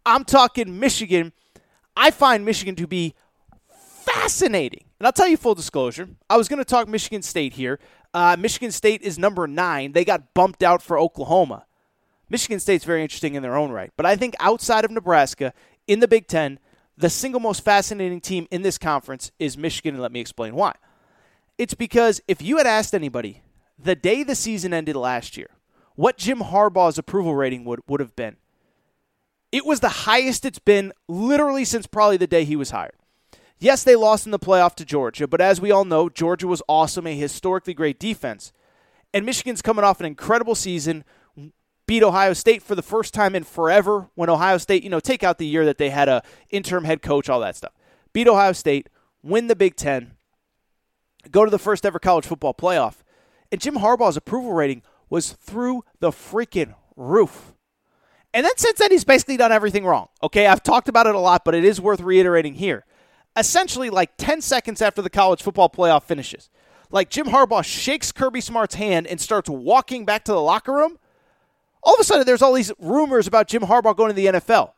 I'm 0.04 0.24
talking 0.24 0.78
Michigan. 0.78 1.32
I 1.96 2.10
find 2.10 2.44
Michigan 2.44 2.74
to 2.76 2.86
be 2.86 3.14
fascinating. 4.04 4.84
And 4.98 5.06
I'll 5.06 5.12
tell 5.12 5.28
you 5.28 5.38
full 5.38 5.54
disclosure. 5.54 6.08
I 6.28 6.36
was 6.36 6.48
going 6.48 6.58
to 6.58 6.66
talk 6.66 6.86
Michigan 6.86 7.22
State 7.22 7.54
here. 7.54 7.78
Uh, 8.12 8.36
Michigan 8.38 8.72
State 8.72 9.00
is 9.00 9.18
number 9.18 9.46
nine. 9.46 9.92
They 9.92 10.04
got 10.04 10.34
bumped 10.34 10.62
out 10.62 10.82
for 10.82 10.98
Oklahoma. 10.98 11.64
Michigan 12.28 12.60
State's 12.60 12.84
very 12.84 13.02
interesting 13.02 13.34
in 13.34 13.42
their 13.42 13.56
own 13.56 13.70
right. 13.70 13.90
But 13.96 14.04
I 14.06 14.16
think 14.16 14.34
outside 14.38 14.84
of 14.84 14.90
Nebraska, 14.90 15.54
in 15.86 16.00
the 16.00 16.08
Big 16.08 16.26
Ten, 16.26 16.58
the 16.96 17.08
single 17.08 17.40
most 17.40 17.64
fascinating 17.64 18.20
team 18.20 18.46
in 18.50 18.62
this 18.62 18.76
conference 18.76 19.32
is 19.38 19.56
Michigan, 19.56 19.94
and 19.94 20.02
let 20.02 20.12
me 20.12 20.20
explain 20.20 20.54
why. 20.54 20.74
It's 21.60 21.74
because 21.74 22.22
if 22.26 22.40
you 22.40 22.56
had 22.56 22.66
asked 22.66 22.94
anybody 22.94 23.42
the 23.78 23.94
day 23.94 24.22
the 24.22 24.34
season 24.34 24.72
ended 24.72 24.96
last 24.96 25.36
year, 25.36 25.50
what 25.94 26.16
Jim 26.16 26.38
Harbaugh's 26.38 26.96
approval 26.96 27.34
rating 27.34 27.66
would, 27.66 27.80
would 27.86 28.00
have 28.00 28.16
been, 28.16 28.38
it 29.52 29.66
was 29.66 29.80
the 29.80 29.90
highest 29.90 30.46
it's 30.46 30.58
been 30.58 30.94
literally 31.06 31.66
since 31.66 31.86
probably 31.86 32.16
the 32.16 32.26
day 32.26 32.46
he 32.46 32.56
was 32.56 32.70
hired. 32.70 32.94
Yes, 33.58 33.84
they 33.84 33.94
lost 33.94 34.24
in 34.24 34.32
the 34.32 34.38
playoff 34.38 34.74
to 34.76 34.86
Georgia, 34.86 35.28
but 35.28 35.42
as 35.42 35.60
we 35.60 35.70
all 35.70 35.84
know, 35.84 36.08
Georgia 36.08 36.46
was 36.46 36.62
awesome, 36.66 37.06
a 37.06 37.14
historically 37.14 37.74
great 37.74 38.00
defense. 38.00 38.54
And 39.12 39.26
Michigan's 39.26 39.60
coming 39.60 39.84
off 39.84 40.00
an 40.00 40.06
incredible 40.06 40.54
season, 40.54 41.04
beat 41.84 42.02
Ohio 42.02 42.32
State 42.32 42.62
for 42.62 42.74
the 42.74 42.80
first 42.80 43.12
time 43.12 43.34
in 43.34 43.44
forever 43.44 44.08
when 44.14 44.30
Ohio 44.30 44.56
State, 44.56 44.82
you 44.82 44.88
know, 44.88 44.98
take 44.98 45.22
out 45.22 45.36
the 45.36 45.46
year 45.46 45.66
that 45.66 45.76
they 45.76 45.90
had 45.90 46.08
a 46.08 46.22
interim 46.48 46.84
head 46.84 47.02
coach, 47.02 47.28
all 47.28 47.40
that 47.40 47.54
stuff. 47.54 47.74
Beat 48.14 48.28
Ohio 48.28 48.52
State, 48.52 48.88
win 49.22 49.48
the 49.48 49.54
Big 49.54 49.76
10, 49.76 50.12
go 51.30 51.44
to 51.44 51.50
the 51.50 51.58
first 51.58 51.84
ever 51.84 51.98
college 51.98 52.26
football 52.26 52.54
playoff. 52.54 52.96
And 53.52 53.60
Jim 53.60 53.76
Harbaugh's 53.76 54.16
approval 54.16 54.52
rating 54.52 54.82
was 55.08 55.32
through 55.32 55.84
the 55.98 56.10
freaking 56.10 56.74
roof. 56.96 57.54
And 58.32 58.46
then 58.46 58.56
since 58.56 58.78
then, 58.78 58.92
he's 58.92 59.04
basically 59.04 59.36
done 59.36 59.50
everything 59.50 59.84
wrong. 59.84 60.08
Okay, 60.22 60.46
I've 60.46 60.62
talked 60.62 60.88
about 60.88 61.06
it 61.06 61.16
a 61.16 61.18
lot, 61.18 61.44
but 61.44 61.54
it 61.54 61.64
is 61.64 61.80
worth 61.80 62.00
reiterating 62.00 62.54
here 62.54 62.84
essentially 63.36 63.90
like 63.90 64.16
10 64.16 64.40
seconds 64.40 64.82
after 64.82 65.02
the 65.02 65.10
college 65.10 65.42
football 65.42 65.68
playoff 65.68 66.04
finishes. 66.04 66.50
Like 66.90 67.10
Jim 67.10 67.26
Harbaugh 67.26 67.64
shakes 67.64 68.12
Kirby 68.12 68.40
Smart's 68.40 68.74
hand 68.74 69.06
and 69.06 69.20
starts 69.20 69.48
walking 69.48 70.04
back 70.04 70.24
to 70.24 70.32
the 70.32 70.40
locker 70.40 70.72
room. 70.72 70.98
All 71.82 71.94
of 71.94 72.00
a 72.00 72.04
sudden, 72.04 72.26
there's 72.26 72.42
all 72.42 72.52
these 72.52 72.72
rumors 72.78 73.26
about 73.26 73.48
Jim 73.48 73.62
Harbaugh 73.62 73.96
going 73.96 74.10
to 74.10 74.14
the 74.14 74.26
NFL. 74.26 74.72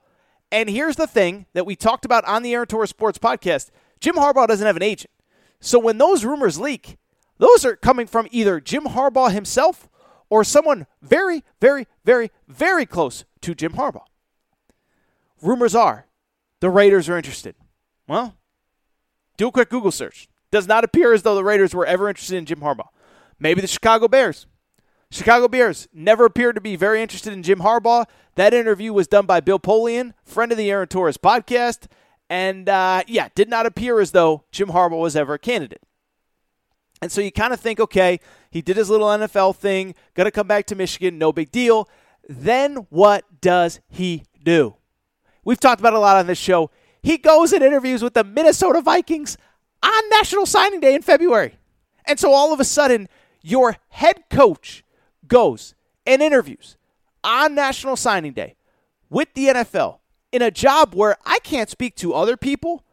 And 0.53 0.69
here's 0.69 0.97
the 0.97 1.07
thing 1.07 1.47
that 1.55 1.67
we 1.67 1.75
talked 1.75 2.05
about 2.05 2.25
on 2.27 2.43
the 2.43 2.53
Aaron 2.53 2.67
Torres 2.67 2.91
Sports 2.91 3.19
podcast 3.19 3.71
Jim 4.01 4.17
Harbaugh 4.17 4.47
doesn't 4.47 4.67
have 4.67 4.77
an 4.77 4.83
agent. 4.83 5.11
So 5.63 5.79
when 5.79 5.97
those 5.97 6.25
rumors 6.25 6.59
leak, 6.59 6.99
those 7.39 7.65
are 7.65 7.77
coming 7.77 8.09
from 8.09 8.27
either 8.33 8.61
Jim 8.61 8.83
Harbaugh 8.83 9.33
himself 9.33 9.89
or 10.29 10.43
someone 10.43 10.87
very, 11.01 11.45
very, 11.61 11.87
very, 12.05 12.33
very 12.49 12.85
close 12.85 13.25
to 13.43 13.55
Jim 13.55 13.75
Harbaugh. 13.75 14.05
Rumors 15.41 15.75
are 15.75 16.07
the 16.61 16.69
Raiders 16.69 17.09
are 17.09 17.17
interested. 17.17 17.55
Well, 18.09 18.37
do 19.37 19.49
a 19.49 19.53
quick 19.53 19.71
Google 19.71 19.93
search. 19.93 20.29
Does 20.51 20.67
not 20.67 20.83
appear 20.83 21.13
as 21.13 21.23
though 21.23 21.37
the 21.37 21.45
Raiders 21.45 21.75
were 21.75 21.87
ever 21.87 22.09
interested 22.09 22.37
in 22.37 22.45
Jim 22.45 22.61
Harbaugh. 22.61 22.89
Maybe 23.39 23.61
the 23.61 23.69
Chicago 23.69 24.09
Bears. 24.09 24.47
Chicago 25.13 25.47
Bears 25.47 25.87
never 25.93 26.25
appeared 26.25 26.57
to 26.57 26.61
be 26.61 26.75
very 26.75 27.01
interested 27.01 27.33
in 27.33 27.43
Jim 27.45 27.61
Harbaugh. 27.61 28.07
That 28.35 28.53
interview 28.53 28.93
was 28.93 29.07
done 29.07 29.27
by 29.27 29.41
Bill 29.41 29.61
Polian, 29.61 30.13
friend 30.25 30.51
of 30.51 30.59
the 30.59 30.71
Aaron 30.71 30.89
Torres 30.89 31.19
podcast, 31.19 31.87
and 32.33 32.67
uh, 32.67 33.03
yeah, 33.07 33.29
did 33.35 33.51
not 33.51 33.67
appear 33.67 34.01
as 34.01 34.13
though 34.13 34.45
Jim 34.51 34.69
Harbaugh 34.69 34.99
was 34.99 35.15
ever 35.15 35.35
a 35.35 35.39
candidate. 35.39 35.83
And 37.03 37.13
so 37.13 37.21
you 37.21 37.31
kind 37.31 37.53
of 37.53 37.61
think, 37.61 37.79
okay, 37.79 38.21
he 38.51 38.63
did 38.63 38.79
his 38.79 38.89
little 38.89 39.09
NFL 39.09 39.57
thing, 39.57 39.95
going 40.15 40.25
to 40.25 40.31
come 40.31 40.47
back 40.47 40.65
to 40.69 40.75
Michigan, 40.75 41.19
no 41.19 41.31
big 41.31 41.51
deal. 41.51 41.91
Then 42.27 42.87
what 42.89 43.43
does 43.43 43.81
he 43.87 44.25
do? 44.43 44.77
We've 45.45 45.61
talked 45.61 45.81
about 45.81 45.93
a 45.93 45.99
lot 45.99 46.17
on 46.17 46.27
this 46.27 46.39
show. 46.39 46.71
He 47.03 47.19
goes 47.19 47.53
and 47.53 47.63
interviews 47.63 48.03
with 48.03 48.15
the 48.15 48.25
Minnesota 48.25 48.81
Vikings 48.81 49.37
on 49.83 50.09
National 50.09 50.47
Signing 50.47 50.81
Day 50.81 50.95
in 50.95 51.03
February. 51.03 51.59
And 52.07 52.19
so 52.19 52.33
all 52.33 52.55
of 52.55 52.61
a 52.61 52.65
sudden, 52.65 53.11
your 53.43 53.77
head 53.91 54.23
coach 54.31 54.85
goes 55.27 55.75
and 56.07 56.23
interviews 56.23 56.79
on 57.23 57.55
National 57.55 57.95
Signing 57.95 58.33
Day 58.33 58.57
with 59.11 59.29
the 59.35 59.49
NFL 59.49 59.99
in 60.33 60.43
a 60.43 60.51
job 60.51 60.95
where 60.95 61.17
I 61.25 61.39
can't 61.41 61.71
speak 61.71 61.95
to 61.97 62.15
other 62.15 62.37
people, 62.37 62.85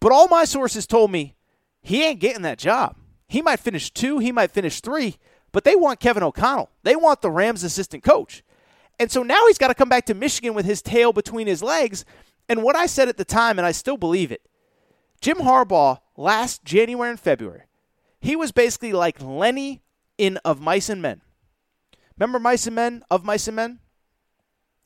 but 0.00 0.12
all 0.12 0.28
my 0.28 0.44
sources 0.44 0.86
told 0.86 1.10
me 1.10 1.36
he 1.82 2.02
ain't 2.02 2.20
getting 2.20 2.42
that 2.42 2.58
job. 2.58 2.96
He 3.28 3.42
might 3.42 3.60
finish 3.60 3.90
two, 3.90 4.18
he 4.18 4.32
might 4.32 4.50
finish 4.50 4.80
three, 4.80 5.16
but 5.52 5.64
they 5.64 5.76
want 5.76 6.00
Kevin 6.00 6.22
O'Connell. 6.22 6.70
They 6.82 6.96
want 6.96 7.22
the 7.22 7.30
Rams 7.30 7.62
assistant 7.62 8.02
coach. 8.02 8.42
And 8.98 9.10
so 9.10 9.22
now 9.22 9.46
he's 9.46 9.58
got 9.58 9.68
to 9.68 9.74
come 9.74 9.88
back 9.88 10.06
to 10.06 10.14
Michigan 10.14 10.54
with 10.54 10.64
his 10.64 10.82
tail 10.82 11.12
between 11.12 11.46
his 11.46 11.62
legs. 11.62 12.04
And 12.48 12.62
what 12.62 12.76
I 12.76 12.86
said 12.86 13.08
at 13.08 13.18
the 13.18 13.24
time, 13.24 13.58
and 13.58 13.66
I 13.66 13.72
still 13.72 13.96
believe 13.96 14.32
it, 14.32 14.42
Jim 15.20 15.38
Harbaugh 15.38 16.00
last 16.16 16.64
January 16.64 17.10
and 17.10 17.20
February, 17.20 17.62
he 18.20 18.36
was 18.36 18.52
basically 18.52 18.92
like 18.92 19.20
Lenny 19.20 19.82
in 20.16 20.38
Of 20.38 20.60
Mice 20.60 20.88
and 20.88 21.02
Men. 21.02 21.20
Remember 22.18 22.38
Mice 22.38 22.66
and 22.66 22.76
Men? 22.76 23.04
Of 23.10 23.24
Mice 23.24 23.46
and 23.48 23.56
Men? 23.56 23.80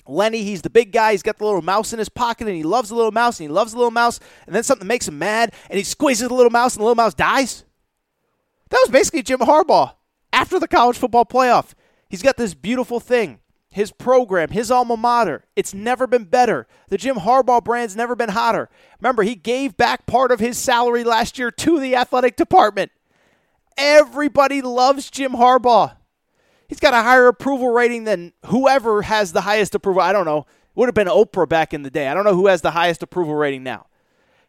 Lenny, 0.06 0.42
he's 0.42 0.62
the 0.62 0.70
big 0.70 0.92
guy. 0.92 1.12
He's 1.12 1.22
got 1.22 1.38
the 1.38 1.44
little 1.44 1.62
mouse 1.62 1.92
in 1.92 1.98
his 1.98 2.08
pocket, 2.08 2.46
and 2.46 2.56
he 2.56 2.62
loves 2.62 2.88
the 2.88 2.94
little 2.94 3.12
mouse, 3.12 3.38
and 3.38 3.48
he 3.48 3.52
loves 3.52 3.72
the 3.72 3.78
little 3.78 3.90
mouse. 3.90 4.20
And 4.46 4.54
then 4.54 4.62
something 4.62 4.88
makes 4.88 5.08
him 5.08 5.18
mad, 5.18 5.52
and 5.68 5.78
he 5.78 5.84
squeezes 5.84 6.28
the 6.28 6.34
little 6.34 6.50
mouse, 6.50 6.74
and 6.74 6.80
the 6.80 6.84
little 6.84 6.96
mouse 6.96 7.14
dies. 7.14 7.64
That 8.70 8.80
was 8.82 8.90
basically 8.90 9.22
Jim 9.22 9.40
Harbaugh 9.40 9.94
after 10.32 10.58
the 10.58 10.68
college 10.68 10.96
football 10.96 11.24
playoff. 11.24 11.72
He's 12.08 12.22
got 12.22 12.36
this 12.36 12.54
beautiful 12.54 13.00
thing. 13.00 13.40
His 13.72 13.92
program, 13.92 14.50
his 14.50 14.68
alma 14.72 14.96
mater, 14.96 15.44
it's 15.54 15.72
never 15.72 16.08
been 16.08 16.24
better. 16.24 16.66
The 16.88 16.98
Jim 16.98 17.16
Harbaugh 17.16 17.62
brand's 17.62 17.94
never 17.94 18.16
been 18.16 18.30
hotter. 18.30 18.68
Remember, 19.00 19.22
he 19.22 19.36
gave 19.36 19.76
back 19.76 20.06
part 20.06 20.32
of 20.32 20.40
his 20.40 20.58
salary 20.58 21.04
last 21.04 21.38
year 21.38 21.52
to 21.52 21.78
the 21.78 21.94
athletic 21.94 22.34
department. 22.34 22.90
Everybody 23.76 24.60
loves 24.60 25.08
Jim 25.08 25.32
Harbaugh. 25.32 25.94
He's 26.70 26.78
got 26.78 26.94
a 26.94 27.02
higher 27.02 27.26
approval 27.26 27.70
rating 27.70 28.04
than 28.04 28.32
whoever 28.46 29.02
has 29.02 29.32
the 29.32 29.40
highest 29.40 29.74
approval. 29.74 30.02
I 30.02 30.12
don't 30.12 30.24
know. 30.24 30.46
Would 30.76 30.86
have 30.86 30.94
been 30.94 31.08
Oprah 31.08 31.48
back 31.48 31.74
in 31.74 31.82
the 31.82 31.90
day. 31.90 32.06
I 32.06 32.14
don't 32.14 32.22
know 32.22 32.36
who 32.36 32.46
has 32.46 32.62
the 32.62 32.70
highest 32.70 33.02
approval 33.02 33.34
rating 33.34 33.64
now. 33.64 33.88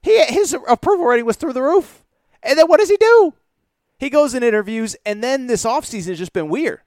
He 0.04 0.24
his 0.26 0.56
approval 0.68 1.06
rating 1.06 1.26
was 1.26 1.36
through 1.36 1.54
the 1.54 1.64
roof. 1.64 2.06
And 2.44 2.60
then 2.60 2.68
what 2.68 2.80
does 2.80 2.90
he 2.90 2.98
do? 2.98 3.34
He 3.98 4.12
goes 4.12 4.36
in 4.36 4.44
interviews, 4.44 4.96
and 5.04 5.24
then 5.24 5.48
this 5.48 5.66
offseason 5.66 6.10
has 6.10 6.20
just 6.20 6.32
been 6.32 6.48
weird. 6.48 6.82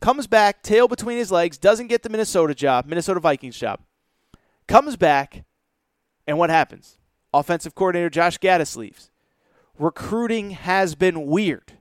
Comes 0.00 0.26
back, 0.26 0.64
tail 0.64 0.88
between 0.88 1.16
his 1.16 1.30
legs, 1.30 1.56
doesn't 1.56 1.86
get 1.86 2.02
the 2.02 2.08
Minnesota 2.08 2.52
job, 2.52 2.86
Minnesota 2.86 3.20
Vikings 3.20 3.56
job. 3.56 3.78
Comes 4.66 4.96
back, 4.96 5.44
and 6.26 6.38
what 6.38 6.50
happens? 6.50 6.98
Offensive 7.32 7.76
coordinator 7.76 8.10
Josh 8.10 8.38
Gattis 8.38 8.76
leaves. 8.76 9.12
Recruiting 9.78 10.50
has 10.50 10.96
been 10.96 11.26
weird. 11.26 11.74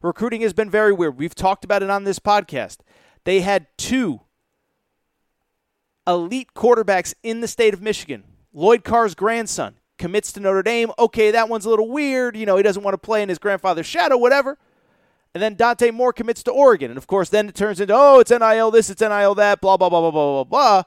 Recruiting 0.00 0.42
has 0.42 0.52
been 0.52 0.70
very 0.70 0.92
weird. 0.92 1.18
We've 1.18 1.34
talked 1.34 1.64
about 1.64 1.82
it 1.82 1.90
on 1.90 2.04
this 2.04 2.18
podcast. 2.18 2.78
They 3.24 3.40
had 3.40 3.66
two 3.76 4.20
elite 6.06 6.54
quarterbacks 6.54 7.14
in 7.22 7.40
the 7.40 7.48
state 7.48 7.74
of 7.74 7.82
Michigan. 7.82 8.24
Lloyd 8.52 8.84
Carr's 8.84 9.14
grandson 9.14 9.74
commits 9.98 10.32
to 10.32 10.40
Notre 10.40 10.62
Dame. 10.62 10.92
Okay, 10.98 11.32
that 11.32 11.48
one's 11.48 11.64
a 11.64 11.70
little 11.70 11.90
weird. 11.90 12.36
You 12.36 12.46
know, 12.46 12.56
he 12.56 12.62
doesn't 12.62 12.82
want 12.82 12.94
to 12.94 12.98
play 12.98 13.22
in 13.22 13.28
his 13.28 13.38
grandfather's 13.38 13.86
shadow, 13.86 14.16
whatever. 14.16 14.56
And 15.34 15.42
then 15.42 15.54
Dante 15.54 15.90
Moore 15.90 16.12
commits 16.12 16.42
to 16.44 16.52
Oregon. 16.52 16.90
And 16.90 16.98
of 16.98 17.06
course, 17.06 17.28
then 17.28 17.48
it 17.48 17.54
turns 17.54 17.80
into, 17.80 17.94
oh, 17.94 18.20
it's 18.20 18.30
NIL 18.30 18.70
this, 18.70 18.88
it's 18.88 19.02
NIL 19.02 19.34
that, 19.34 19.60
blah, 19.60 19.76
blah, 19.76 19.88
blah, 19.88 20.00
blah, 20.00 20.10
blah, 20.10 20.44
blah, 20.44 20.44
blah. 20.44 20.82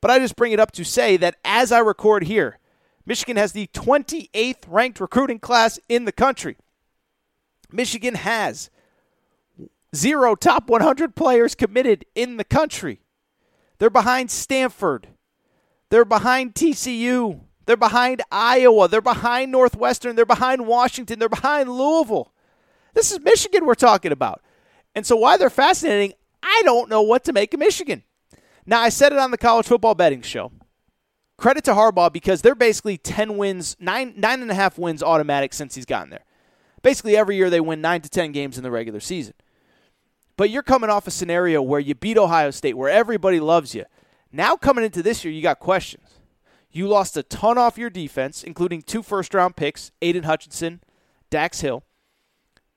But 0.00 0.10
I 0.10 0.18
just 0.18 0.36
bring 0.36 0.52
it 0.52 0.60
up 0.60 0.72
to 0.72 0.84
say 0.84 1.16
that 1.18 1.36
as 1.44 1.72
I 1.72 1.80
record 1.80 2.24
here, 2.24 2.58
Michigan 3.04 3.36
has 3.36 3.52
the 3.52 3.66
28th 3.68 4.64
ranked 4.68 5.00
recruiting 5.00 5.38
class 5.38 5.78
in 5.88 6.04
the 6.04 6.12
country. 6.12 6.56
Michigan 7.74 8.14
has 8.14 8.70
zero 9.94 10.34
top 10.34 10.70
100 10.70 11.14
players 11.14 11.54
committed 11.54 12.04
in 12.14 12.36
the 12.36 12.44
country. 12.44 13.00
They're 13.78 13.90
behind 13.90 14.30
Stanford. 14.30 15.08
They're 15.90 16.04
behind 16.04 16.54
TCU. 16.54 17.40
They're 17.66 17.76
behind 17.76 18.22
Iowa. 18.30 18.88
They're 18.88 19.00
behind 19.00 19.50
Northwestern. 19.50 20.16
They're 20.16 20.24
behind 20.24 20.66
Washington. 20.66 21.18
They're 21.18 21.28
behind 21.28 21.70
Louisville. 21.70 22.32
This 22.94 23.10
is 23.10 23.20
Michigan 23.20 23.66
we're 23.66 23.74
talking 23.74 24.12
about. 24.12 24.42
And 24.94 25.04
so, 25.04 25.16
why 25.16 25.36
they're 25.36 25.50
fascinating, 25.50 26.12
I 26.42 26.62
don't 26.64 26.88
know 26.88 27.02
what 27.02 27.24
to 27.24 27.32
make 27.32 27.52
of 27.52 27.60
Michigan. 27.60 28.04
Now, 28.66 28.80
I 28.80 28.88
said 28.88 29.12
it 29.12 29.18
on 29.18 29.30
the 29.30 29.38
college 29.38 29.66
football 29.66 29.94
betting 29.94 30.22
show. 30.22 30.52
Credit 31.36 31.64
to 31.64 31.72
Harbaugh 31.72 32.12
because 32.12 32.42
they're 32.42 32.54
basically 32.54 32.96
10 32.96 33.36
wins, 33.36 33.76
nine, 33.80 34.14
nine 34.16 34.40
and 34.40 34.50
a 34.50 34.54
half 34.54 34.78
wins 34.78 35.02
automatic 35.02 35.52
since 35.52 35.74
he's 35.74 35.84
gotten 35.84 36.10
there. 36.10 36.24
Basically, 36.84 37.16
every 37.16 37.36
year 37.36 37.48
they 37.48 37.60
win 37.60 37.80
nine 37.80 38.02
to 38.02 38.10
10 38.10 38.30
games 38.32 38.58
in 38.58 38.62
the 38.62 38.70
regular 38.70 39.00
season. 39.00 39.32
But 40.36 40.50
you're 40.50 40.62
coming 40.62 40.90
off 40.90 41.06
a 41.06 41.10
scenario 41.10 41.62
where 41.62 41.80
you 41.80 41.94
beat 41.94 42.18
Ohio 42.18 42.50
State, 42.50 42.76
where 42.76 42.90
everybody 42.90 43.40
loves 43.40 43.74
you. 43.74 43.86
Now, 44.30 44.54
coming 44.56 44.84
into 44.84 45.02
this 45.02 45.24
year, 45.24 45.32
you 45.32 45.40
got 45.40 45.60
questions. 45.60 46.20
You 46.70 46.86
lost 46.86 47.16
a 47.16 47.22
ton 47.22 47.56
off 47.56 47.78
your 47.78 47.88
defense, 47.88 48.44
including 48.44 48.82
two 48.82 49.02
first 49.02 49.32
round 49.32 49.56
picks 49.56 49.92
Aidan 50.02 50.24
Hutchinson, 50.24 50.82
Dax 51.30 51.62
Hill. 51.62 51.84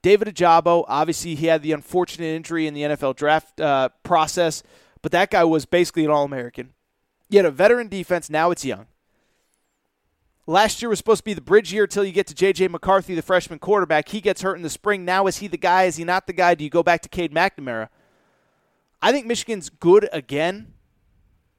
David 0.01 0.29
Ojabo, 0.29 0.85
obviously, 0.87 1.35
he 1.35 1.47
had 1.47 1.61
the 1.61 1.73
unfortunate 1.73 2.27
injury 2.27 2.65
in 2.65 2.73
the 2.73 2.83
NFL 2.83 3.17
draft 3.17 3.59
uh, 3.59 3.89
process, 4.03 4.63
but 5.01 5.11
that 5.11 5.31
guy 5.31 5.43
was 5.43 5.65
basically 5.65 6.05
an 6.05 6.11
All 6.11 6.23
American. 6.23 6.71
You 7.27 7.39
had 7.39 7.45
a 7.45 7.51
veteran 7.51 7.89
defense, 7.89 8.29
now 8.29 8.51
it's 8.51 8.63
young. 8.63 8.85
Last 10.49 10.81
year 10.81 10.87
was 10.87 10.97
supposed 10.97 11.19
to 11.19 11.25
be 11.25 11.33
the 11.33 11.41
bridge 11.41 11.73
year 11.73 11.83
until 11.83 12.05
you 12.05 12.13
get 12.13 12.25
to 12.27 12.33
J.J. 12.33 12.69
McCarthy, 12.69 13.13
the 13.13 13.21
freshman 13.21 13.59
quarterback. 13.59 14.07
He 14.07 14.21
gets 14.21 14.41
hurt 14.41 14.55
in 14.55 14.63
the 14.63 14.69
spring. 14.69 15.03
Now, 15.03 15.27
is 15.27 15.37
he 15.37 15.47
the 15.47 15.57
guy? 15.57 15.83
Is 15.83 15.97
he 15.97 16.05
not 16.05 16.25
the 16.25 16.31
guy? 16.31 16.55
Do 16.55 16.63
you 16.63 16.69
go 16.69 16.83
back 16.83 17.01
to 17.01 17.09
Cade 17.09 17.33
McNamara? 17.33 17.89
I 19.01 19.11
think 19.11 19.25
Michigan's 19.27 19.69
good 19.69 20.07
again 20.13 20.73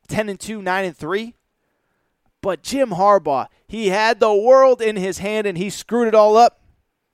10 0.09 0.30
and 0.30 0.41
2, 0.41 0.62
9 0.62 0.84
and 0.86 0.97
3. 0.97 1.34
But 2.41 2.62
Jim 2.62 2.91
Harbaugh, 2.91 3.49
he 3.66 3.89
had 3.89 4.20
the 4.20 4.34
world 4.34 4.80
in 4.80 4.97
his 4.97 5.18
hand 5.18 5.47
and 5.47 5.59
he 5.59 5.68
screwed 5.68 6.09
it 6.09 6.14
all 6.14 6.36
up. 6.36 6.62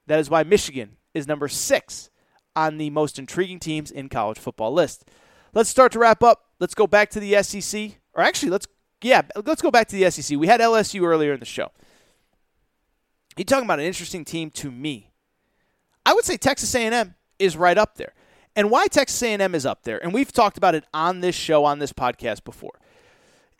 That 0.06 0.20
is 0.20 0.30
why 0.30 0.44
Michigan 0.44 0.96
is 1.12 1.26
number 1.26 1.48
six 1.48 2.10
on 2.54 2.78
the 2.78 2.90
most 2.90 3.18
intriguing 3.18 3.58
teams 3.58 3.90
in 3.90 4.08
college 4.08 4.38
football 4.38 4.72
list. 4.72 5.06
Let's 5.54 5.70
start 5.70 5.92
to 5.92 5.98
wrap 5.98 6.22
up. 6.22 6.44
Let's 6.60 6.74
go 6.74 6.86
back 6.86 7.10
to 7.10 7.20
the 7.20 7.42
SEC. 7.42 7.98
Or 8.12 8.22
actually, 8.22 8.50
let's 8.50 8.66
yeah, 9.04 9.20
let's 9.44 9.60
go 9.60 9.70
back 9.70 9.86
to 9.88 9.96
the 9.96 10.10
SEC. 10.10 10.38
We 10.38 10.46
had 10.46 10.60
LSU 10.60 11.02
earlier 11.02 11.34
in 11.34 11.40
the 11.40 11.46
show. 11.46 11.70
You're 13.36 13.44
talking 13.44 13.66
about 13.66 13.78
an 13.78 13.84
interesting 13.84 14.24
team 14.24 14.50
to 14.52 14.70
me. 14.70 15.10
I 16.06 16.14
would 16.14 16.24
say 16.24 16.38
Texas 16.38 16.74
A&M 16.74 17.14
is 17.38 17.54
right 17.54 17.76
up 17.76 17.96
there. 17.96 18.14
And 18.56 18.70
why 18.70 18.86
Texas 18.86 19.22
A&M 19.22 19.54
is 19.54 19.66
up 19.66 19.82
there, 19.82 20.02
and 20.02 20.14
we've 20.14 20.32
talked 20.32 20.56
about 20.56 20.74
it 20.74 20.84
on 20.94 21.20
this 21.20 21.34
show, 21.34 21.64
on 21.66 21.80
this 21.80 21.92
podcast 21.92 22.44
before. 22.44 22.80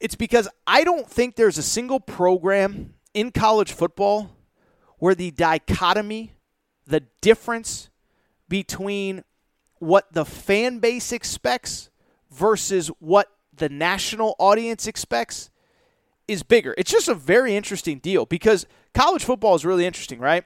It's 0.00 0.14
because 0.14 0.48
I 0.66 0.82
don't 0.82 1.08
think 1.10 1.36
there's 1.36 1.58
a 1.58 1.62
single 1.62 2.00
program 2.00 2.94
in 3.12 3.30
college 3.30 3.72
football 3.72 4.30
where 4.98 5.14
the 5.14 5.30
dichotomy, 5.30 6.32
the 6.86 7.02
difference 7.20 7.90
between 8.48 9.24
what 9.78 10.10
the 10.12 10.24
fan 10.24 10.78
base 10.78 11.12
expects 11.12 11.90
versus 12.30 12.88
what 12.98 13.28
the 13.56 13.68
national 13.68 14.34
audience 14.38 14.86
expects 14.86 15.50
is 16.26 16.42
bigger. 16.42 16.74
It's 16.78 16.90
just 16.90 17.08
a 17.08 17.14
very 17.14 17.54
interesting 17.54 17.98
deal 17.98 18.26
because 18.26 18.66
college 18.94 19.24
football 19.24 19.54
is 19.54 19.64
really 19.64 19.86
interesting, 19.86 20.18
right? 20.18 20.44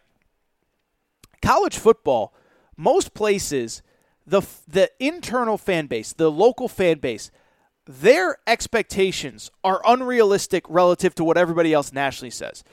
College 1.40 1.78
football, 1.78 2.34
most 2.76 3.14
places, 3.14 3.82
the 4.26 4.42
the 4.66 4.90
internal 4.98 5.56
fan 5.56 5.86
base, 5.86 6.12
the 6.12 6.30
local 6.30 6.68
fan 6.68 6.98
base, 6.98 7.30
their 7.86 8.36
expectations 8.46 9.50
are 9.64 9.80
unrealistic 9.86 10.64
relative 10.68 11.14
to 11.14 11.24
what 11.24 11.38
everybody 11.38 11.72
else 11.72 11.92
nationally 11.92 12.30
says. 12.30 12.64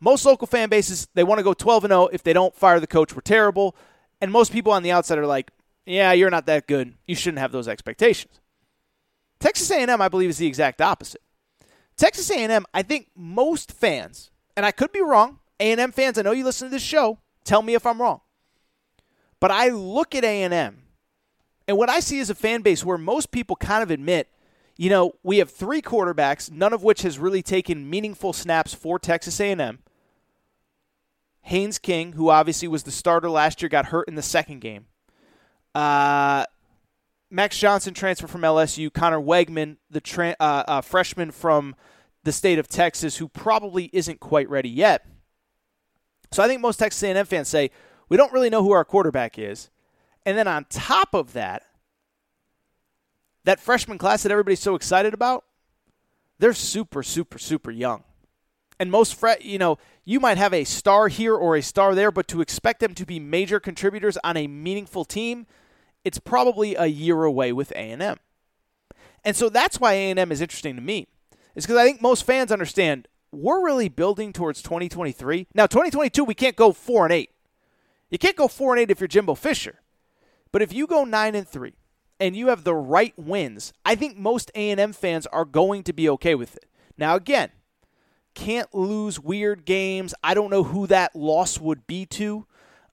Most 0.00 0.26
local 0.26 0.46
fan 0.46 0.68
bases, 0.68 1.06
they 1.14 1.22
want 1.22 1.38
to 1.38 1.44
go 1.44 1.54
12 1.54 1.84
and 1.84 1.92
0 1.92 2.08
if 2.12 2.22
they 2.22 2.32
don't 2.32 2.54
fire 2.56 2.80
the 2.80 2.86
coach, 2.86 3.14
we're 3.14 3.20
terrible. 3.20 3.76
And 4.20 4.32
most 4.32 4.52
people 4.52 4.72
on 4.72 4.82
the 4.82 4.90
outside 4.90 5.18
are 5.18 5.26
like, 5.26 5.50
"Yeah, 5.86 6.12
you're 6.12 6.30
not 6.30 6.46
that 6.46 6.66
good. 6.66 6.94
You 7.06 7.14
shouldn't 7.14 7.38
have 7.38 7.52
those 7.52 7.68
expectations." 7.68 8.40
Texas 9.40 9.70
A&M, 9.70 10.00
I 10.00 10.08
believe, 10.08 10.30
is 10.30 10.38
the 10.38 10.46
exact 10.46 10.80
opposite. 10.80 11.22
Texas 11.96 12.30
A&M, 12.30 12.64
I 12.72 12.82
think 12.82 13.08
most 13.14 13.72
fans, 13.72 14.30
and 14.56 14.66
I 14.66 14.72
could 14.72 14.92
be 14.92 15.00
wrong, 15.00 15.38
A&M 15.60 15.92
fans, 15.92 16.18
I 16.18 16.22
know 16.22 16.32
you 16.32 16.44
listen 16.44 16.68
to 16.68 16.72
this 16.72 16.82
show, 16.82 17.18
tell 17.44 17.62
me 17.62 17.74
if 17.74 17.86
I'm 17.86 18.00
wrong. 18.00 18.20
But 19.40 19.50
I 19.50 19.68
look 19.68 20.14
at 20.14 20.24
A&M, 20.24 20.82
and 21.68 21.78
what 21.78 21.88
I 21.88 22.00
see 22.00 22.18
is 22.18 22.30
a 22.30 22.34
fan 22.34 22.62
base 22.62 22.84
where 22.84 22.98
most 22.98 23.30
people 23.30 23.56
kind 23.56 23.82
of 23.82 23.90
admit, 23.90 24.28
you 24.76 24.90
know, 24.90 25.12
we 25.22 25.38
have 25.38 25.50
three 25.50 25.80
quarterbacks, 25.80 26.50
none 26.50 26.72
of 26.72 26.82
which 26.82 27.02
has 27.02 27.18
really 27.18 27.42
taken 27.42 27.88
meaningful 27.88 28.32
snaps 28.32 28.74
for 28.74 28.98
Texas 28.98 29.38
A&M. 29.40 29.78
Haynes 31.42 31.78
King, 31.78 32.12
who 32.12 32.30
obviously 32.30 32.66
was 32.66 32.82
the 32.82 32.90
starter 32.90 33.30
last 33.30 33.62
year, 33.62 33.68
got 33.68 33.86
hurt 33.86 34.08
in 34.08 34.14
the 34.14 34.22
second 34.22 34.60
game. 34.60 34.86
Uh, 35.74 36.46
Max 37.30 37.58
Johnson 37.58 37.94
transfer 37.94 38.26
from 38.26 38.42
LSU. 38.42 38.92
Conner 38.92 39.20
Weigman, 39.20 39.76
the 39.90 40.00
tra- 40.00 40.36
uh, 40.38 40.64
uh, 40.66 40.80
freshman 40.80 41.30
from 41.30 41.74
the 42.22 42.32
state 42.32 42.58
of 42.58 42.68
Texas, 42.68 43.16
who 43.16 43.28
probably 43.28 43.90
isn't 43.92 44.20
quite 44.20 44.48
ready 44.48 44.68
yet. 44.68 45.06
So 46.32 46.42
I 46.42 46.48
think 46.48 46.60
most 46.60 46.78
Texas 46.78 47.02
A&M 47.02 47.26
fans 47.26 47.48
say 47.48 47.70
we 48.08 48.16
don't 48.16 48.32
really 48.32 48.50
know 48.50 48.62
who 48.62 48.72
our 48.72 48.84
quarterback 48.84 49.38
is, 49.38 49.70
and 50.26 50.36
then 50.36 50.48
on 50.48 50.66
top 50.68 51.14
of 51.14 51.32
that, 51.34 51.62
that 53.44 53.60
freshman 53.60 53.98
class 53.98 54.22
that 54.22 54.32
everybody's 54.32 54.60
so 54.60 54.74
excited 54.74 55.14
about, 55.14 55.44
they're 56.38 56.54
super, 56.54 57.02
super, 57.02 57.38
super 57.38 57.70
young. 57.70 58.04
And 58.80 58.90
most, 58.90 59.14
fre- 59.14 59.40
you 59.40 59.58
know, 59.58 59.78
you 60.04 60.18
might 60.18 60.38
have 60.38 60.52
a 60.52 60.64
star 60.64 61.08
here 61.08 61.34
or 61.34 61.56
a 61.56 61.62
star 61.62 61.94
there, 61.94 62.10
but 62.10 62.26
to 62.28 62.40
expect 62.40 62.80
them 62.80 62.94
to 62.94 63.06
be 63.06 63.20
major 63.20 63.60
contributors 63.60 64.18
on 64.24 64.36
a 64.36 64.46
meaningful 64.46 65.04
team, 65.04 65.46
it's 66.04 66.18
probably 66.18 66.74
a 66.74 66.86
year 66.86 67.24
away 67.24 67.52
with 67.52 67.70
A&M. 67.72 68.18
And 69.24 69.36
so 69.36 69.48
that's 69.48 69.80
why 69.80 69.94
A&M 69.94 70.30
is 70.30 70.40
interesting 70.40 70.76
to 70.76 70.82
me. 70.82 71.08
Is 71.54 71.64
because 71.64 71.78
I 71.78 71.84
think 71.84 72.02
most 72.02 72.24
fans 72.24 72.52
understand 72.52 73.08
we're 73.32 73.64
really 73.64 73.88
building 73.88 74.32
towards 74.32 74.62
2023. 74.62 75.48
Now, 75.54 75.66
2022 75.66 76.24
we 76.24 76.34
can't 76.34 76.56
go 76.56 76.72
4 76.72 77.06
and 77.06 77.12
8. 77.12 77.30
You 78.10 78.18
can't 78.18 78.36
go 78.36 78.48
4 78.48 78.74
and 78.74 78.82
8 78.82 78.90
if 78.90 79.00
you're 79.00 79.08
Jimbo 79.08 79.34
Fisher. 79.34 79.80
But 80.52 80.62
if 80.62 80.72
you 80.72 80.86
go 80.86 81.04
9 81.04 81.34
and 81.34 81.48
3 81.48 81.74
and 82.20 82.36
you 82.36 82.48
have 82.48 82.64
the 82.64 82.74
right 82.74 83.14
wins, 83.16 83.72
I 83.84 83.94
think 83.94 84.16
most 84.16 84.50
A&M 84.54 84.92
fans 84.92 85.26
are 85.26 85.44
going 85.44 85.82
to 85.84 85.92
be 85.92 86.08
okay 86.10 86.34
with 86.34 86.56
it. 86.56 86.66
Now 86.96 87.16
again, 87.16 87.50
can't 88.34 88.72
lose 88.74 89.18
weird 89.18 89.64
games. 89.64 90.14
I 90.22 90.34
don't 90.34 90.50
know 90.50 90.64
who 90.64 90.86
that 90.88 91.16
loss 91.16 91.58
would 91.60 91.86
be 91.86 92.06
to. 92.06 92.46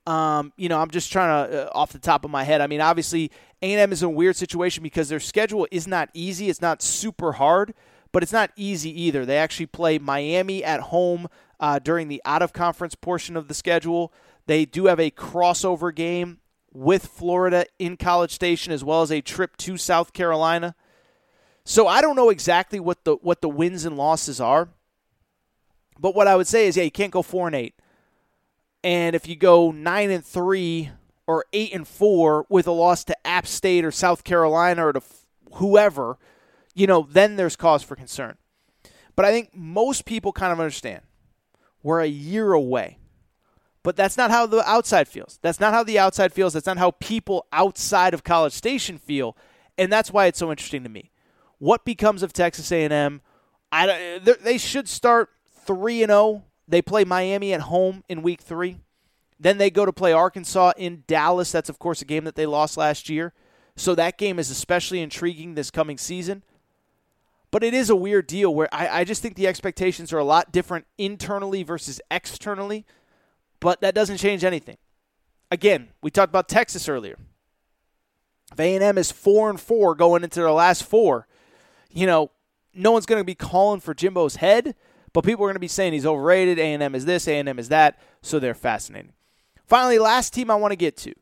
Um, 0.08 0.52
you 0.58 0.68
know, 0.70 0.80
I'm 0.80 0.89
just 0.89 1.12
trying 1.12 1.49
to, 1.49 1.68
uh, 1.68 1.70
off 1.74 1.91
the 1.91 1.99
top 1.99 2.26
of 2.26 2.32
my 2.32 2.43
head. 2.43 2.62
I 2.62 2.68
mean, 2.68 2.82
obviously, 2.82 3.32
A&M 3.62 3.91
is 3.91 4.02
in 4.02 4.08
a 4.08 4.10
weird 4.12 4.36
situation 4.36 4.82
because 4.82 5.10
their 5.10 5.20
schedule 5.20 5.68
is 5.72 5.88
not 5.88 6.10
easy. 6.14 6.49
It's 6.49 6.62
not 6.62 6.82
super 6.82 7.34
hard, 7.34 7.74
but 8.12 8.24
it's 8.24 8.34
not 8.34 8.52
easy 8.56 8.89
either. 9.04 9.26
They 9.26 9.38
actually 9.38 9.68
play 9.68 9.99
Miami 9.99 10.64
at 10.64 10.80
home 10.82 11.28
uh, 11.60 11.80
during 11.80 12.08
the 12.08 12.22
out 12.26 12.41
of 12.41 12.52
conference 12.52 12.95
portion 12.95 13.38
of 13.38 13.47
the 13.47 13.54
schedule. 13.54 14.12
They 14.47 14.66
do 14.66 14.86
have 14.86 14.99
a 14.99 15.12
crossover 15.12 15.93
game 15.93 16.39
with 16.74 17.06
Florida 17.06 17.66
in 17.78 17.97
College 17.97 18.32
Station, 18.32 18.74
as 18.74 18.84
well 18.84 19.02
as 19.02 19.12
a 19.12 19.22
trip 19.22 19.56
to 19.58 19.78
South 19.78 20.14
Carolina. 20.14 20.76
So 21.64 21.88
I 21.88 22.02
don't 22.02 22.16
know 22.16 22.30
exactly 22.30 22.80
what 22.80 23.04
the 23.04 23.16
what 23.16 23.41
the 23.41 23.49
wins 23.49 23.86
and 23.86 23.97
losses 23.97 24.41
are. 24.41 24.70
But 25.99 26.16
what 26.16 26.28
I 26.28 26.36
would 26.36 26.47
say 26.47 26.68
is, 26.68 26.76
yeah, 26.76 26.84
you 26.84 26.91
can't 26.91 27.12
go 27.12 27.22
four 27.22 27.45
and 27.47 27.56
eight. 27.56 27.76
And 28.84 29.15
if 29.15 29.27
you 29.27 29.36
go 29.36 29.71
nine 29.71 30.09
and 30.09 30.25
three 30.25 30.91
or 31.27 31.45
eight 31.53 31.73
and 31.73 31.88
four 31.88 32.45
with 32.49 32.67
a 32.67 32.71
loss 32.71 33.03
to 33.05 33.27
App 33.27 33.45
State 33.45 33.86
or 33.86 33.91
South 33.91 34.23
Carolina 34.23 34.88
or 34.88 34.93
to 34.93 35.01
whoever, 35.53 36.17
you 36.73 36.88
know, 36.88 37.07
then 37.09 37.36
there's 37.36 37.55
cause 37.55 37.84
for 37.84 37.95
concern. 37.95 38.38
But 39.15 39.25
I 39.25 39.32
think 39.32 39.55
most 39.55 40.05
people 40.05 40.32
kind 40.32 40.51
of 40.51 40.59
understand 40.59 41.01
we're 41.84 42.01
a 42.01 42.07
year 42.07 42.53
away. 42.53 42.97
But 43.84 43.95
that's 43.95 44.17
not 44.17 44.29
how 44.29 44.45
the 44.45 44.67
outside 44.69 45.07
feels. 45.07 45.39
That's 45.41 45.59
not 45.59 45.73
how 45.73 45.84
the 45.84 45.97
outside 45.97 46.34
feels. 46.34 46.53
That's 46.53 46.67
not 46.67 46.77
how 46.77 46.91
people 46.91 47.47
outside 47.51 48.13
of 48.13 48.23
College 48.23 48.53
Station 48.53 48.99
feel, 48.99 49.36
and 49.77 49.91
that's 49.91 50.11
why 50.11 50.27
it's 50.27 50.38
so 50.38 50.51
interesting 50.51 50.84
to 50.84 50.89
me. 50.89 51.09
What 51.57 51.84
becomes 51.84 52.21
of 52.21 52.32
Texas 52.32 52.71
A&M? 52.71 53.21
I, 53.71 53.89
eh, 53.89 54.34
they 54.41 54.57
should 54.57 54.88
start 54.88 55.29
three 55.51 56.03
and 56.03 56.09
zero 56.11 56.19
oh. 56.19 56.43
They 56.72 56.82
play 56.82 57.03
Miami 57.03 57.53
at 57.53 57.61
home 57.61 58.05
in 58.07 58.22
week 58.22 58.41
three. 58.41 58.78
Then 59.38 59.57
they 59.57 59.69
go 59.69 59.86
to 59.86 59.91
play 59.91 60.13
Arkansas 60.13 60.72
in 60.78 61.03
Dallas. 61.05 61.51
That's, 61.51 61.67
of 61.67 61.80
course, 61.80 62.01
a 62.01 62.05
game 62.05 62.24
that 62.24 62.36
they 62.36 62.45
lost 62.45 62.78
last 62.78 63.09
year. 63.09 63.34
So 63.76 63.93
that 63.95 64.17
game 64.17 64.39
is 64.39 64.49
especially 64.49 65.01
intriguing 65.01 65.55
this 65.55 65.69
coming 65.69 65.97
season. 65.97 66.43
But 67.51 67.65
it 67.65 67.74
is 67.74 67.89
a 67.89 67.95
weird 67.95 68.26
deal 68.26 68.55
where 68.55 68.74
I, 68.74 69.01
I 69.01 69.03
just 69.03 69.22
think 69.22 69.36
the 69.36 69.47
expectations 69.47 70.13
are 70.13 70.17
a 70.17 70.24
lot 70.24 70.53
different 70.53 70.86
internally 70.97 71.63
versus 71.63 71.99
externally. 72.09 72.86
But 73.59 73.82
that 73.82 73.93
doesn't 73.93 74.17
change 74.17 74.45
anything. 74.45 74.78
Again, 75.51 75.89
we 76.01 76.09
talked 76.09 76.32
about 76.32 76.47
Texas 76.47 76.88
earlier. 76.88 77.17
If 78.53 78.59
A&M 78.59 78.97
is 78.97 79.11
four 79.11 79.49
and 79.49 79.59
four 79.59 79.93
going 79.93 80.24
into 80.24 80.39
their 80.39 80.51
last 80.51 80.84
four, 80.84 81.28
you 81.91 82.07
know, 82.07 82.32
no 82.74 82.93
one's 82.93 83.05
going 83.05 83.19
to 83.19 83.26
be 83.26 83.36
calling 83.36 83.82
for 83.82 83.93
Jimbo's 83.93 84.38
head. 84.38 84.74
But 85.14 85.26
people 85.26 85.43
are 85.45 85.47
going 85.47 85.55
to 85.55 85.59
be 85.59 85.68
saying 85.68 85.93
he's 85.93 86.05
overrated. 86.05 86.57
A&M 86.57 86.95
is 86.95 87.05
this, 87.05 87.28
A&M 87.28 87.59
is 87.59 87.70
that. 87.70 87.99
So 88.22 88.39
they're 88.39 88.53
fascinating. 88.53 89.14
Finally, 89.66 89.99
last 89.99 90.34
team 90.34 90.49
I 90.49 90.55
want 90.55 90.72
to 90.72 90.78
get 90.78 90.97
to. 90.97 91.14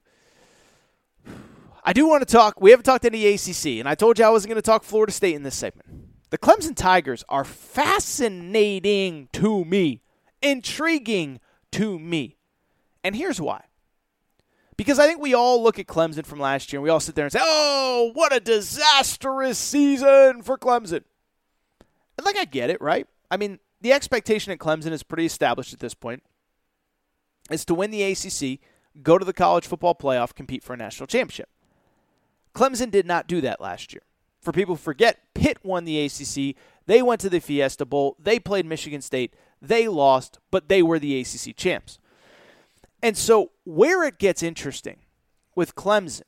I 1.83 1.93
do 1.93 2.07
want 2.07 2.27
to 2.27 2.31
talk. 2.31 2.61
We 2.61 2.71
haven't 2.71 2.83
talked 2.83 3.05
any 3.05 3.25
ACC, 3.25 3.79
and 3.79 3.87
I 3.87 3.95
told 3.95 4.19
you 4.19 4.25
I 4.25 4.29
wasn't 4.29 4.49
going 4.49 4.61
to 4.61 4.65
talk 4.65 4.83
Florida 4.83 5.11
State 5.11 5.35
in 5.35 5.43
this 5.43 5.55
segment. 5.55 5.87
The 6.29 6.37
Clemson 6.37 6.75
Tigers 6.75 7.23
are 7.29 7.43
fascinating 7.43 9.29
to 9.33 9.65
me, 9.65 10.01
intriguing 10.41 11.39
to 11.71 11.97
me. 11.97 12.37
And 13.03 13.15
here's 13.15 13.41
why. 13.41 13.63
Because 14.77 14.99
I 14.99 15.07
think 15.07 15.19
we 15.19 15.33
all 15.33 15.61
look 15.61 15.79
at 15.79 15.87
Clemson 15.87 16.25
from 16.25 16.39
last 16.39 16.71
year 16.71 16.77
and 16.77 16.83
we 16.83 16.89
all 16.89 16.99
sit 16.99 17.15
there 17.15 17.25
and 17.25 17.31
say, 17.31 17.39
oh, 17.41 18.11
what 18.13 18.33
a 18.33 18.39
disastrous 18.39 19.57
season 19.57 20.41
for 20.41 20.57
Clemson. 20.57 21.03
And 22.17 22.25
like, 22.25 22.37
I 22.37 22.45
get 22.45 22.69
it, 22.69 22.79
right? 22.81 23.07
I 23.29 23.37
mean, 23.37 23.59
the 23.81 23.93
expectation 23.93 24.51
at 24.51 24.59
Clemson 24.59 24.91
is 24.91 25.03
pretty 25.03 25.25
established 25.25 25.73
at 25.73 25.79
this 25.79 25.93
point. 25.93 26.23
Is 27.49 27.65
to 27.65 27.73
win 27.73 27.91
the 27.91 28.03
ACC, 28.03 28.59
go 29.01 29.17
to 29.17 29.25
the 29.25 29.33
college 29.33 29.65
football 29.65 29.95
playoff, 29.95 30.35
compete 30.35 30.63
for 30.63 30.73
a 30.73 30.77
national 30.77 31.07
championship. 31.07 31.49
Clemson 32.53 32.91
did 32.91 33.05
not 33.05 33.27
do 33.27 33.41
that 33.41 33.61
last 33.61 33.93
year. 33.93 34.03
For 34.41 34.51
people 34.51 34.75
who 34.75 34.81
forget, 34.81 35.19
Pitt 35.33 35.57
won 35.63 35.85
the 35.85 36.05
ACC. 36.05 36.55
They 36.85 37.01
went 37.01 37.21
to 37.21 37.29
the 37.29 37.39
Fiesta 37.39 37.85
Bowl. 37.85 38.15
They 38.19 38.39
played 38.39 38.65
Michigan 38.65 39.01
State. 39.01 39.33
They 39.61 39.87
lost, 39.87 40.39
but 40.51 40.69
they 40.69 40.81
were 40.81 40.99
the 40.99 41.19
ACC 41.19 41.55
champs. 41.55 41.99
And 43.01 43.17
so, 43.17 43.51
where 43.63 44.03
it 44.03 44.17
gets 44.17 44.43
interesting 44.43 44.97
with 45.55 45.75
Clemson 45.75 46.23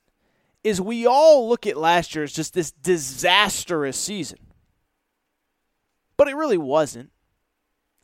is 0.64 0.80
we 0.80 1.06
all 1.06 1.50
look 1.50 1.66
at 1.66 1.78
last 1.78 2.14
year 2.14 2.24
as 2.24 2.34
just 2.34 2.54
this 2.54 2.72
disastrous 2.72 3.98
season. 3.98 4.40
But 6.18 6.28
it 6.28 6.36
really 6.36 6.58
wasn't. 6.58 7.12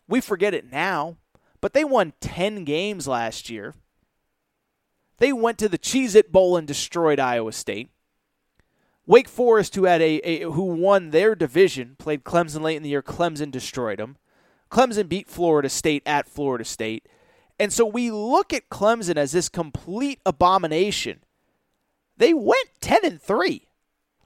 We 0.08 0.22
forget 0.22 0.54
it 0.54 0.72
now, 0.72 1.18
but 1.62 1.74
they 1.74 1.84
won 1.84 2.14
10 2.22 2.64
games 2.64 3.08
last 3.08 3.50
year. 3.50 3.74
They 5.18 5.34
went 5.34 5.58
to 5.60 5.70
the 5.70 5.78
Cheez 5.80 6.16
It 6.16 6.32
Bowl 6.32 6.58
and 6.58 6.68
destroyed 6.68 7.20
Iowa 7.20 7.52
State. 7.52 7.90
Wake 9.06 9.30
Forest, 9.30 9.76
who 9.76 9.86
had 9.86 10.02
a, 10.02 10.20
a, 10.20 10.42
who 10.42 10.64
won 10.64 11.12
their 11.12 11.34
division, 11.34 11.96
played 11.98 12.24
Clemson 12.24 12.62
late 12.62 12.76
in 12.76 12.84
the 12.84 12.90
year. 12.90 13.02
Clemson 13.02 13.50
destroyed 13.50 14.00
them. 14.00 14.18
Clemson 14.70 15.08
beat 15.08 15.30
Florida 15.30 15.70
State 15.70 16.04
at 16.06 16.28
Florida 16.28 16.66
State. 16.66 17.08
And 17.58 17.74
so 17.74 17.86
we 17.86 18.12
look 18.12 18.54
at 18.54 18.70
Clemson 18.70 19.16
as 19.16 19.32
this 19.32 19.50
complete 19.50 20.20
abomination. 20.26 21.24
They 22.18 22.34
went 22.34 22.68
10 22.82 23.00
and 23.04 23.22
3. 23.22 23.67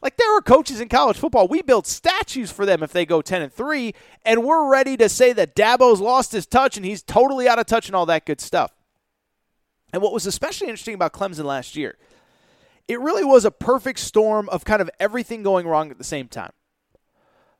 Like 0.01 0.17
there 0.17 0.35
are 0.35 0.41
coaches 0.41 0.81
in 0.81 0.89
college 0.89 1.17
football, 1.17 1.47
we 1.47 1.61
build 1.61 1.85
statues 1.85 2.51
for 2.51 2.65
them 2.65 2.81
if 2.81 2.91
they 2.91 3.05
go 3.05 3.21
10 3.21 3.43
and 3.43 3.53
3, 3.53 3.93
and 4.25 4.43
we're 4.43 4.69
ready 4.69 4.97
to 4.97 5.07
say 5.07 5.31
that 5.33 5.55
Dabo's 5.55 6.01
lost 6.01 6.31
his 6.31 6.47
touch 6.47 6.75
and 6.75 6.85
he's 6.85 7.03
totally 7.03 7.47
out 7.47 7.59
of 7.59 7.67
touch 7.67 7.87
and 7.87 7.95
all 7.95 8.07
that 8.07 8.25
good 8.25 8.41
stuff. 8.41 8.71
And 9.93 10.01
what 10.01 10.13
was 10.13 10.25
especially 10.25 10.69
interesting 10.69 10.95
about 10.95 11.13
Clemson 11.13 11.43
last 11.43 11.75
year, 11.75 11.97
it 12.87 12.99
really 12.99 13.23
was 13.23 13.45
a 13.45 13.51
perfect 13.51 13.99
storm 13.99 14.49
of 14.49 14.65
kind 14.65 14.81
of 14.81 14.89
everything 14.99 15.43
going 15.43 15.67
wrong 15.67 15.91
at 15.91 15.97
the 15.97 16.03
same 16.03 16.27
time. 16.27 16.51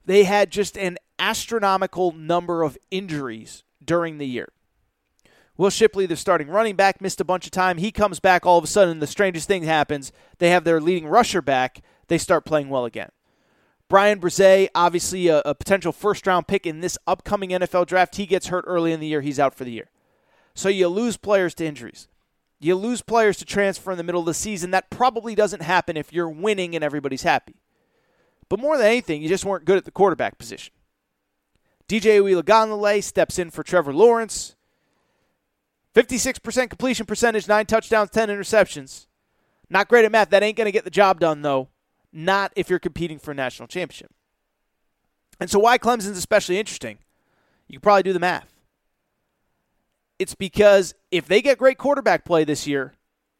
They 0.04 0.24
had 0.24 0.50
just 0.50 0.78
an 0.78 0.98
astronomical 1.20 2.12
number 2.12 2.64
of 2.64 2.78
injuries 2.90 3.64
during 3.84 4.18
the 4.18 4.26
year. 4.26 4.50
Will 5.58 5.70
Shipley, 5.70 6.08
the 6.08 6.16
starting 6.16 6.48
running 6.48 6.76
back, 6.76 7.02
missed 7.02 7.22
a 7.22 7.26
bunch 7.26 7.46
of 7.46 7.52
time. 7.52 7.78
He 7.78 7.92
comes 7.92 8.20
back 8.20 8.46
all 8.46 8.58
of 8.58 8.64
a 8.64 8.68
sudden. 8.68 9.00
The 9.00 9.06
strangest 9.06 9.48
thing 9.48 9.64
happens. 9.64 10.12
They 10.40 10.50
have 10.50 10.64
their 10.64 10.82
leading 10.82 11.08
rusher 11.08 11.42
back 11.42 11.82
they 12.08 12.18
start 12.18 12.46
playing 12.46 12.70
well 12.70 12.86
again. 12.86 13.10
Bryan 13.88 14.22
Bresee, 14.22 14.70
obviously 14.74 15.28
a, 15.28 15.42
a 15.44 15.54
potential 15.54 15.92
first 15.92 16.26
round 16.26 16.48
pick 16.48 16.66
in 16.66 16.80
this 16.80 16.98
upcoming 17.06 17.50
NFL 17.50 17.88
draft, 17.88 18.16
he 18.16 18.26
gets 18.26 18.48
hurt 18.48 18.64
early 18.68 18.94
in 18.94 19.02
the 19.02 19.08
year. 19.08 19.22
He's 19.22 19.40
out 19.40 19.54
for 19.54 19.66
the 19.66 19.72
year. 19.72 19.90
So 20.54 20.70
you 20.70 20.88
lose 20.88 21.18
players 21.18 21.54
to 21.56 21.66
injuries. 21.66 22.08
You 22.60 22.76
lose 22.76 23.02
players 23.02 23.38
to 23.38 23.46
transfer 23.46 23.92
in 23.92 23.98
the 23.98 24.04
middle 24.04 24.22
of 24.22 24.28
the 24.28 24.34
season. 24.34 24.72
That 24.72 24.90
probably 24.90 25.36
doesn't 25.36 25.64
happen 25.64 25.98
if 25.98 26.14
you're 26.14 26.30
winning 26.30 26.76
and 26.76 26.84
everybody's 26.84 27.24
happy. 27.24 27.56
But 28.48 28.60
more 28.60 28.78
than 28.78 28.88
anything, 28.88 29.22
you 29.22 29.30
just 29.30 29.46
weren't 29.46 29.66
good 29.66 29.78
at 29.78 29.86
the 29.86 29.92
quarterback 29.92 30.38
position. 30.38 30.74
DJ 31.90 32.22
Uiagalelei 32.22 33.04
steps 33.04 33.40
in 33.40 33.50
for 33.50 33.64
Trevor 33.64 33.94
Lawrence. 33.94 34.56
56% 35.96 36.70
completion 36.70 37.06
percentage, 37.06 37.48
nine 37.48 37.66
touchdowns, 37.66 38.12
10 38.12 38.30
interceptions. 38.30 39.08
Not 39.70 39.90
great 39.90 40.06
at 40.06 40.12
math. 40.12 40.30
That 40.30 40.44
ain't 40.44 40.56
going 40.56 40.66
to 40.66 40.72
get 40.72 40.86
the 40.86 40.90
job 40.90 41.20
done, 41.20 41.42
though. 41.42 41.70
Not 42.14 42.52
if 42.56 42.70
you're 42.70 42.80
competing 42.80 43.20
for 43.20 43.32
a 43.32 43.36
national 43.36 43.68
championship. 43.68 44.12
And 45.40 45.50
so, 45.50 45.60
why 45.60 45.78
Clemson's 45.78 46.18
especially 46.18 46.60
interesting, 46.60 47.00
you 47.68 47.78
can 47.78 47.82
probably 47.82 48.04
do 48.04 48.14
the 48.14 48.20
math. 48.20 48.52
It's 50.20 50.36
because 50.36 50.94
if 51.10 51.28
they 51.28 51.42
get 51.42 51.58
great 51.58 51.78
quarterback 51.78 52.26
play 52.26 52.44
this 52.44 52.68
year, 52.68 52.94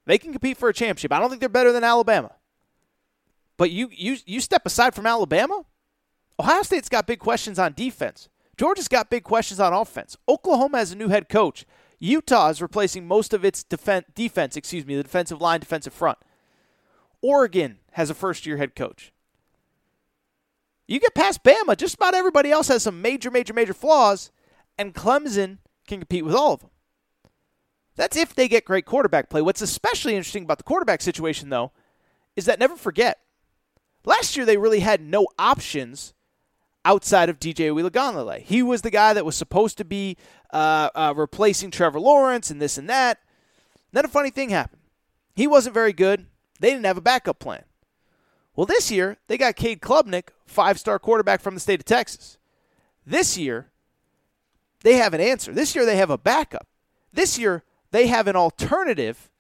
they 0.06 0.18
can 0.18 0.32
compete 0.32 0.58
for 0.58 0.70
a 0.70 0.74
championship. 0.74 1.14
I 1.14 1.20
don't 1.20 1.30
think 1.30 1.42
they're 1.42 1.50
better 1.50 1.72
than 1.72 1.84
Alabama. 1.84 2.32
But 3.58 3.70
you 3.70 3.90
you 3.92 4.18
you 4.26 4.42
step 4.42 4.66
aside 4.66 4.96
from 4.96 5.06
Alabama, 5.06 5.64
Ohio 6.40 6.64
State's 6.64 6.90
got 6.90 7.06
big 7.06 7.20
questions 7.20 7.60
on 7.60 7.74
defense. 7.74 8.30
Georgia's 8.58 8.88
got 8.88 9.12
big 9.12 9.24
questions 9.24 9.60
on 9.60 9.74
offense. 9.74 10.18
Oklahoma 10.28 10.80
has 10.80 10.92
a 10.92 10.96
new 10.96 11.10
head 11.10 11.30
coach. 11.30 11.66
Utah 12.00 12.50
is 12.50 12.62
replacing 12.62 13.08
most 13.08 13.34
of 13.34 13.46
its 13.46 13.64
defen- 13.64 14.06
defense, 14.16 14.56
excuse 14.56 14.86
me, 14.86 14.96
the 14.96 15.04
defensive 15.04 15.40
line, 15.40 15.60
defensive 15.60 15.94
front. 15.94 16.18
Oregon 17.22 17.80
has 17.92 18.10
a 18.10 18.14
first 18.14 18.46
year 18.46 18.58
head 18.58 18.76
coach. 18.76 19.14
You 20.88 21.00
get 21.00 21.16
past 21.16 21.44
Bama, 21.44 21.78
just 21.78 21.96
about 21.96 22.16
everybody 22.16 22.52
else 22.52 22.68
has 22.68 22.84
some 22.84 23.02
major, 23.02 23.32
major, 23.32 23.54
major 23.54 23.74
flaws, 23.74 24.32
and 24.78 24.94
Clemson 24.94 25.60
can 25.88 26.00
compete 26.00 26.26
with 26.26 26.36
all 26.36 26.54
of 26.54 26.60
them. 26.62 26.70
That's 27.96 28.18
if 28.18 28.36
they 28.36 28.48
get 28.48 28.66
great 28.66 28.86
quarterback 28.86 29.30
play. 29.30 29.42
What's 29.42 29.62
especially 29.62 30.16
interesting 30.16 30.44
about 30.44 30.58
the 30.58 30.64
quarterback 30.64 31.02
situation, 31.02 31.50
though, 31.50 31.72
is 32.36 32.46
that 32.46 32.60
never 32.60 32.76
forget, 32.76 33.20
last 34.06 34.36
year 34.36 34.46
they 34.46 34.58
really 34.58 34.80
had 34.80 35.02
no 35.02 35.28
options 35.38 36.14
outside 36.84 37.30
of 37.30 37.40
DJ 37.40 37.72
Uiagalelei. 37.72 38.42
He 38.42 38.64
was 38.64 38.82
the 38.82 38.90
guy 38.90 39.14
that 39.14 39.26
was 39.26 39.36
supposed 39.36 39.78
to 39.78 39.86
be 39.86 40.18
uh, 40.52 40.90
uh, 40.96 41.14
replacing 41.16 41.72
Trevor 41.72 42.00
Lawrence 42.00 42.50
and 42.50 42.62
this 42.62 42.78
and 42.78 42.90
that. 42.90 43.20
Then 43.92 44.06
a 44.06 44.10
funny 44.10 44.30
thing 44.30 44.50
happened. 44.50 44.82
He 45.36 45.48
wasn't 45.48 45.74
very 45.74 45.94
good. 45.94 46.26
They 46.62 46.70
didn't 46.70 46.86
have 46.86 46.98
a 46.98 47.02
backup 47.02 47.40
plan. 47.40 47.64
Well, 48.56 48.68
this 48.68 48.92
year 48.92 49.18
they 49.28 49.38
got 49.38 49.56
Cade 49.56 49.82
Klubnik, 49.82 50.30
five-star 50.46 51.00
quarterback 51.00 51.42
from 51.42 51.56
the 51.56 51.60
state 51.60 51.80
of 51.80 51.86
Texas. 51.86 52.38
This 53.06 53.36
year 53.36 53.72
they 54.82 54.98
have 54.98 55.16
an 55.16 55.22
answer. 55.22 55.52
This 55.52 55.74
year 55.74 55.86
they 55.86 55.98
have 55.98 56.12
a 56.12 56.20
backup. 56.20 56.68
This 57.12 57.40
year 57.40 57.64
they 57.90 58.08
have 58.08 58.28
an 58.28 58.36
alternative 58.36 59.32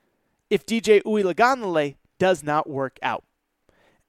if 0.50 0.66
DJ 0.66 1.04
Uiagalelei 1.04 1.96
does 2.18 2.44
not 2.44 2.68
work 2.68 2.98
out. 3.04 3.24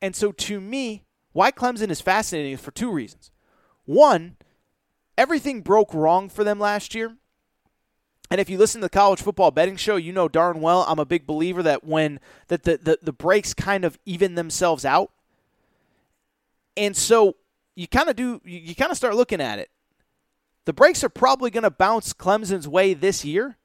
And 0.00 0.16
so 0.16 0.32
to 0.32 0.58
me, 0.58 1.04
why 1.32 1.50
Clemson 1.50 1.90
is 1.90 2.00
fascinating 2.00 2.52
is 2.52 2.60
for 2.60 2.70
two 2.70 2.90
reasons. 2.90 3.30
One, 3.84 4.36
everything 5.18 5.60
broke 5.60 5.92
wrong 5.92 6.30
for 6.30 6.44
them 6.44 6.58
last 6.58 6.94
year. 6.94 7.16
And 8.33 8.41
if 8.41 8.49
you 8.49 8.57
listen 8.57 8.80
to 8.80 8.87
the 8.87 8.89
college 8.89 9.20
football 9.20 9.51
betting 9.51 9.76
show, 9.76 9.97
you 9.97 10.11
know 10.11 10.26
darn 10.26 10.62
well 10.62 10.87
I'm 10.89 10.99
a 10.99 11.05
big 11.05 11.26
believer 11.26 11.62
that 11.64 11.85
when 11.85 12.18
that 12.49 12.62
the, 12.62 12.78
the, 12.78 12.99
the 13.03 13.12
breaks 13.12 13.53
kind 13.53 13.85
of 13.85 13.99
even 14.07 14.37
themselves 14.37 14.87
out. 14.87 15.12
And 16.74 16.97
so 16.97 17.37
you 17.76 17.87
kind 17.87 18.09
of 18.09 18.16
do 18.16 18.41
you, 18.43 18.74
kind 18.74 18.91
of 18.91 18.97
start 18.97 19.16
looking 19.16 19.43
at 19.43 19.59
it. 19.59 19.68
The 20.64 20.72
breaks 20.72 21.05
are 21.05 21.11
probably 21.11 21.51
going 21.51 21.64
to 21.64 21.70
bounce 21.70 22.14
Clemson's 22.14 22.66
way 22.66 22.95
this 22.95 23.22
year. 23.22 23.59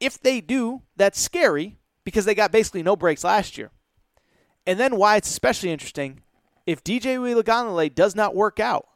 If 0.00 0.18
they 0.18 0.40
do, 0.40 0.80
that's 0.96 1.20
scary 1.20 1.76
because 2.02 2.24
they 2.24 2.34
got 2.34 2.52
basically 2.52 2.82
no 2.82 2.96
breaks 2.96 3.24
last 3.24 3.58
year. 3.58 3.72
And 4.66 4.80
then 4.80 4.96
why 4.96 5.16
it's 5.16 5.28
especially 5.28 5.70
interesting, 5.70 6.22
if 6.64 6.82
DJ 6.82 7.18
Uiagalelei 7.18 7.94
does 7.94 8.16
not 8.16 8.34
work 8.34 8.58
out, 8.58 8.88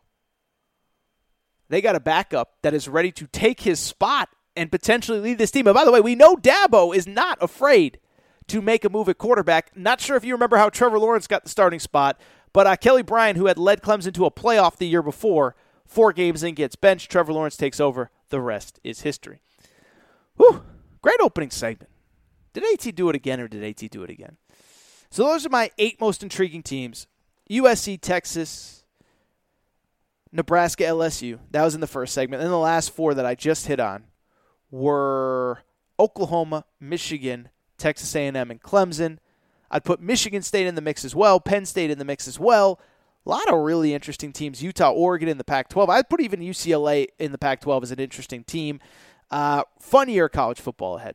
they 1.69 1.83
got 1.83 1.97
a 1.97 2.01
backup 2.01 2.55
that 2.63 2.73
is 2.73 2.89
ready 2.89 3.13
to 3.13 3.27
take 3.27 3.61
his 3.61 3.79
spot 3.79 4.31
and 4.57 4.71
potentially 4.71 5.21
lead 5.21 5.39
this 5.39 5.51
team. 5.51 5.67
And 5.67 5.75
by 5.75 5.85
the 5.85 5.93
way, 5.93 6.01
we 6.01 6.15
know 6.15 6.37
Dabo 6.37 6.95
is 6.95 7.07
not 7.07 7.39
afraid 7.41 7.99
to 8.49 8.61
make 8.61 8.85
a 8.85 8.89
move 8.91 9.09
at 9.09 9.19
quarterback. 9.19 9.77
Not 9.77 10.01
sure 10.01 10.17
if 10.17 10.25
you 10.25 10.35
remember 10.35 10.57
how 10.57 10.69
Trevor 10.69 10.99
Lawrence 10.99 11.27
got 11.27 11.45
the 11.45 11.51
starting 11.51 11.81
spot, 11.81 12.21
but 12.53 12.67
uh, 12.67 12.77
Kelly 12.77 13.03
Bryant, 13.03 13.39
who 13.39 13.47
had 13.47 13.59
led 13.59 13.83
Clemson 13.83 14.13
to 14.15 14.27
a 14.27 14.31
playoff 14.31 14.77
the 14.77 14.87
year 14.87 15.03
before, 15.03 15.57
four 15.87 16.13
games 16.13 16.43
in 16.43 16.55
gets 16.55 16.77
benched. 16.77 17.11
Trevor 17.11 17.33
Lawrence 17.33 17.57
takes 17.57 17.81
over. 17.81 18.11
The 18.29 18.41
rest 18.41 18.81
is 18.85 19.03
history. 19.03 19.41
Whew, 20.37 20.65
great 21.03 21.21
opening 21.21 21.51
segment. 21.51 21.91
Did 22.53 22.65
AT 22.65 22.95
do 22.95 23.09
it 23.09 23.17
again 23.17 23.41
or 23.41 23.49
did 23.49 23.65
AT 23.65 23.91
do 23.91 24.03
it 24.03 24.11
again? 24.11 24.37
So 25.11 25.25
those 25.25 25.47
are 25.47 25.51
my 25.51 25.71
eight 25.79 26.01
most 26.01 26.23
intriguing 26.23 26.63
teams. 26.63 27.07
USC, 27.51 28.01
Texas, 28.01 28.85
Nebraska, 30.33 30.85
LSU. 30.85 31.39
That 31.51 31.63
was 31.63 31.75
in 31.75 31.81
the 31.81 31.87
first 31.87 32.15
segment. 32.15 32.43
And 32.43 32.51
the 32.51 32.59
last 32.59 32.91
four 32.91 33.15
that 33.15 33.27
I 33.27 33.35
just 33.35 33.67
hit 33.67 33.79
on 33.79 34.05
were 34.75 35.61
Oklahoma, 36.01 36.65
Michigan, 36.81 37.49
Texas 37.79 38.13
A&M, 38.17 38.51
and 38.51 38.61
Clemson. 38.61 39.19
I'd 39.71 39.85
put 39.85 40.01
Michigan 40.01 40.43
State 40.43 40.67
in 40.67 40.75
the 40.75 40.81
mix 40.81 41.05
as 41.05 41.15
well, 41.15 41.39
Penn 41.39 41.65
State 41.65 41.93
in 41.93 41.99
the 41.99 42.05
mix 42.05 42.27
as 42.27 42.41
well. 42.41 42.81
A 43.25 43.31
lot 43.31 43.49
of 43.49 43.61
really 43.61 43.95
interesting 43.95 44.33
teams. 44.33 44.65
Utah, 44.65 44.91
Oregon 44.91 45.29
in 45.29 45.39
the 45.39 45.45
Pac-12. 45.45 45.89
I'd 45.89 46.11
put 46.11 46.21
even 46.21 46.41
UCLA 46.41 47.07
in 47.21 47.31
the 47.31 47.39
Pac-12 47.39 47.85
as 47.85 47.91
an 47.93 48.01
interesting 48.01 48.43
team. 48.43 48.81
Uh, 49.31 49.63
fun 49.79 50.09
year 50.09 50.29
college 50.29 50.61
football 50.61 50.99
ahead. 50.99 51.15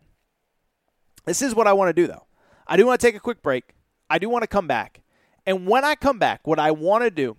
This 1.25 1.41
is 1.41 1.53
what 1.53 1.67
I 1.67 1.73
want 1.73 1.89
to 1.89 2.01
do, 2.01 2.07
though. 2.07 2.27
I 2.65 2.77
do 2.77 2.85
want 2.85 3.01
to 3.01 3.05
take 3.05 3.15
a 3.15 3.19
quick 3.19 3.43
break. 3.43 3.75
I 4.09 4.19
do 4.19 4.29
want 4.29 4.43
to 4.43 4.47
come 4.47 4.67
back. 4.67 5.01
And 5.45 5.67
when 5.67 5.83
I 5.83 5.95
come 5.95 6.17
back, 6.17 6.47
what 6.47 6.59
I 6.59 6.71
want 6.71 7.03
to 7.03 7.11
do 7.11 7.35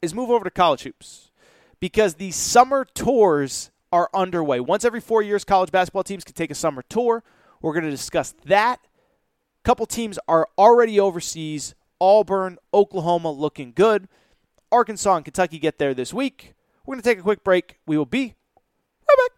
is 0.00 0.14
move 0.14 0.30
over 0.30 0.44
to 0.44 0.50
college 0.50 0.84
hoops 0.84 1.30
because 1.78 2.14
the 2.14 2.30
summer 2.30 2.86
tours 2.86 3.70
are 3.92 4.10
underway. 4.14 4.60
Once 4.60 4.84
every 4.84 5.00
four 5.00 5.22
years, 5.22 5.44
college 5.44 5.70
basketball 5.70 6.04
teams 6.04 6.24
can 6.24 6.34
take 6.34 6.50
a 6.50 6.54
summer 6.54 6.82
tour. 6.88 7.22
We're 7.60 7.72
going 7.72 7.84
to 7.84 7.90
discuss 7.90 8.34
that. 8.46 8.80
A 8.84 9.64
couple 9.64 9.86
teams 9.86 10.18
are 10.28 10.48
already 10.56 11.00
overseas. 11.00 11.74
Auburn, 12.00 12.58
Oklahoma 12.72 13.30
looking 13.30 13.72
good. 13.74 14.08
Arkansas 14.70 15.16
and 15.16 15.24
Kentucky 15.24 15.58
get 15.58 15.78
there 15.78 15.94
this 15.94 16.14
week. 16.14 16.54
We're 16.86 16.94
going 16.94 17.02
to 17.02 17.08
take 17.08 17.18
a 17.18 17.22
quick 17.22 17.42
break. 17.42 17.78
We 17.86 17.98
will 17.98 18.06
be 18.06 18.34
right 19.08 19.16
back. 19.30 19.37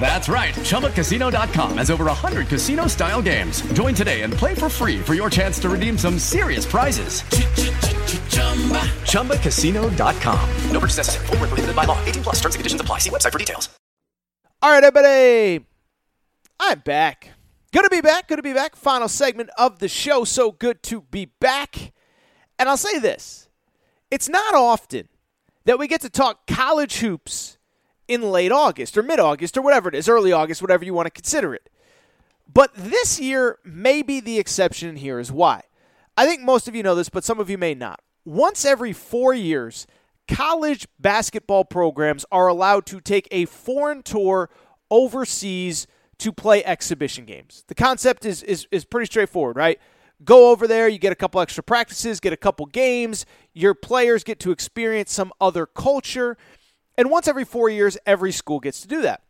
That's 0.00 0.28
right. 0.28 0.54
ChumbaCasino.com 0.54 1.76
has 1.78 1.90
over 1.90 2.06
100 2.06 2.48
casino 2.48 2.86
style 2.86 3.20
games. 3.20 3.60
Join 3.74 3.94
today 3.94 4.22
and 4.22 4.32
play 4.32 4.54
for 4.54 4.70
free 4.70 5.00
for 5.00 5.14
your 5.14 5.28
chance 5.28 5.58
to 5.60 5.68
redeem 5.68 5.98
some 5.98 6.18
serious 6.18 6.64
prizes. 6.64 7.22
ChumbaCasino.com. 9.12 10.50
No 10.70 10.80
purchase 10.80 10.96
necessary. 10.96 11.26
Were 11.38 11.46
prohibited 11.46 11.76
by 11.76 11.84
law. 11.84 12.02
18 12.06 12.22
plus 12.22 12.36
terms 12.36 12.54
and 12.54 12.60
conditions 12.60 12.80
apply. 12.80 12.98
See 12.98 13.10
website 13.10 13.32
for 13.32 13.38
details. 13.38 13.68
All 14.62 14.70
right, 14.70 14.82
everybody. 14.84 15.64
I'm 16.58 16.80
back. 16.80 17.30
Good 17.72 17.84
to 17.84 17.90
be 17.90 18.00
back. 18.00 18.28
Good 18.28 18.36
to 18.36 18.42
be 18.42 18.52
back. 18.52 18.76
Final 18.76 19.08
segment 19.08 19.50
of 19.56 19.78
the 19.78 19.88
show. 19.88 20.24
So 20.24 20.52
good 20.52 20.82
to 20.84 21.02
be 21.02 21.26
back. 21.26 21.92
And 22.58 22.68
I'll 22.68 22.76
say 22.76 22.98
this 22.98 23.48
it's 24.10 24.28
not 24.28 24.54
often 24.54 25.08
that 25.64 25.78
we 25.78 25.86
get 25.86 26.00
to 26.02 26.10
talk 26.10 26.46
college 26.46 26.98
hoops 26.98 27.58
in 28.10 28.22
late 28.22 28.50
August 28.50 28.98
or 28.98 29.02
mid 29.04 29.20
August 29.20 29.56
or 29.56 29.62
whatever 29.62 29.88
it 29.88 29.94
is, 29.94 30.08
early 30.08 30.32
August, 30.32 30.60
whatever 30.60 30.84
you 30.84 30.92
want 30.92 31.06
to 31.06 31.10
consider 31.10 31.54
it. 31.54 31.70
But 32.52 32.74
this 32.74 33.20
year 33.20 33.58
may 33.64 34.02
be 34.02 34.18
the 34.18 34.38
exception 34.40 34.96
here 34.96 35.20
is 35.20 35.30
why. 35.30 35.62
I 36.16 36.26
think 36.26 36.42
most 36.42 36.66
of 36.66 36.74
you 36.74 36.82
know 36.82 36.96
this, 36.96 37.08
but 37.08 37.22
some 37.22 37.38
of 37.38 37.48
you 37.48 37.56
may 37.56 37.74
not. 37.74 38.00
Once 38.24 38.64
every 38.64 38.92
four 38.92 39.32
years, 39.32 39.86
college 40.26 40.88
basketball 40.98 41.64
programs 41.64 42.24
are 42.32 42.48
allowed 42.48 42.84
to 42.86 43.00
take 43.00 43.28
a 43.30 43.44
foreign 43.44 44.02
tour 44.02 44.50
overseas 44.90 45.86
to 46.18 46.32
play 46.32 46.64
exhibition 46.64 47.24
games. 47.24 47.64
The 47.68 47.76
concept 47.76 48.24
is, 48.24 48.42
is, 48.42 48.66
is 48.72 48.84
pretty 48.84 49.06
straightforward, 49.06 49.56
right? 49.56 49.78
Go 50.24 50.50
over 50.50 50.66
there, 50.66 50.88
you 50.88 50.98
get 50.98 51.12
a 51.12 51.16
couple 51.16 51.40
extra 51.40 51.62
practices, 51.62 52.18
get 52.18 52.32
a 52.32 52.36
couple 52.36 52.66
games, 52.66 53.24
your 53.54 53.72
players 53.72 54.24
get 54.24 54.40
to 54.40 54.50
experience 54.50 55.12
some 55.12 55.32
other 55.40 55.64
culture. 55.64 56.36
And 57.00 57.08
once 57.08 57.26
every 57.26 57.46
four 57.46 57.70
years, 57.70 57.96
every 58.04 58.30
school 58.30 58.60
gets 58.60 58.82
to 58.82 58.86
do 58.86 59.00
that. 59.00 59.22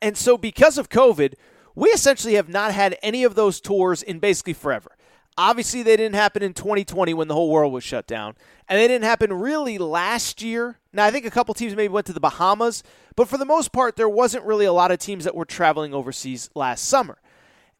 And 0.00 0.16
so, 0.16 0.38
because 0.38 0.78
of 0.78 0.88
COVID, 0.88 1.34
we 1.74 1.88
essentially 1.88 2.34
have 2.34 2.48
not 2.48 2.72
had 2.72 2.96
any 3.02 3.24
of 3.24 3.34
those 3.34 3.60
tours 3.60 4.04
in 4.04 4.20
basically 4.20 4.52
forever. 4.52 4.92
Obviously, 5.36 5.82
they 5.82 5.96
didn't 5.96 6.14
happen 6.14 6.44
in 6.44 6.54
2020 6.54 7.12
when 7.12 7.26
the 7.26 7.34
whole 7.34 7.50
world 7.50 7.72
was 7.72 7.82
shut 7.82 8.06
down. 8.06 8.36
And 8.68 8.78
they 8.78 8.86
didn't 8.86 9.02
happen 9.02 9.32
really 9.32 9.78
last 9.78 10.42
year. 10.42 10.78
Now, 10.92 11.04
I 11.04 11.10
think 11.10 11.26
a 11.26 11.30
couple 11.32 11.54
teams 11.54 11.74
maybe 11.74 11.92
went 11.92 12.06
to 12.06 12.12
the 12.12 12.20
Bahamas, 12.20 12.84
but 13.16 13.26
for 13.26 13.36
the 13.36 13.44
most 13.44 13.72
part, 13.72 13.96
there 13.96 14.08
wasn't 14.08 14.44
really 14.44 14.64
a 14.64 14.72
lot 14.72 14.92
of 14.92 15.00
teams 15.00 15.24
that 15.24 15.34
were 15.34 15.44
traveling 15.44 15.92
overseas 15.92 16.50
last 16.54 16.84
summer. 16.84 17.18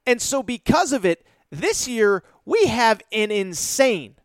And 0.04 0.20
so, 0.20 0.42
because 0.42 0.92
of 0.92 1.04
it, 1.04 1.24
this 1.48 1.86
year 1.86 2.24
we 2.44 2.66
have 2.66 3.02
an 3.12 3.30
insane 3.30 4.16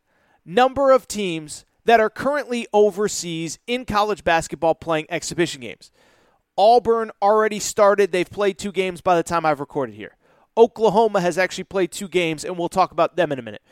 number 0.44 0.90
of 0.90 1.08
teams 1.08 1.66
that 1.90 2.00
are 2.00 2.12
currently 2.12 2.68
overseas 2.72 3.58
in 3.66 3.84
college 3.84 4.24
basketball 4.24 4.76
playing 4.76 5.08
exhibition 5.10 5.60
games. 5.60 5.92
Auburn 6.56 7.10
already 7.20 7.58
started. 7.58 8.12
They've 8.12 8.30
played 8.30 8.60
two 8.60 8.72
games 8.72 9.02
by 9.02 9.16
the 9.16 9.24
time 9.24 9.44
I've 9.44 9.60
recorded 9.60 9.96
here. 9.96 10.16
Oklahoma 10.56 11.20
has 11.20 11.40
actually 11.40 11.64
played 11.64 11.92
two 11.92 12.08
games, 12.08 12.46
and 12.46 12.60
we'll 12.60 12.70
talk 12.70 12.92
about 12.92 13.16
them 13.16 13.32
in 13.32 13.40
a 13.40 13.42
minute. 13.42 13.64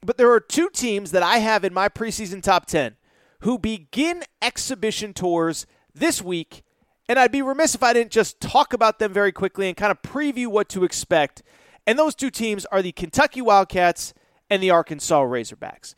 But 0.00 0.16
there 0.16 0.32
are 0.32 0.40
two 0.40 0.70
teams 0.70 1.10
that 1.10 1.22
I 1.22 1.40
have 1.40 1.62
in 1.62 1.74
my 1.74 1.90
preseason 1.90 2.42
top 2.42 2.64
10 2.64 2.96
who 3.40 3.58
begin 3.58 4.22
exhibition 4.40 5.12
tours 5.12 5.66
this 5.94 6.22
week, 6.22 6.62
and 7.06 7.18
I'd 7.18 7.32
be 7.32 7.42
remiss 7.42 7.74
if 7.74 7.82
I 7.82 7.92
didn't 7.92 8.12
just 8.12 8.40
talk 8.40 8.72
about 8.72 8.98
them 8.98 9.12
very 9.12 9.30
quickly 9.30 9.68
and 9.68 9.76
kind 9.76 9.90
of 9.90 10.00
preview 10.00 10.46
what 10.46 10.70
to 10.70 10.84
expect. 10.84 11.42
And 11.86 11.98
those 11.98 12.14
two 12.14 12.30
teams 12.30 12.64
are 12.72 12.80
the 12.80 12.92
Kentucky 12.92 13.42
Wildcats 13.42 14.14
and 14.48 14.62
the 14.62 14.70
Arkansas 14.70 15.22
Razorbacks. 15.22 15.94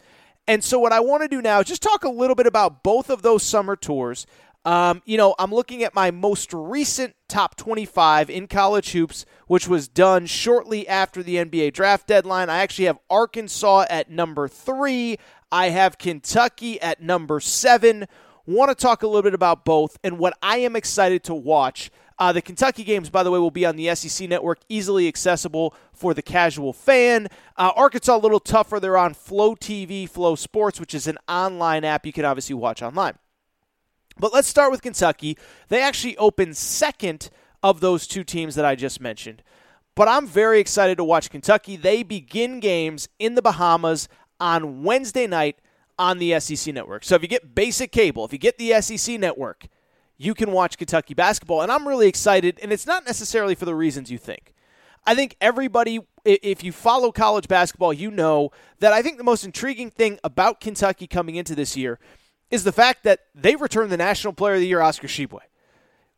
And 0.50 0.64
so, 0.64 0.80
what 0.80 0.92
I 0.92 0.98
want 0.98 1.22
to 1.22 1.28
do 1.28 1.40
now 1.40 1.60
is 1.60 1.68
just 1.68 1.80
talk 1.80 2.02
a 2.02 2.08
little 2.08 2.34
bit 2.34 2.48
about 2.48 2.82
both 2.82 3.08
of 3.08 3.22
those 3.22 3.44
summer 3.44 3.76
tours. 3.76 4.26
Um, 4.64 5.00
you 5.04 5.16
know, 5.16 5.36
I'm 5.38 5.54
looking 5.54 5.84
at 5.84 5.94
my 5.94 6.10
most 6.10 6.52
recent 6.52 7.14
top 7.28 7.54
25 7.54 8.28
in 8.28 8.48
college 8.48 8.90
hoops, 8.90 9.24
which 9.46 9.68
was 9.68 9.86
done 9.86 10.26
shortly 10.26 10.88
after 10.88 11.22
the 11.22 11.36
NBA 11.36 11.72
draft 11.72 12.08
deadline. 12.08 12.50
I 12.50 12.58
actually 12.58 12.86
have 12.86 12.98
Arkansas 13.08 13.84
at 13.88 14.10
number 14.10 14.48
three. 14.48 15.18
I 15.52 15.68
have 15.68 15.98
Kentucky 15.98 16.80
at 16.80 17.00
number 17.00 17.38
seven. 17.38 18.08
Want 18.44 18.70
to 18.70 18.74
talk 18.74 19.04
a 19.04 19.06
little 19.06 19.22
bit 19.22 19.34
about 19.34 19.64
both 19.64 19.98
and 20.02 20.18
what 20.18 20.36
I 20.42 20.56
am 20.56 20.74
excited 20.74 21.22
to 21.24 21.34
watch. 21.34 21.92
Uh, 22.20 22.32
the 22.32 22.42
Kentucky 22.42 22.84
games, 22.84 23.08
by 23.08 23.22
the 23.22 23.30
way, 23.30 23.38
will 23.38 23.50
be 23.50 23.64
on 23.64 23.76
the 23.76 23.94
SEC 23.94 24.28
network, 24.28 24.58
easily 24.68 25.08
accessible 25.08 25.74
for 25.90 26.12
the 26.12 26.20
casual 26.20 26.74
fan. 26.74 27.28
Uh, 27.56 27.72
Arkansas, 27.74 28.14
a 28.14 28.18
little 28.18 28.38
tougher. 28.38 28.78
They're 28.78 28.98
on 28.98 29.14
Flow 29.14 29.56
TV, 29.56 30.08
FloSports, 30.08 30.78
which 30.78 30.94
is 30.94 31.06
an 31.06 31.16
online 31.26 31.82
app 31.82 32.04
you 32.04 32.12
can 32.12 32.26
obviously 32.26 32.54
watch 32.54 32.82
online. 32.82 33.14
But 34.18 34.34
let's 34.34 34.48
start 34.48 34.70
with 34.70 34.82
Kentucky. 34.82 35.38
They 35.68 35.82
actually 35.82 36.14
opened 36.18 36.58
second 36.58 37.30
of 37.62 37.80
those 37.80 38.06
two 38.06 38.22
teams 38.22 38.54
that 38.54 38.66
I 38.66 38.74
just 38.74 39.00
mentioned. 39.00 39.42
But 39.94 40.06
I'm 40.06 40.26
very 40.26 40.60
excited 40.60 40.98
to 40.98 41.04
watch 41.04 41.30
Kentucky. 41.30 41.76
They 41.76 42.02
begin 42.02 42.60
games 42.60 43.08
in 43.18 43.34
the 43.34 43.42
Bahamas 43.42 44.08
on 44.38 44.82
Wednesday 44.82 45.26
night 45.26 45.58
on 45.98 46.18
the 46.18 46.38
SEC 46.38 46.74
network. 46.74 47.04
So 47.04 47.14
if 47.14 47.22
you 47.22 47.28
get 47.28 47.54
basic 47.54 47.92
cable, 47.92 48.26
if 48.26 48.32
you 48.32 48.38
get 48.38 48.58
the 48.58 48.78
SEC 48.82 49.18
network, 49.18 49.68
you 50.20 50.34
can 50.34 50.52
watch 50.52 50.76
Kentucky 50.76 51.14
basketball. 51.14 51.62
And 51.62 51.72
I'm 51.72 51.88
really 51.88 52.06
excited, 52.06 52.58
and 52.62 52.74
it's 52.74 52.86
not 52.86 53.06
necessarily 53.06 53.54
for 53.54 53.64
the 53.64 53.74
reasons 53.74 54.10
you 54.10 54.18
think. 54.18 54.52
I 55.06 55.14
think 55.14 55.34
everybody, 55.40 56.00
if 56.26 56.62
you 56.62 56.72
follow 56.72 57.10
college 57.10 57.48
basketball, 57.48 57.94
you 57.94 58.10
know 58.10 58.50
that 58.80 58.92
I 58.92 59.00
think 59.00 59.16
the 59.16 59.24
most 59.24 59.46
intriguing 59.46 59.90
thing 59.90 60.18
about 60.22 60.60
Kentucky 60.60 61.06
coming 61.06 61.36
into 61.36 61.54
this 61.54 61.74
year 61.74 61.98
is 62.50 62.64
the 62.64 62.72
fact 62.72 63.02
that 63.04 63.20
they 63.34 63.56
returned 63.56 63.90
the 63.90 63.96
National 63.96 64.34
Player 64.34 64.54
of 64.56 64.60
the 64.60 64.66
Year, 64.66 64.82
Oscar 64.82 65.06
Tshiebwe. 65.06 65.38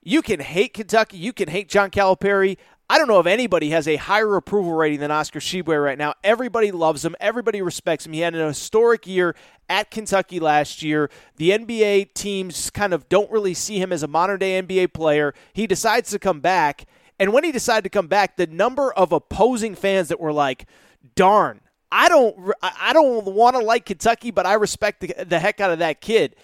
You 0.03 0.21
can 0.21 0.41
hate 0.41 0.75
Kentucky, 0.75 1.17
you 1.17 1.33
can 1.33 1.49
hate 1.49 1.69
John 1.69 1.89
Calipari. 1.93 2.57
I 2.93 2.99
don't 2.99 3.09
know 3.09 3.21
if 3.21 3.27
anybody 3.27 3.71
has 3.71 3.89
a 3.89 3.97
higher 3.97 4.37
approval 4.37 4.75
rating 4.75 5.01
than 5.01 5.11
Oscar 5.11 5.41
Tshiebwe 5.41 5.83
right 5.83 5.97
now. 5.97 6.13
Everybody 6.23 6.71
loves 6.71 7.03
him. 7.03 7.17
Everybody 7.21 7.63
respects 7.63 8.05
him. 8.05 8.13
He 8.13 8.21
had 8.21 8.35
an 8.35 8.47
historic 8.47 9.07
year 9.07 9.35
at 9.71 9.91
Kentucky 9.91 10.39
last 10.39 10.83
year. 10.83 11.09
The 11.37 11.53
NBA 11.53 12.13
teams 12.13 12.69
kind 12.69 12.93
of 12.93 13.09
don't 13.09 13.31
really 13.31 13.55
see 13.55 13.81
him 13.81 13.95
as 13.95 14.03
a 14.03 14.07
modern 14.07 14.41
day 14.41 14.61
NBA 14.61 14.93
player. 14.93 15.33
He 15.55 15.67
decides 15.67 16.11
to 16.11 16.19
come 16.19 16.41
back. 16.41 16.85
And 17.19 17.33
when 17.33 17.45
he 17.45 17.51
decided 17.51 17.85
to 17.85 17.89
come 17.89 18.09
back, 18.09 18.37
the 18.37 18.47
number 18.47 18.93
of 18.93 19.11
opposing 19.11 19.75
fans 19.75 20.09
that 20.09 20.21
were 20.21 20.31
like, 20.31 20.67
darn, 21.15 21.63
I 21.91 22.11
don't 22.11 22.53
I 22.63 22.93
don't 22.93 23.25
want 23.25 23.57
to 23.57 23.63
like 23.63 23.87
Kentucky, 23.87 24.31
but 24.31 24.45
I 24.45 24.53
respect 24.53 25.01
the, 25.01 25.25
the 25.25 25.39
heck 25.39 25.63
out 25.63 25.71
of 25.71 25.79
that 25.79 26.03
kid. 26.03 26.37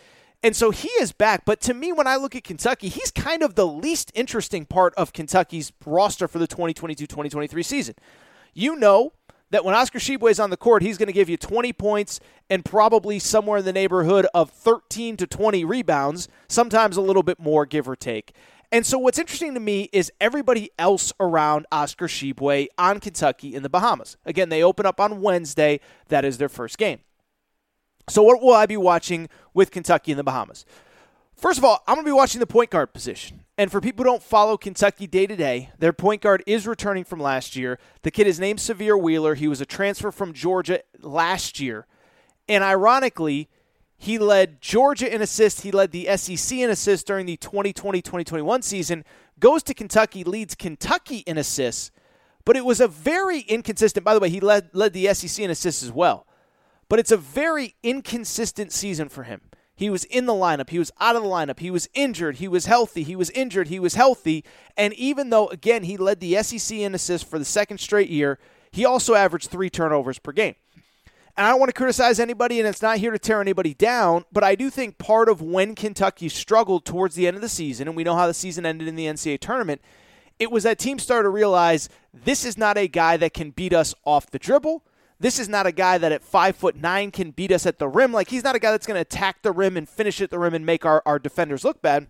And 0.42 0.54
so 0.54 0.70
he 0.70 0.88
is 1.00 1.12
back. 1.12 1.44
But 1.44 1.60
to 1.62 1.74
me, 1.74 1.92
when 1.92 2.06
I 2.06 2.16
look 2.16 2.36
at 2.36 2.44
Kentucky, 2.44 2.88
he's 2.88 3.10
kind 3.10 3.42
of 3.42 3.54
the 3.54 3.66
least 3.66 4.12
interesting 4.14 4.66
part 4.66 4.94
of 4.94 5.12
Kentucky's 5.12 5.72
roster 5.84 6.28
for 6.28 6.38
the 6.38 6.46
2022 6.46 7.06
2023 7.06 7.62
season. 7.62 7.94
You 8.54 8.76
know 8.76 9.12
that 9.50 9.64
when 9.64 9.74
Oscar 9.74 9.98
Tshiebwe 9.98 10.30
is 10.30 10.38
on 10.38 10.50
the 10.50 10.56
court, 10.56 10.82
he's 10.82 10.98
going 10.98 11.06
to 11.08 11.12
give 11.12 11.28
you 11.28 11.36
20 11.36 11.72
points 11.72 12.20
and 12.50 12.64
probably 12.64 13.18
somewhere 13.18 13.58
in 13.58 13.64
the 13.64 13.72
neighborhood 13.72 14.26
of 14.34 14.50
13 14.50 15.16
to 15.16 15.26
20 15.26 15.64
rebounds, 15.64 16.28
sometimes 16.48 16.96
a 16.96 17.00
little 17.00 17.22
bit 17.22 17.40
more, 17.40 17.66
give 17.66 17.88
or 17.88 17.96
take. 17.96 18.32
And 18.70 18.84
so 18.84 18.98
what's 18.98 19.18
interesting 19.18 19.54
to 19.54 19.60
me 19.60 19.88
is 19.92 20.12
everybody 20.20 20.70
else 20.78 21.12
around 21.18 21.66
Oscar 21.72 22.06
Tshiebwe 22.06 22.66
on 22.76 23.00
Kentucky 23.00 23.54
in 23.54 23.62
the 23.62 23.70
Bahamas. 23.70 24.18
Again, 24.26 24.50
they 24.50 24.62
open 24.62 24.84
up 24.84 25.00
on 25.00 25.22
Wednesday. 25.22 25.80
That 26.08 26.24
is 26.24 26.36
their 26.36 26.50
first 26.50 26.76
game. 26.76 27.00
So 28.08 28.22
what 28.22 28.42
will 28.42 28.54
I 28.54 28.66
be 28.66 28.76
watching 28.76 29.28
with 29.54 29.70
Kentucky 29.70 30.10
in 30.12 30.16
the 30.16 30.24
Bahamas? 30.24 30.64
First 31.36 31.58
of 31.58 31.64
all, 31.64 31.82
I'm 31.86 31.94
going 31.94 32.04
to 32.04 32.08
be 32.08 32.12
watching 32.12 32.40
the 32.40 32.46
point 32.46 32.70
guard 32.70 32.92
position. 32.92 33.44
And 33.56 33.70
for 33.70 33.80
people 33.80 34.04
who 34.04 34.10
don't 34.10 34.22
follow 34.22 34.56
Kentucky 34.56 35.06
day 35.06 35.26
to 35.26 35.36
day, 35.36 35.70
their 35.78 35.92
point 35.92 36.22
guard 36.22 36.42
is 36.46 36.66
returning 36.66 37.04
from 37.04 37.20
last 37.20 37.56
year. 37.56 37.78
The 38.02 38.10
kid 38.10 38.26
is 38.26 38.40
named 38.40 38.60
Sahvir 38.60 39.00
Wheeler. 39.00 39.34
He 39.34 39.48
was 39.48 39.60
a 39.60 39.66
transfer 39.66 40.10
from 40.10 40.32
Georgia 40.32 40.80
last 41.00 41.60
year. 41.60 41.86
And 42.48 42.64
ironically, 42.64 43.48
he 43.96 44.16
led 44.16 44.60
Georgia 44.60 45.12
in 45.12 45.20
assists. 45.20 45.62
He 45.62 45.72
led 45.72 45.90
the 45.90 46.08
SEC 46.16 46.56
in 46.56 46.70
assists 46.70 47.04
during 47.04 47.26
the 47.26 47.36
2020 47.36 48.00
2021 48.00 48.62
season. 48.62 49.04
Goes 49.40 49.64
to 49.64 49.74
Kentucky, 49.74 50.22
leads 50.22 50.54
Kentucky 50.54 51.18
in 51.18 51.36
assists. 51.36 51.90
But 52.44 52.56
it 52.56 52.64
was 52.64 52.80
a 52.80 52.88
very 52.88 53.40
inconsistent, 53.40 54.04
by 54.04 54.14
the 54.14 54.20
way, 54.20 54.30
he 54.30 54.40
led, 54.40 54.70
led 54.72 54.92
the 54.92 55.12
SEC 55.12 55.44
in 55.44 55.50
assists 55.50 55.82
as 55.82 55.90
well. 55.90 56.27
But 56.88 56.98
it's 56.98 57.12
a 57.12 57.16
very 57.16 57.74
inconsistent 57.82 58.72
season 58.72 59.08
for 59.08 59.24
him. 59.24 59.42
He 59.76 59.90
was 59.90 60.04
in 60.04 60.26
the 60.26 60.32
lineup. 60.32 60.70
He 60.70 60.78
was 60.78 60.90
out 60.98 61.14
of 61.14 61.22
the 61.22 61.28
lineup. 61.28 61.60
He 61.60 61.70
was 61.70 61.88
injured. 61.94 62.36
He 62.36 62.48
was 62.48 62.66
healthy. 62.66 63.04
He 63.04 63.14
was 63.14 63.30
injured. 63.30 63.68
He 63.68 63.78
was 63.78 63.94
healthy. 63.94 64.44
And 64.76 64.92
even 64.94 65.30
though, 65.30 65.46
again, 65.48 65.84
he 65.84 65.96
led 65.96 66.18
the 66.18 66.42
SEC 66.42 66.76
in 66.78 66.96
assists 66.96 67.28
for 67.28 67.38
the 67.38 67.44
second 67.44 67.78
straight 67.78 68.10
year, 68.10 68.40
he 68.72 68.84
also 68.84 69.14
averaged 69.14 69.50
three 69.50 69.70
turnovers 69.70 70.18
per 70.18 70.32
game. 70.32 70.56
And 71.36 71.46
I 71.46 71.50
don't 71.50 71.60
want 71.60 71.68
to 71.68 71.74
criticize 71.74 72.18
anybody, 72.18 72.58
and 72.58 72.66
it's 72.66 72.82
not 72.82 72.98
here 72.98 73.12
to 73.12 73.18
tear 73.18 73.40
anybody 73.40 73.72
down, 73.72 74.24
but 74.32 74.42
I 74.42 74.56
do 74.56 74.70
think 74.70 74.98
part 74.98 75.28
of 75.28 75.40
when 75.40 75.76
Kentucky 75.76 76.28
struggled 76.28 76.84
towards 76.84 77.14
the 77.14 77.28
end 77.28 77.36
of 77.36 77.42
the 77.42 77.48
season, 77.48 77.86
and 77.86 77.96
we 77.96 78.02
know 78.02 78.16
how 78.16 78.26
the 78.26 78.34
season 78.34 78.66
ended 78.66 78.88
in 78.88 78.96
the 78.96 79.06
NCAA 79.06 79.38
tournament, 79.38 79.80
it 80.40 80.50
was 80.50 80.64
that 80.64 80.80
teams 80.80 81.04
started 81.04 81.22
to 81.22 81.28
realize 81.28 81.88
this 82.12 82.44
is 82.44 82.58
not 82.58 82.76
a 82.76 82.88
guy 82.88 83.16
that 83.18 83.34
can 83.34 83.50
beat 83.50 83.72
us 83.72 83.94
off 84.04 84.28
the 84.32 84.40
dribble. 84.40 84.84
This 85.20 85.38
is 85.38 85.48
not 85.48 85.66
a 85.66 85.72
guy 85.72 85.98
that 85.98 86.12
at 86.12 86.22
five 86.22 86.54
foot 86.56 86.76
nine 86.76 87.10
can 87.10 87.32
beat 87.32 87.50
us 87.50 87.66
at 87.66 87.78
the 87.78 87.88
rim. 87.88 88.12
Like 88.12 88.28
he's 88.28 88.44
not 88.44 88.54
a 88.54 88.60
guy 88.60 88.70
that's 88.70 88.86
going 88.86 88.96
to 88.96 89.00
attack 89.00 89.42
the 89.42 89.52
rim 89.52 89.76
and 89.76 89.88
finish 89.88 90.20
at 90.20 90.30
the 90.30 90.38
rim 90.38 90.54
and 90.54 90.64
make 90.64 90.86
our, 90.86 91.02
our 91.04 91.18
defenders 91.18 91.64
look 91.64 91.82
bad. 91.82 92.06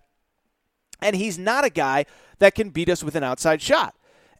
And 1.00 1.16
he's 1.16 1.38
not 1.38 1.64
a 1.64 1.70
guy 1.70 2.04
that 2.38 2.54
can 2.54 2.70
beat 2.70 2.88
us 2.88 3.02
with 3.02 3.14
an 3.14 3.24
outside 3.24 3.62
shot. 3.62 3.94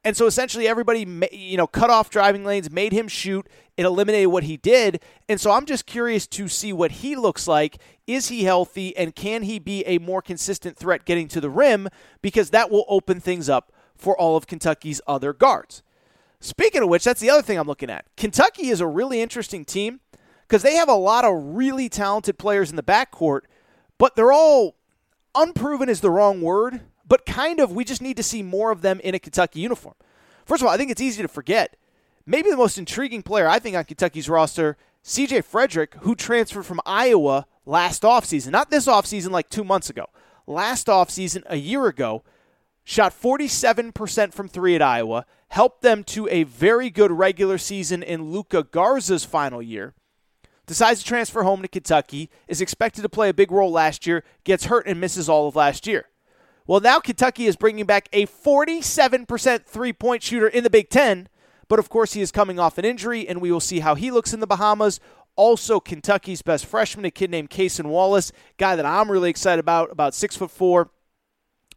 And 0.05 0.17
so 0.17 0.27
essentially 0.27 0.69
everybody, 0.69 1.07
you 1.33 1.57
know, 1.57 1.67
cut 1.67 1.91
off 1.91 2.11
driving 2.11 2.45
lanes, 2.45 2.71
made 2.71 2.93
him 2.93 3.09
shoot. 3.09 3.47
It 3.77 3.85
eliminated 3.85 4.29
what 4.29 4.45
he 4.45 4.57
did. 4.57 5.01
And 5.29 5.41
so 5.41 5.51
I'm 5.51 5.67
just 5.67 5.87
curious 5.87 6.27
to 6.29 6.49
see 6.49 6.73
what 6.73 6.93
he 6.93 7.17
looks 7.17 7.49
like. 7.49 7.79
Is 8.07 8.29
he 8.29 8.45
healthy 8.45 8.97
and 8.97 9.15
can 9.15 9.43
he 9.43 9.59
be 9.59 9.85
a 9.87 9.99
more 9.99 10.23
consistent 10.23 10.77
threat 10.77 11.05
getting 11.05 11.29
to 11.29 11.41
the 11.41 11.51
rim? 11.51 11.89
Because 12.23 12.51
that 12.51 12.71
will 12.71 12.85
open 12.89 13.21
things 13.21 13.49
up 13.49 13.73
for 13.97 14.17
all 14.17 14.37
of 14.37 14.47
Kentucky's 14.47 15.01
other 15.07 15.33
guards. 15.33 15.83
Speaking 16.41 16.83
of 16.83 16.89
which, 16.89 17.05
that's 17.05 17.21
the 17.21 17.31
other 17.31 17.43
thing 17.43 17.59
I'm 17.59 17.67
looking 17.67 17.91
at. 17.91 18.05
Kentucky 18.17 18.69
is 18.69 18.81
a 18.81 18.87
really 18.87 19.21
interesting 19.21 19.65
team 19.65 20.01
because 20.47 20.63
they 20.63 20.75
have 20.75 20.89
a 20.89 20.95
lot 20.95 21.25
of 21.25 21.35
really 21.35 21.89
talented 21.89 22.39
players 22.39 22.71
in 22.71 22.77
the 22.77 22.83
backcourt, 22.83 23.43
but 23.99 24.15
they're 24.15 24.33
all 24.33 24.77
unproven 25.35 25.89
is 25.89 26.01
the 26.01 26.11
wrong 26.11 26.41
word, 26.41 26.81
but 27.07 27.27
kind 27.27 27.61
of 27.61 27.73
we 27.73 27.85
just 27.85 28.03
need 28.03 28.17
to 28.17 28.23
see 28.23 28.43
more 28.43 28.71
of 28.71 28.83
them 28.83 29.01
in 29.01 29.15
a 29.15 29.19
Kentucky 29.19 29.61
uniform. 29.61 29.95
First 30.47 30.63
of 30.63 30.69
all, 30.69 30.73
I 30.73 30.77
think 30.77 30.91
it's 30.91 31.01
easy 31.01 31.23
to 31.23 31.29
forget. 31.29 31.77
Maybe 32.25 32.51
the 32.51 32.57
most 32.57 32.79
intriguing 32.79 33.23
player 33.23 33.49
I 33.49 33.59
think 33.59 33.77
on 33.77 33.85
Kentucky's 33.85 34.29
roster, 34.29 34.77
CJ 35.05 35.45
Frederick, 35.45 35.95
who 36.01 36.15
transferred 36.15 36.67
from 36.67 36.81
Iowa 36.87 37.47
last 37.67 38.03
offseason, 38.03 38.51
not 38.51 38.71
this 38.71 38.87
offseason 38.87 39.31
like 39.31 39.51
two 39.51 39.65
months 39.65 39.91
ago, 39.91 40.07
last 40.47 40.87
offseason, 40.87 41.43
a 41.47 41.57
year 41.57 41.87
ago 41.87 42.23
shot 42.89 43.13
47% 43.13 44.33
from 44.33 44.49
three 44.49 44.75
at 44.75 44.81
Iowa, 44.81 45.27
helped 45.49 45.83
them 45.83 46.03
to 46.05 46.27
a 46.29 46.45
very 46.45 46.89
good 46.89 47.13
regular 47.13 47.59
season 47.59 48.03
in 48.03 48.33
Luka 48.33 48.63
Garza's 48.63 49.27
final 49.27 49.61
year. 49.61 49.93
Decides 50.65 51.01
to 51.01 51.05
transfer 51.05 51.43
home 51.43 51.61
to 51.61 51.69
Kentucky, 51.69 52.31
is 52.49 52.63
expected 52.63 53.03
to 53.03 53.11
play 53.11 53.29
a 53.29 53.35
big 53.35 53.53
role 53.53 53.71
last 53.71 54.07
year, 54.07 54.25
gets 54.43 54.65
hurt 54.65 54.87
and 54.87 54.99
misses 54.99 55.29
all 55.29 55.49
of 55.49 55.55
last 55.55 55.87
year. 55.87 56.07
Well, 56.67 56.81
now 56.81 56.99
Kentucky 56.99 57.45
is 57.45 57.57
bringing 57.57 57.85
back 57.85 58.09
a 58.11 58.25
47% 58.25 59.67
three 59.67 59.93
point 59.93 60.23
shooter 60.23 60.49
in 60.49 60.65
the 60.65 60.71
Big 60.71 60.89
Ten, 60.89 61.29
but 61.69 61.79
of 61.79 61.91
course 61.91 62.15
he 62.15 62.23
is 62.23 62.33
coming 62.33 62.59
off 62.59 62.79
an 62.79 62.87
injury, 62.87 63.29
and 63.29 63.43
we 63.43 63.53
will 63.53 63.61
see 63.61 63.81
how 63.81 63.97
he 63.97 64.11
looks 64.11 64.33
in 64.33 64.41
the 64.41 64.47
Bahamas. 64.47 64.99
Also, 65.37 65.79
Kentucky's 65.79 66.41
best 66.41 66.65
freshman, 66.65 67.05
a 67.05 67.11
kid 67.11 67.31
named 67.31 67.51
Cason 67.51 67.87
Wallace, 67.87 68.33
guy 68.57 68.77
that 68.77 68.87
I'm 68.87 69.11
really 69.11 69.29
excited 69.29 69.61
about, 69.61 69.93
about 69.93 70.15
six 70.15 70.39
foot 70.39 70.51
four, 70.51 70.91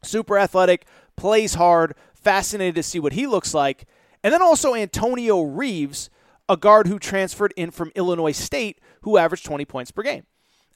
super 0.03 0.38
athletic, 0.38 0.86
plays 1.22 1.53
hard, 1.53 1.93
fascinated 2.15 2.74
to 2.74 2.82
see 2.82 2.99
what 2.99 3.13
he 3.13 3.28
looks 3.28 3.53
like. 3.53 3.86
And 4.24 4.34
then 4.34 4.41
also 4.41 4.74
Antonio 4.74 5.43
Reeves, 5.43 6.09
a 6.49 6.57
guard 6.57 6.88
who 6.88 6.97
transferred 6.97 7.53
in 7.55 7.69
from 7.69 7.91
Illinois 7.93 8.32
State, 8.32 8.82
who 9.03 9.19
averaged 9.19 9.45
20 9.45 9.63
points 9.65 9.91
per 9.91 10.01
game. 10.01 10.26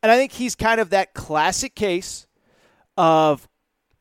And 0.04 0.12
I 0.12 0.18
think 0.18 0.34
he's 0.34 0.54
kind 0.54 0.80
of 0.80 0.92
that 0.92 1.16
classic 1.16 1.74
case 1.74 2.28
of 2.96 3.50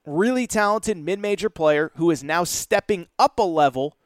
really 0.05 0.47
talented 0.47 0.99
mid 0.99 1.19
major 1.19 1.49
player 1.49 1.93
who 1.97 2.11
is 2.11 2.23
now 2.23 2.45
stepping 2.45 3.07
up 3.19 3.39
a 3.39 3.43
level 3.43 3.97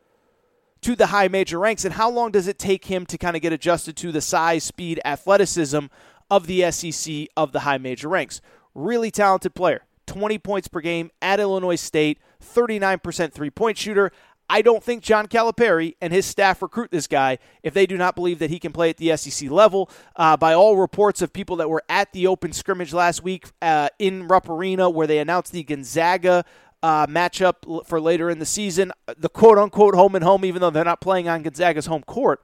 to 0.83 0.95
the 0.95 1.07
high 1.07 1.27
major 1.27 1.59
ranks. 1.59 1.85
And 1.85 1.95
how 1.95 2.09
long 2.09 2.31
does 2.31 2.47
it 2.47 2.57
take 2.57 2.85
him 2.85 3.05
to 3.07 3.19
kind 3.19 3.35
of 3.35 3.43
get 3.43 3.53
adjusted 3.53 3.97
to 3.97 4.13
the 4.13 4.21
size, 4.21 4.63
speed, 4.63 5.01
athleticism 5.05 5.87
of 6.31 6.47
the 6.47 6.71
SEC 6.71 7.27
of 7.37 7.51
the 7.51 7.61
high 7.61 7.79
major 7.79 8.09
ranks? 8.09 8.41
Really 8.77 9.11
talented 9.11 9.57
player. 9.57 9.88
20 10.09 10.39
points 10.39 10.67
per 10.67 10.81
game 10.81 11.11
at 11.23 11.39
Illinois 11.39 11.77
State, 11.77 12.19
39% 12.43 13.33
three 13.33 13.51
point 13.51 13.79
shooter. 13.79 14.11
I 14.51 14.63
don't 14.63 14.83
think 14.83 15.03
John 15.03 15.27
Calipari 15.27 15.97
and 16.01 16.11
his 16.11 16.25
staff 16.25 16.63
recruit 16.63 16.91
this 16.91 17.07
guy 17.07 17.37
if 17.63 17.75
they 17.75 17.85
do 17.85 17.99
not 17.99 18.15
believe 18.15 18.39
that 18.39 18.49
he 18.49 18.59
can 18.59 18.73
play 18.73 18.89
at 18.89 18.97
the 18.97 19.15
SEC 19.17 19.51
level. 19.51 19.91
Uh, 20.17 20.39
by 20.39 20.55
all 20.55 20.79
reports 20.79 21.21
of 21.21 21.35
people 21.35 21.57
that 21.57 21.69
were 21.69 21.83
at 21.91 22.13
the 22.13 22.27
open 22.27 22.53
scrimmage 22.55 22.95
last 22.95 23.23
week 23.23 23.47
uh, 23.61 23.91
in 23.99 24.27
Rupp 24.27 24.49
Arena, 24.49 24.89
where 24.89 25.07
they 25.07 25.19
announced 25.19 25.53
the 25.53 25.63
Gonzaga 25.63 26.47
uh, 26.83 27.07
matchup 27.07 27.87
for 27.87 28.01
later 28.01 28.31
in 28.31 28.39
the 28.39 28.47
season, 28.47 28.91
the 29.19 29.29
quote 29.29 29.59
unquote 29.59 29.95
home 29.95 30.15
and 30.15 30.25
home, 30.25 30.45
even 30.47 30.63
though 30.63 30.71
they're 30.71 30.85
not 30.85 31.03
playing 31.03 31.29
on 31.29 31.43
Gonzaga's 31.43 31.87
home 31.87 32.03
court. 32.03 32.43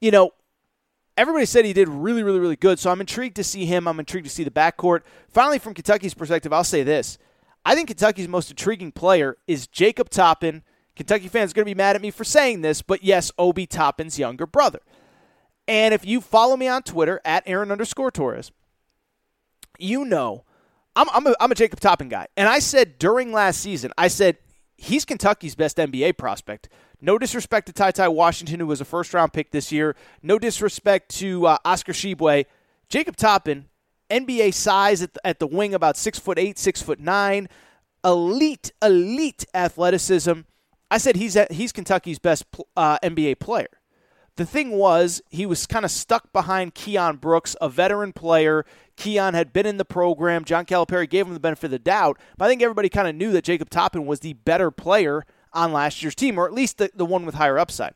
You 0.00 0.12
know, 0.12 0.30
everybody 1.16 1.46
said 1.46 1.64
he 1.64 1.72
did 1.72 1.88
really, 1.88 2.22
really, 2.22 2.38
really 2.38 2.56
good. 2.56 2.78
So 2.78 2.90
I'm 2.90 3.00
intrigued 3.00 3.36
to 3.36 3.44
see 3.44 3.66
him. 3.66 3.86
I'm 3.86 3.98
intrigued 3.98 4.26
to 4.26 4.32
see 4.32 4.44
the 4.44 4.50
backcourt. 4.50 5.02
Finally, 5.28 5.58
from 5.58 5.74
Kentucky's 5.74 6.14
perspective, 6.14 6.52
I'll 6.52 6.64
say 6.64 6.82
this. 6.82 7.18
I 7.64 7.74
think 7.74 7.88
Kentucky's 7.88 8.28
most 8.28 8.50
intriguing 8.50 8.92
player 8.92 9.36
is 9.46 9.66
Jacob 9.66 10.10
Toppin. 10.10 10.62
Kentucky 10.96 11.28
fans 11.28 11.52
are 11.52 11.54
going 11.54 11.64
to 11.64 11.70
be 11.70 11.76
mad 11.76 11.96
at 11.96 12.02
me 12.02 12.10
for 12.10 12.24
saying 12.24 12.62
this, 12.62 12.82
but 12.82 13.02
yes, 13.02 13.30
Obi 13.38 13.66
Toppin's 13.66 14.18
younger 14.18 14.46
brother. 14.46 14.80
And 15.68 15.94
if 15.94 16.04
you 16.04 16.20
follow 16.20 16.56
me 16.56 16.66
on 16.66 16.82
Twitter 16.82 17.20
at 17.24 17.44
Aaron 17.46 17.70
underscore 17.70 18.10
Torres, 18.10 18.50
you 19.78 20.04
know 20.04 20.44
I'm, 20.94 21.08
I'm, 21.10 21.26
a, 21.26 21.34
I'm 21.40 21.52
a 21.52 21.54
Jacob 21.54 21.80
Toppin 21.80 22.08
guy. 22.08 22.26
And 22.36 22.48
I 22.48 22.58
said 22.58 22.98
during 22.98 23.32
last 23.32 23.60
season, 23.60 23.92
I 23.96 24.08
said 24.08 24.38
he's 24.76 25.04
Kentucky's 25.04 25.54
best 25.54 25.76
NBA 25.76 26.18
prospect. 26.18 26.68
No 27.04 27.18
disrespect 27.18 27.66
to 27.66 27.72
Ty 27.72 27.90
Ty 27.90 28.08
Washington, 28.08 28.60
who 28.60 28.66
was 28.68 28.80
a 28.80 28.84
first 28.84 29.12
round 29.12 29.32
pick 29.32 29.50
this 29.50 29.72
year. 29.72 29.96
No 30.22 30.38
disrespect 30.38 31.08
to 31.16 31.46
uh, 31.46 31.58
Oscar 31.64 31.92
Tshiebwe. 31.92 32.46
Jacob 32.88 33.16
Toppin, 33.16 33.66
NBA 34.08 34.54
size 34.54 35.02
at 35.02 35.12
the, 35.14 35.26
at 35.26 35.40
the 35.40 35.48
wing, 35.48 35.74
about 35.74 35.96
six 35.96 36.20
foot 36.20 36.38
eight, 36.38 36.60
six 36.60 36.80
foot 36.80 37.00
nine, 37.00 37.48
elite, 38.04 38.70
elite 38.80 39.44
athleticism. 39.52 40.42
I 40.92 40.98
said 40.98 41.16
he's 41.16 41.36
he's 41.50 41.72
Kentucky's 41.72 42.20
best 42.20 42.44
uh, 42.76 42.98
NBA 43.00 43.40
player. 43.40 43.80
The 44.36 44.46
thing 44.46 44.70
was, 44.70 45.20
he 45.28 45.44
was 45.44 45.66
kind 45.66 45.84
of 45.84 45.90
stuck 45.90 46.32
behind 46.32 46.74
Keion 46.74 47.20
Brooks, 47.20 47.56
a 47.60 47.68
veteran 47.68 48.12
player. 48.12 48.64
Keion 48.96 49.34
had 49.34 49.52
been 49.52 49.66
in 49.66 49.76
the 49.76 49.84
program. 49.84 50.44
John 50.44 50.64
Calipari 50.64 51.10
gave 51.10 51.26
him 51.26 51.34
the 51.34 51.40
benefit 51.40 51.66
of 51.66 51.70
the 51.72 51.78
doubt, 51.78 52.18
but 52.38 52.44
I 52.44 52.48
think 52.48 52.62
everybody 52.62 52.88
kind 52.88 53.08
of 53.08 53.14
knew 53.14 53.32
that 53.32 53.44
Jacob 53.44 53.68
Toppin 53.68 54.06
was 54.06 54.20
the 54.20 54.34
better 54.34 54.70
player 54.70 55.24
on 55.54 55.72
last 55.72 56.02
year's 56.02 56.14
team, 56.14 56.38
or 56.38 56.46
at 56.46 56.52
least 56.52 56.78
the, 56.78 56.90
the 56.94 57.04
one 57.04 57.26
with 57.26 57.34
higher 57.34 57.58
upside. 57.58 57.94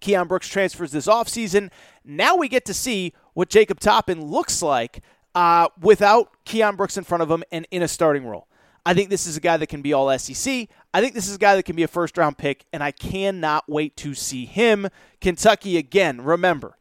Keion 0.00 0.28
Brooks 0.28 0.48
transfers 0.48 0.92
this 0.92 1.06
offseason. 1.06 1.70
Now 2.04 2.36
we 2.36 2.48
get 2.48 2.64
to 2.66 2.74
see 2.74 3.12
what 3.34 3.48
Jacob 3.48 3.80
Toppin 3.80 4.26
looks 4.26 4.62
like 4.62 5.02
uh, 5.34 5.68
without 5.80 6.30
Keion 6.44 6.76
Brooks 6.76 6.96
in 6.96 7.04
front 7.04 7.22
of 7.22 7.30
him 7.30 7.44
and 7.50 7.66
in 7.70 7.82
a 7.82 7.88
starting 7.88 8.26
role. 8.26 8.48
I 8.84 8.94
think 8.94 9.10
this 9.10 9.26
is 9.26 9.36
a 9.36 9.40
guy 9.40 9.56
that 9.56 9.66
can 9.66 9.82
be 9.82 9.92
all 9.92 10.16
SEC. 10.16 10.68
I 10.94 11.00
think 11.00 11.14
this 11.14 11.28
is 11.28 11.34
a 11.34 11.38
guy 11.38 11.56
that 11.56 11.64
can 11.64 11.74
be 11.74 11.82
a 11.82 11.88
first 11.88 12.16
round 12.16 12.38
pick, 12.38 12.66
and 12.72 12.82
I 12.82 12.92
cannot 12.92 13.68
wait 13.68 13.96
to 13.98 14.14
see 14.14 14.46
him. 14.46 14.88
Kentucky, 15.20 15.76
again, 15.76 16.20
remember, 16.20 16.76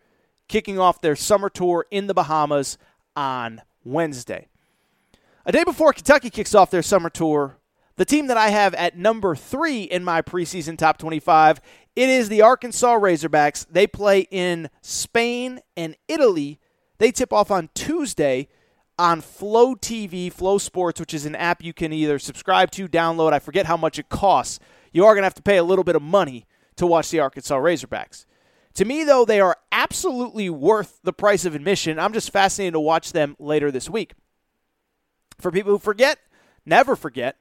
kicking 0.48 0.78
off 0.78 1.02
their 1.02 1.16
summer 1.16 1.50
tour 1.50 1.88
in 1.90 2.06
the 2.06 2.14
Bahamas 2.14 2.78
on 3.16 3.64
Wednesday. 3.84 4.48
A 5.48 5.52
day 5.52 5.64
before 5.64 5.94
Kentucky 5.94 6.30
kicks 6.30 6.54
off 6.54 6.70
their 6.70 6.84
summer 6.84 7.10
tour, 7.10 7.58
the 7.98 8.06
team 8.06 8.28
that 8.28 8.38
I 8.38 8.50
have 8.50 8.74
at 8.74 8.98
number 8.98 9.36
three 9.36 9.84
in 9.84 10.04
my 10.04 10.22
preseason 10.22 10.78
top 10.78 10.98
25, 10.98 11.62
it 11.96 12.10
is 12.10 12.30
the 12.30 12.42
Arkansas 12.42 12.98
Razorbacks. 12.98 13.66
They 13.70 13.88
play 13.88 14.28
in 14.32 14.70
Spain 14.82 15.62
and 15.78 15.96
Italy. 16.08 16.60
They 16.98 17.12
tip 17.12 17.32
off 17.32 17.52
on 17.52 17.70
Tuesday 17.74 18.50
on 18.98 19.22
Flow 19.22 19.76
TV, 19.76 20.34
FloSports, 20.34 21.00
which 21.00 21.14
is 21.14 21.26
an 21.26 21.36
app 21.36 21.64
you 21.64 21.74
can 21.74 21.94
either 21.94 22.20
subscribe 22.20 22.72
to, 22.72 22.88
download. 22.88 23.34
I 23.34 23.40
forget 23.40 23.66
how 23.66 23.78
much 23.78 24.00
it 24.00 24.10
costs. 24.10 24.60
You 24.92 25.06
are 25.06 25.14
going 25.14 25.24
to 25.24 25.28
have 25.28 25.34
to 25.36 25.42
pay 25.42 25.58
a 25.58 25.64
little 25.64 25.84
bit 25.84 25.96
of 25.96 26.02
money 26.02 26.46
to 26.78 26.88
watch 26.88 27.10
the 27.10 27.20
Arkansas 27.20 27.58
Razorbacks. 27.58 28.26
To 28.76 28.86
me, 28.86 29.06
though, 29.06 29.24
they 29.24 29.40
are 29.40 29.58
absolutely 29.72 30.50
worth 30.50 31.00
the 31.04 31.14
price 31.14 31.46
of 31.46 31.56
admission. 31.56 31.98
I'm 31.98 32.14
just 32.14 32.32
fascinated 32.32 32.74
to 32.74 32.80
watch 32.80 33.14
them 33.14 33.36
later 33.40 33.72
this 33.72 33.90
week. 33.90 34.14
For 35.40 35.52
people 35.52 35.72
who 35.72 35.80
forget, 35.80 36.20
never 36.66 36.96
forget, 36.96 37.38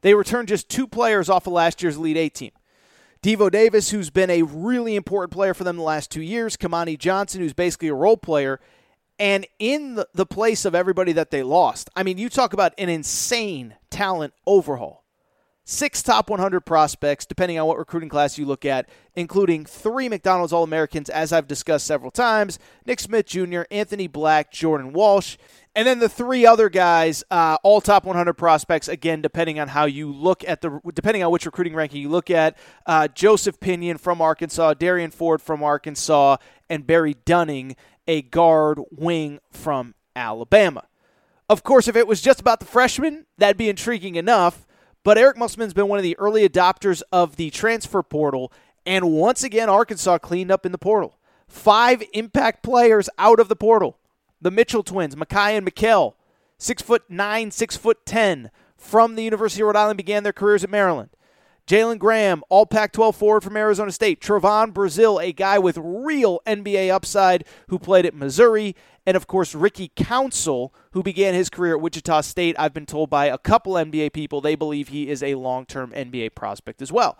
they 0.00 0.14
returned 0.14 0.48
just 0.48 0.68
two 0.68 0.86
players 0.86 1.28
off 1.28 1.46
of 1.46 1.52
last 1.52 1.82
year's 1.82 1.96
Elite 1.96 2.16
Eight 2.16 2.34
team. 2.34 2.50
Devo 3.22 3.50
Davis, 3.50 3.90
who's 3.90 4.10
been 4.10 4.30
a 4.30 4.42
really 4.42 4.94
important 4.94 5.32
player 5.32 5.54
for 5.54 5.64
them 5.64 5.76
the 5.76 5.82
last 5.82 6.10
two 6.10 6.22
years, 6.22 6.56
Kamani 6.56 6.96
Johnson, 6.96 7.40
who's 7.40 7.52
basically 7.52 7.88
a 7.88 7.94
role 7.94 8.16
player, 8.16 8.60
and 9.18 9.46
in 9.58 9.96
the, 9.96 10.08
the 10.14 10.26
place 10.26 10.64
of 10.64 10.74
everybody 10.74 11.12
that 11.12 11.32
they 11.32 11.42
lost. 11.42 11.90
I 11.96 12.04
mean, 12.04 12.18
you 12.18 12.28
talk 12.28 12.52
about 12.52 12.74
an 12.78 12.88
insane 12.88 13.74
talent 13.90 14.34
overhaul. 14.46 15.04
Six 15.70 16.02
top 16.02 16.30
100 16.30 16.62
prospects, 16.62 17.26
depending 17.26 17.58
on 17.58 17.66
what 17.66 17.76
recruiting 17.76 18.08
class 18.08 18.38
you 18.38 18.46
look 18.46 18.64
at, 18.64 18.88
including 19.14 19.66
three 19.66 20.08
McDonald's 20.08 20.50
All 20.50 20.64
Americans, 20.64 21.10
as 21.10 21.30
I've 21.30 21.46
discussed 21.46 21.86
several 21.86 22.10
times 22.10 22.58
Nick 22.86 23.00
Smith 23.00 23.26
Jr., 23.26 23.64
Anthony 23.70 24.06
Black, 24.06 24.50
Jordan 24.50 24.94
Walsh. 24.94 25.36
And 25.74 25.86
then 25.86 25.98
the 25.98 26.08
three 26.08 26.46
other 26.46 26.70
guys, 26.70 27.22
uh, 27.30 27.58
all 27.62 27.82
top 27.82 28.06
100 28.06 28.32
prospects, 28.32 28.88
again, 28.88 29.20
depending 29.20 29.60
on 29.60 29.68
how 29.68 29.84
you 29.84 30.10
look 30.10 30.42
at 30.48 30.62
the, 30.62 30.80
depending 30.94 31.22
on 31.22 31.30
which 31.30 31.44
recruiting 31.44 31.74
ranking 31.74 32.00
you 32.00 32.08
look 32.08 32.30
at. 32.30 32.56
Uh, 32.86 33.06
Joseph 33.06 33.60
Pinion 33.60 33.98
from 33.98 34.22
Arkansas, 34.22 34.72
Derrian 34.72 35.10
Ford 35.12 35.42
from 35.42 35.62
Arkansas, 35.62 36.38
and 36.70 36.86
Barry 36.86 37.14
Dunning 37.26 37.76
a 38.06 38.22
guard 38.22 38.80
wing 38.90 39.38
from 39.50 39.94
Alabama. 40.16 40.84
Of 41.50 41.62
course, 41.62 41.88
if 41.88 41.94
it 41.94 42.06
was 42.06 42.22
just 42.22 42.40
about 42.40 42.58
the 42.58 42.66
freshmen, 42.66 43.26
that'd 43.36 43.58
be 43.58 43.68
intriguing 43.68 44.14
enough. 44.14 44.66
But 45.04 45.18
Eric 45.18 45.36
Musselman's 45.36 45.74
been 45.74 45.88
one 45.88 45.98
of 45.98 46.02
the 46.02 46.18
early 46.18 46.48
adopters 46.48 47.02
of 47.12 47.36
the 47.36 47.50
transfer 47.50 48.02
portal, 48.02 48.52
and 48.84 49.12
once 49.12 49.44
again, 49.44 49.68
Arkansas 49.68 50.18
cleaned 50.18 50.50
up 50.50 50.66
in 50.66 50.72
the 50.72 50.78
portal. 50.78 51.18
Five 51.46 52.02
impact 52.12 52.62
players 52.62 53.08
out 53.18 53.40
of 53.40 53.48
the 53.48 53.56
portal. 53.56 53.98
The 54.40 54.50
Mitchell 54.50 54.82
twins, 54.82 55.14
Makhi 55.14 55.56
and 55.56 55.66
Makhel, 55.66 56.14
six 56.58 56.82
foot 56.82 57.04
nine, 57.08 57.50
six 57.50 57.76
foot 57.76 58.04
ten, 58.04 58.50
from 58.76 59.16
the 59.16 59.24
University 59.24 59.62
of 59.62 59.66
Rhode 59.66 59.76
Island, 59.76 59.96
began 59.96 60.22
their 60.22 60.32
careers 60.32 60.62
at 60.62 60.70
Maryland. 60.70 61.10
Jalen 61.68 61.98
Graham, 61.98 62.42
all 62.48 62.64
Pac 62.64 62.92
12 62.92 63.14
forward 63.14 63.42
from 63.42 63.56
Arizona 63.56 63.92
State. 63.92 64.22
Trevon 64.22 64.72
Brazile, 64.72 65.22
a 65.22 65.32
guy 65.32 65.58
with 65.58 65.76
real 65.76 66.40
NBA 66.46 66.90
upside 66.90 67.44
who 67.68 67.78
played 67.78 68.06
at 68.06 68.14
Missouri. 68.14 68.74
And 69.08 69.16
of 69.16 69.26
course, 69.26 69.54
Ricky 69.54 69.90
Council, 69.96 70.74
who 70.90 71.02
began 71.02 71.32
his 71.32 71.48
career 71.48 71.76
at 71.76 71.80
Wichita 71.80 72.20
State. 72.20 72.54
I've 72.58 72.74
been 72.74 72.84
told 72.84 73.08
by 73.08 73.24
a 73.24 73.38
couple 73.38 73.72
NBA 73.72 74.12
people 74.12 74.42
they 74.42 74.54
believe 74.54 74.88
he 74.88 75.08
is 75.08 75.22
a 75.22 75.36
long 75.36 75.64
term 75.64 75.92
NBA 75.92 76.34
prospect 76.34 76.82
as 76.82 76.92
well. 76.92 77.16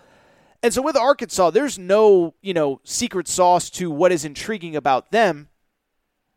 And 0.62 0.74
so 0.74 0.82
with 0.82 0.99
Arkansas, 0.99 1.49
there's 1.49 1.78
no, 1.78 2.34
you 2.43 2.53
know, 2.53 2.82
secret 2.84 3.26
sauce 3.26 3.70
to 3.70 3.91
what 3.91 4.12
is 4.12 4.26
intriguing 4.26 4.76
about 4.76 5.12
them. 5.12 5.49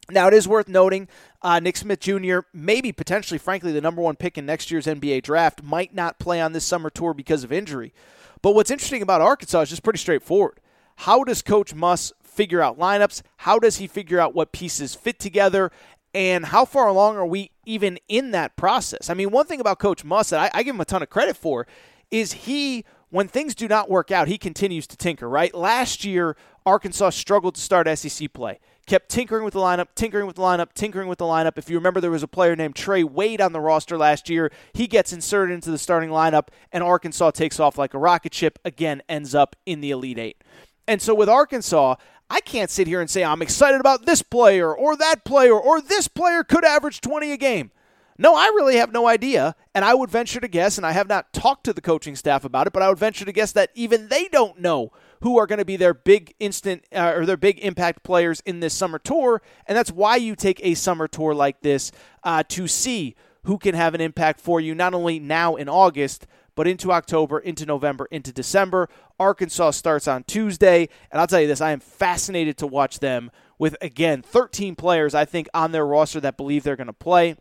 Now, 0.10 0.30
it 0.30 0.34
is 0.34 0.48
worth 0.48 0.70
noting 0.70 1.10
uh, 1.42 1.60
Nick 1.60 1.76
Smith 1.76 2.00
Jr., 2.00 2.40
maybe 2.54 2.94
potentially, 2.94 3.38
frankly, 3.38 3.74
the 3.74 3.82
number 3.82 4.02
one 4.02 4.16
pick 4.16 4.38
in 4.38 4.46
next 4.46 4.72
year's 4.72 4.86
NBA 4.86 5.22
draft, 5.22 5.62
might 5.62 5.94
not 5.94 6.18
play 6.18 6.40
on 6.40 6.54
this 6.54 6.64
summer 6.64 6.90
tour 6.90 7.14
because 7.14 7.44
of 7.44 7.52
injury. 7.52 7.94
But 8.42 8.56
what's 8.56 8.72
interesting 8.72 9.02
about 9.02 9.20
Arkansas 9.20 9.64
is 9.64 9.70
just 9.72 9.84
pretty 9.84 10.00
straightforward. 10.00 10.62
How 10.96 11.26
does 11.26 11.42
Coach 11.42 11.74
Muss 11.74 12.14
figure 12.42 12.62
out 12.62 12.80
lineups? 12.80 13.22
How 13.38 13.60
does 13.60 13.78
he 13.78 13.86
figure 13.86 14.20
out 14.20 14.34
what 14.34 14.52
pieces 14.52 14.96
fit 14.96 15.20
together? 15.20 15.72
And 16.14 16.48
how 16.48 16.66
far 16.66 16.88
along 16.88 17.16
are 17.18 17.26
we 17.26 17.52
even 17.66 18.00
in 18.08 18.32
that 18.32 18.56
process? 18.56 19.12
I 19.12 19.14
mean, 19.14 19.30
one 19.30 19.46
thing 19.46 19.62
about 19.62 19.78
Coach 19.78 20.04
Muss 20.04 20.32
that 20.32 20.40
I, 20.40 20.60
I 20.60 20.64
give 20.64 20.74
him 20.74 20.82
a 20.82 20.86
ton 20.86 21.04
of 21.04 21.10
credit 21.12 21.38
for 21.38 21.68
is 22.10 22.34
he, 22.34 22.84
when 23.10 23.28
things 23.28 23.54
do 23.54 23.68
not 23.68 23.92
work 23.92 24.10
out, 24.10 24.28
he 24.28 24.40
continues 24.40 24.88
to 24.88 24.98
tinker, 24.98 25.30
right? 25.30 25.54
Last 25.54 26.04
year, 26.04 26.36
Arkansas 26.66 27.12
struggled 27.12 27.56
to 27.56 27.62
start 27.62 27.88
SEC 27.98 28.34
play 28.34 28.60
kept 28.88 29.10
tinkering 29.10 29.46
with 29.46 29.54
the 29.54 29.60
lineup, 29.60 29.88
tinkering 29.96 30.28
with 30.28 30.36
the 30.36 30.42
lineup, 30.42 30.74
tinkering 30.74 31.08
with 31.08 31.20
the 31.20 31.26
lineup. 31.26 31.58
If 31.58 31.70
you 31.70 31.78
remember, 31.78 32.02
there 32.02 32.12
was 32.12 32.24
a 32.24 32.28
player 32.28 32.56
named 32.58 32.76
Trey 32.76 33.04
Wade 33.04 33.40
on 33.40 33.54
the 33.54 33.62
roster 33.62 33.98
last 33.98 34.30
year. 34.30 34.52
He 34.74 34.88
gets 34.88 35.14
inserted 35.14 35.54
into 35.54 35.72
the 35.72 35.78
starting 35.78 36.10
lineup, 36.10 36.48
and 36.72 36.84
Arkansas 36.84 37.32
takes 37.32 37.60
off 37.60 37.78
like 37.78 37.94
a 37.94 37.98
rocket 37.98 38.34
ship. 38.34 38.60
Again, 38.66 39.02
ends 39.08 39.34
up 39.34 39.56
in 39.66 39.80
the 39.80 39.92
Elite 39.92 40.20
Eight. 40.20 40.44
And 40.88 41.02
so 41.02 41.16
with 41.16 41.30
Arkansas, 41.30 41.96
I 42.32 42.40
can't 42.40 42.70
sit 42.70 42.88
here 42.88 43.02
and 43.02 43.10
say 43.10 43.26
I'm 43.26 43.42
excited 43.42 43.82
about 43.82 44.06
this 44.06 44.22
player 44.22 44.74
or 44.74 44.96
that 44.96 45.26
player 45.26 45.54
or 45.54 45.82
this 45.82 46.08
player 46.08 46.46
could 46.46 46.64
average 46.64 47.02
20 47.02 47.34
a 47.34 47.38
game. 47.38 47.72
No, 48.18 48.36
I 48.36 48.46
really 48.46 48.78
have 48.78 48.94
no 48.94 49.06
idea. 49.06 49.54
And 49.76 49.84
I 49.84 49.94
would 49.94 50.10
venture 50.10 50.40
to 50.40 50.48
guess, 50.48 50.78
and 50.78 50.86
I 50.86 50.94
have 50.94 51.10
not 51.10 51.34
talked 51.34 51.66
to 51.66 51.74
the 51.74 51.82
coaching 51.82 52.16
staff 52.16 52.46
about 52.46 52.68
it, 52.68 52.74
but 52.74 52.82
I 52.82 52.88
would 52.88 52.98
venture 52.98 53.26
to 53.26 53.34
guess 53.34 53.52
that 53.52 53.72
even 53.76 54.08
they 54.08 54.30
don't 54.30 54.62
know 54.62 54.94
who 55.20 55.38
are 55.38 55.46
going 55.46 55.60
to 55.60 55.66
be 55.66 55.76
their 55.76 55.94
big 55.94 56.34
instant 56.40 56.86
uh, 56.96 57.12
or 57.16 57.26
their 57.26 57.36
big 57.36 57.60
impact 57.60 58.02
players 58.02 58.42
in 58.46 58.62
this 58.62 58.74
summer 58.74 58.98
tour. 58.98 59.42
And 59.68 59.78
that's 59.78 59.92
why 59.92 60.16
you 60.16 60.38
take 60.38 60.62
a 60.64 60.74
summer 60.76 61.10
tour 61.10 61.34
like 61.34 61.60
this 61.60 61.92
uh, 62.24 62.44
to 62.50 62.66
see 62.66 63.14
who 63.44 63.58
can 63.58 63.76
have 63.76 63.94
an 63.94 64.00
impact 64.00 64.40
for 64.40 64.62
you, 64.62 64.74
not 64.74 64.94
only 64.94 65.20
now 65.20 65.58
in 65.58 65.68
August, 65.68 66.28
but 66.62 66.68
into 66.68 66.92
October, 66.92 67.40
into 67.40 67.66
November, 67.66 68.08
into 68.12 68.32
December. 68.32 68.88
Arkansas 69.20 69.72
starts 69.72 70.08
on 70.08 70.24
Tuesday. 70.26 70.90
And 71.10 71.20
I'll 71.20 71.26
tell 71.26 71.42
you 71.42 71.48
this, 71.48 71.60
I 71.60 71.72
am 71.72 71.80
fascinated 71.80 72.56
to 72.60 72.68
watch 72.68 73.00
them 73.00 73.32
with, 73.58 73.76
again, 73.82 74.22
13 74.22 74.76
players, 74.76 75.16
I 75.16 75.26
think, 75.26 75.50
on 75.56 75.72
their 75.72 75.88
roster 75.88 76.20
that 76.20 76.38
believe 76.38 76.62
they're 76.62 76.76
going 76.76 76.86
to 76.86 76.94
play 76.94 77.36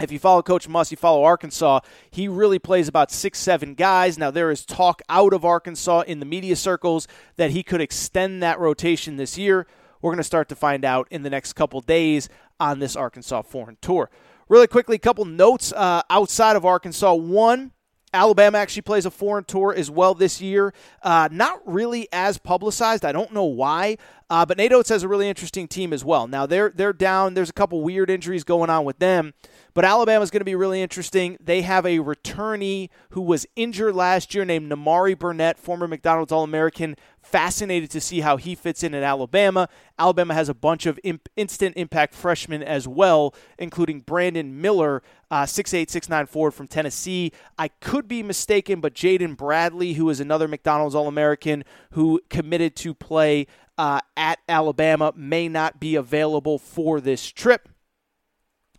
if 0.00 0.10
you 0.10 0.18
follow 0.18 0.40
Coach 0.40 0.66
Muss, 0.66 0.90
you 0.90 0.96
follow 0.96 1.24
Arkansas, 1.24 1.80
he 2.10 2.26
really 2.26 2.58
plays 2.58 2.88
about 2.88 3.10
six, 3.10 3.38
seven 3.38 3.74
guys. 3.74 4.16
Now, 4.16 4.30
there 4.30 4.50
is 4.50 4.64
talk 4.64 5.02
out 5.10 5.34
of 5.34 5.44
Arkansas 5.44 6.04
in 6.06 6.18
the 6.18 6.26
media 6.26 6.56
circles 6.56 7.06
that 7.36 7.50
he 7.50 7.62
could 7.62 7.82
extend 7.82 8.42
that 8.42 8.58
rotation 8.58 9.16
this 9.16 9.36
year. 9.36 9.66
We're 10.00 10.12
going 10.12 10.18
to 10.18 10.24
start 10.24 10.48
to 10.48 10.56
find 10.56 10.86
out 10.86 11.06
in 11.10 11.22
the 11.22 11.30
next 11.30 11.52
couple 11.52 11.82
days 11.82 12.30
on 12.58 12.78
this 12.78 12.96
Arkansas 12.96 13.42
foreign 13.42 13.76
tour. 13.82 14.10
Really 14.48 14.68
quickly, 14.68 14.96
a 14.96 15.00
couple 15.00 15.26
notes 15.26 15.72
uh, 15.72 16.02
outside 16.08 16.56
of 16.56 16.64
Arkansas. 16.64 17.12
One, 17.12 17.72
Alabama 18.12 18.58
actually 18.58 18.82
plays 18.82 19.04
a 19.04 19.10
foreign 19.10 19.44
tour 19.44 19.74
as 19.76 19.90
well 19.90 20.14
this 20.14 20.40
year. 20.40 20.72
Uh, 21.02 21.28
not 21.30 21.60
really 21.66 22.08
as 22.12 22.38
publicized. 22.38 23.04
I 23.04 23.12
don't 23.12 23.32
know 23.32 23.44
why, 23.44 23.98
uh, 24.28 24.44
but 24.44 24.56
Nate 24.56 24.72
Oats 24.72 24.88
has 24.88 25.02
a 25.02 25.08
really 25.08 25.28
interesting 25.28 25.68
team 25.68 25.92
as 25.92 26.04
well. 26.04 26.26
Now 26.26 26.46
they're 26.46 26.72
they're 26.74 26.92
down. 26.92 27.34
There's 27.34 27.50
a 27.50 27.54
couple 27.54 27.82
weird 27.82 28.10
injuries 28.10 28.42
going 28.42 28.70
on 28.70 28.84
with 28.84 28.98
them. 28.98 29.34
But 29.72 29.84
Alabama 29.84 30.22
is 30.22 30.30
going 30.30 30.40
to 30.40 30.46
be 30.46 30.54
really 30.54 30.80
interesting. 30.80 31.36
They 31.38 31.60
have 31.60 31.84
a 31.84 31.98
returnee 31.98 32.88
who 33.10 33.20
was 33.20 33.46
injured 33.56 33.94
last 33.94 34.34
year 34.34 34.46
named 34.46 34.72
Nimari 34.72 35.16
Burnett, 35.16 35.58
former 35.58 35.86
McDonald's 35.86 36.32
All 36.32 36.42
American. 36.42 36.96
Fascinated 37.20 37.90
to 37.90 38.00
see 38.00 38.20
how 38.20 38.38
he 38.38 38.54
fits 38.54 38.82
in 38.82 38.94
at 38.94 39.02
Alabama. 39.02 39.68
Alabama 39.98 40.32
has 40.32 40.48
a 40.48 40.54
bunch 40.54 40.86
of 40.86 40.98
imp- 41.04 41.28
instant 41.36 41.76
impact 41.76 42.14
freshmen 42.14 42.62
as 42.62 42.88
well, 42.88 43.34
including 43.58 44.00
Brandon 44.00 44.60
Miller, 44.60 45.02
uh, 45.30 45.42
6'8, 45.42 45.90
6'9 45.90 46.26
forward 46.26 46.52
from 46.52 46.68
Tennessee. 46.68 47.32
I 47.58 47.68
could 47.68 48.08
be 48.08 48.22
mistaken, 48.22 48.80
but 48.80 48.94
Jaden 48.94 49.36
Bradley, 49.36 49.94
who 49.94 50.08
is 50.08 50.20
another 50.20 50.48
McDonald's 50.48 50.94
All 50.94 51.08
American 51.08 51.64
who 51.90 52.22
committed 52.30 52.76
to 52.76 52.94
play 52.94 53.46
uh, 53.78 54.00
at 54.16 54.38
Alabama, 54.48 55.12
may 55.16 55.48
not 55.48 55.80
be 55.80 55.94
available 55.94 56.58
for 56.58 57.00
this 57.00 57.30
trip. 57.30 57.68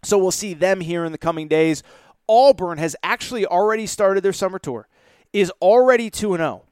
So 0.04 0.18
we'll 0.18 0.32
see 0.32 0.54
them 0.54 0.82
here 0.82 1.06
in 1.06 1.12
the 1.12 1.18
coming 1.18 1.48
days. 1.48 1.84
Auburn 2.30 2.78
has 2.78 2.96
actually 3.04 3.46
already 3.46 3.86
started 3.86 4.22
their 4.22 4.34
summer 4.34 4.60
tour, 4.60 4.88
is 5.34 5.52
already 5.62 6.10
2 6.10 6.38
0. 6.38 6.66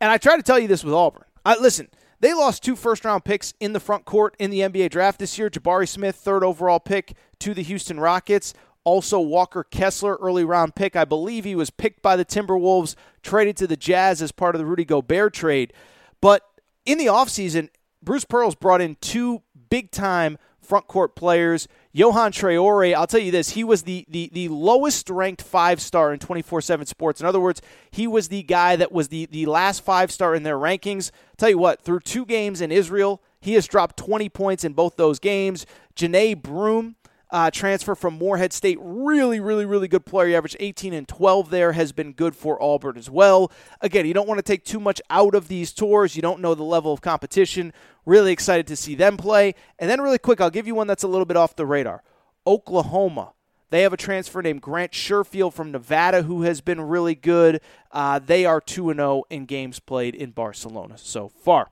And 0.00 0.10
I 0.10 0.18
try 0.18 0.36
to 0.36 0.42
tell 0.42 0.58
you 0.58 0.68
this 0.68 0.84
with 0.84 0.94
Auburn. 0.94 1.24
I, 1.44 1.58
listen, 1.58 1.88
they 2.20 2.34
lost 2.34 2.62
two 2.62 2.76
first 2.76 3.04
round 3.04 3.24
picks 3.24 3.54
in 3.60 3.72
the 3.72 3.80
front 3.80 4.04
court 4.04 4.36
in 4.38 4.50
the 4.50 4.60
NBA 4.60 4.90
draft 4.90 5.18
this 5.18 5.38
year. 5.38 5.50
Jabari 5.50 5.88
Smith, 5.88 6.16
third 6.16 6.44
overall 6.44 6.80
pick 6.80 7.14
to 7.40 7.54
the 7.54 7.62
Houston 7.62 7.98
Rockets. 7.98 8.54
Also, 8.84 9.20
Walker 9.20 9.64
Kessler, 9.64 10.16
early 10.16 10.44
round 10.44 10.74
pick. 10.74 10.96
I 10.96 11.04
believe 11.04 11.44
he 11.44 11.54
was 11.54 11.70
picked 11.70 12.02
by 12.02 12.16
the 12.16 12.24
Timberwolves, 12.24 12.94
traded 13.22 13.56
to 13.58 13.66
the 13.66 13.76
Jazz 13.76 14.22
as 14.22 14.32
part 14.32 14.54
of 14.54 14.58
the 14.58 14.66
Rudy 14.66 14.84
Gobert 14.84 15.34
trade. 15.34 15.72
But 16.20 16.49
in 16.86 16.98
the 16.98 17.06
offseason, 17.06 17.68
Bruce 18.02 18.24
Pearl's 18.24 18.54
brought 18.54 18.80
in 18.80 18.96
two 19.00 19.42
big 19.68 19.90
time 19.90 20.38
front 20.60 20.86
court 20.86 21.16
players. 21.16 21.66
Yohan 21.94 22.30
Traore, 22.30 22.94
I'll 22.94 23.06
tell 23.06 23.20
you 23.20 23.32
this, 23.32 23.50
he 23.50 23.64
was 23.64 23.82
the, 23.82 24.06
the, 24.08 24.30
the 24.32 24.48
lowest 24.48 25.10
ranked 25.10 25.42
five 25.42 25.80
star 25.80 26.12
in 26.12 26.20
24 26.20 26.60
7 26.60 26.86
sports. 26.86 27.20
In 27.20 27.26
other 27.26 27.40
words, 27.40 27.60
he 27.90 28.06
was 28.06 28.28
the 28.28 28.42
guy 28.44 28.76
that 28.76 28.92
was 28.92 29.08
the, 29.08 29.26
the 29.26 29.46
last 29.46 29.82
five 29.82 30.12
star 30.12 30.34
in 30.34 30.44
their 30.44 30.56
rankings. 30.56 31.10
I'll 31.12 31.36
tell 31.38 31.50
you 31.50 31.58
what, 31.58 31.82
through 31.82 32.00
two 32.00 32.24
games 32.24 32.60
in 32.60 32.70
Israel, 32.70 33.22
he 33.40 33.54
has 33.54 33.66
dropped 33.66 33.96
20 33.96 34.28
points 34.28 34.64
in 34.64 34.72
both 34.74 34.96
those 34.96 35.18
games. 35.18 35.66
Johni 35.96 36.40
Broome, 36.40 36.96
uh, 37.32 37.50
transfer 37.50 37.94
from 37.94 38.14
Morehead 38.14 38.52
State. 38.52 38.78
Really, 38.80 39.40
really, 39.40 39.64
really 39.64 39.88
good 39.88 40.04
player. 40.04 40.28
He 40.28 40.34
averaged 40.34 40.56
18 40.60 40.92
and 40.92 41.06
12 41.06 41.50
there, 41.50 41.72
has 41.72 41.92
been 41.92 42.12
good 42.12 42.34
for 42.34 42.62
Auburn 42.62 42.96
as 42.96 43.08
well. 43.08 43.52
Again, 43.80 44.06
you 44.06 44.14
don't 44.14 44.28
want 44.28 44.38
to 44.38 44.42
take 44.42 44.64
too 44.64 44.80
much 44.80 45.00
out 45.10 45.34
of 45.34 45.48
these 45.48 45.72
tours. 45.72 46.16
You 46.16 46.22
don't 46.22 46.40
know 46.40 46.54
the 46.54 46.62
level 46.62 46.92
of 46.92 47.00
competition. 47.00 47.72
Really 48.04 48.32
excited 48.32 48.66
to 48.68 48.76
see 48.76 48.94
them 48.94 49.16
play. 49.16 49.54
And 49.78 49.90
then, 49.90 50.00
really 50.00 50.18
quick, 50.18 50.40
I'll 50.40 50.50
give 50.50 50.66
you 50.66 50.74
one 50.74 50.86
that's 50.86 51.04
a 51.04 51.08
little 51.08 51.26
bit 51.26 51.36
off 51.36 51.56
the 51.56 51.66
radar 51.66 52.02
Oklahoma. 52.46 53.34
They 53.70 53.82
have 53.82 53.92
a 53.92 53.96
transfer 53.96 54.42
named 54.42 54.62
Grant 54.62 54.92
Sherfield 54.92 55.54
from 55.54 55.70
Nevada 55.70 56.22
who 56.22 56.42
has 56.42 56.60
been 56.60 56.80
really 56.80 57.14
good. 57.14 57.60
Uh, 57.92 58.18
they 58.18 58.44
are 58.44 58.60
2 58.60 58.92
0 58.92 59.22
in 59.30 59.46
games 59.46 59.78
played 59.78 60.16
in 60.16 60.32
Barcelona 60.32 60.98
so 60.98 61.28
far. 61.28 61.68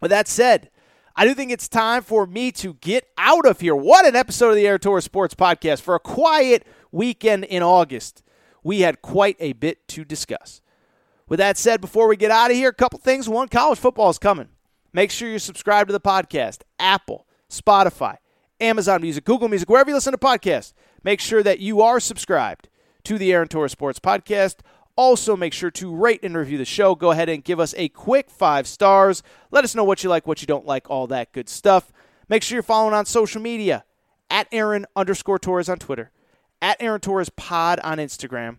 With 0.00 0.10
that 0.10 0.28
said, 0.28 0.68
I 1.14 1.26
do 1.26 1.34
think 1.34 1.50
it's 1.50 1.68
time 1.68 2.02
for 2.02 2.26
me 2.26 2.50
to 2.52 2.74
get 2.74 3.06
out 3.18 3.46
of 3.46 3.60
here. 3.60 3.76
What 3.76 4.06
an 4.06 4.16
episode 4.16 4.50
of 4.50 4.56
the 4.56 4.66
Aaron 4.66 4.80
Torres 4.80 5.04
Sports 5.04 5.34
Podcast. 5.34 5.82
For 5.82 5.94
a 5.94 6.00
quiet 6.00 6.66
weekend 6.90 7.44
in 7.44 7.62
August, 7.62 8.22
we 8.64 8.80
had 8.80 9.02
quite 9.02 9.36
a 9.38 9.52
bit 9.52 9.86
to 9.88 10.04
discuss. 10.04 10.62
With 11.28 11.38
that 11.38 11.58
said, 11.58 11.82
before 11.82 12.08
we 12.08 12.16
get 12.16 12.30
out 12.30 12.50
of 12.50 12.56
here, 12.56 12.70
a 12.70 12.74
couple 12.74 12.98
things. 12.98 13.28
One, 13.28 13.48
college 13.48 13.78
football 13.78 14.08
is 14.08 14.18
coming. 14.18 14.48
Make 14.94 15.10
sure 15.10 15.28
you're 15.28 15.38
subscribed 15.38 15.88
to 15.88 15.92
the 15.92 16.00
podcast, 16.00 16.62
Apple, 16.78 17.26
Spotify, 17.50 18.16
Amazon 18.60 19.02
Music, 19.02 19.24
Google 19.24 19.48
Music, 19.48 19.68
wherever 19.68 19.90
you 19.90 19.94
listen 19.94 20.12
to 20.12 20.18
podcasts. 20.18 20.72
Make 21.04 21.20
sure 21.20 21.42
that 21.42 21.60
you 21.60 21.82
are 21.82 22.00
subscribed 22.00 22.68
to 23.04 23.18
the 23.18 23.32
Aaron 23.32 23.48
Torres 23.48 23.72
Sports 23.72 23.98
Podcast. 23.98 24.56
Also, 24.96 25.36
make 25.36 25.54
sure 25.54 25.70
to 25.70 25.94
rate 25.94 26.20
and 26.22 26.36
review 26.36 26.58
the 26.58 26.64
show. 26.64 26.94
Go 26.94 27.12
ahead 27.12 27.28
and 27.28 27.42
give 27.42 27.58
us 27.58 27.74
a 27.78 27.88
quick 27.88 28.30
five 28.30 28.66
stars. 28.66 29.22
Let 29.50 29.64
us 29.64 29.74
know 29.74 29.84
what 29.84 30.04
you 30.04 30.10
like, 30.10 30.26
what 30.26 30.42
you 30.42 30.46
don't 30.46 30.66
like, 30.66 30.90
all 30.90 31.06
that 31.06 31.32
good 31.32 31.48
stuff. 31.48 31.90
Make 32.28 32.42
sure 32.42 32.56
you're 32.56 32.62
following 32.62 32.94
on 32.94 33.06
social 33.06 33.40
media 33.40 33.84
at 34.30 34.48
Aaron 34.52 34.86
underscore 34.94 35.38
Torres 35.38 35.68
on 35.68 35.78
Twitter, 35.78 36.10
at 36.60 36.76
Aaron 36.80 37.00
Torres 37.00 37.30
Pod 37.30 37.80
on 37.80 37.98
Instagram, 37.98 38.58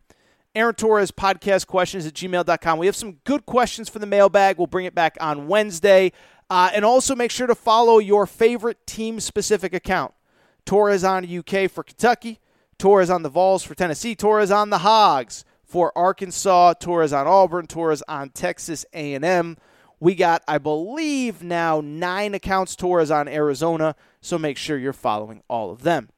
Aaron 0.55 0.75
Torres 0.75 1.11
podcast 1.11 1.67
questions 1.67 2.05
at 2.05 2.13
gmail.com. 2.13 2.77
We 2.77 2.85
have 2.85 2.95
some 2.95 3.13
good 3.23 3.45
questions 3.45 3.89
for 3.89 3.99
the 3.99 4.05
mailbag. 4.05 4.57
We'll 4.57 4.67
bring 4.67 4.85
it 4.85 4.93
back 4.93 5.17
on 5.19 5.47
Wednesday. 5.47 6.11
Uh, 6.49 6.69
and 6.75 6.85
also 6.85 7.15
make 7.15 7.31
sure 7.31 7.47
to 7.47 7.55
follow 7.55 7.97
your 7.97 8.27
favorite 8.27 8.85
team 8.85 9.19
specific 9.19 9.73
account. 9.73 10.13
Torres 10.65 11.03
on 11.03 11.25
UK 11.25 11.69
for 11.69 11.83
Kentucky, 11.83 12.39
Torres 12.77 13.09
on 13.09 13.23
the 13.23 13.29
Vols 13.29 13.63
for 13.63 13.73
Tennessee, 13.73 14.15
Torres 14.15 14.51
on 14.51 14.69
the 14.69 14.79
Hogs 14.79 15.43
for 15.73 15.91
Arkansas, 15.97 16.73
Torres 16.73 17.13
on 17.13 17.25
Auburn, 17.25 17.65
Torres 17.65 18.03
on 18.07 18.29
Texas 18.29 18.85
A&M. 18.93 19.57
We 19.99 20.13
got, 20.13 20.43
I 20.47 20.59
believe, 20.59 21.41
now 21.41 21.81
nine 21.83 22.35
accounts 22.35 22.75
Torres 22.75 23.09
on 23.09 23.27
Arizona, 23.27 23.95
so 24.21 24.37
make 24.37 24.57
sure 24.57 24.77
you're 24.77 24.93
following 24.93 25.41
all 25.47 25.71
of 25.71 25.81
them. 25.81 26.09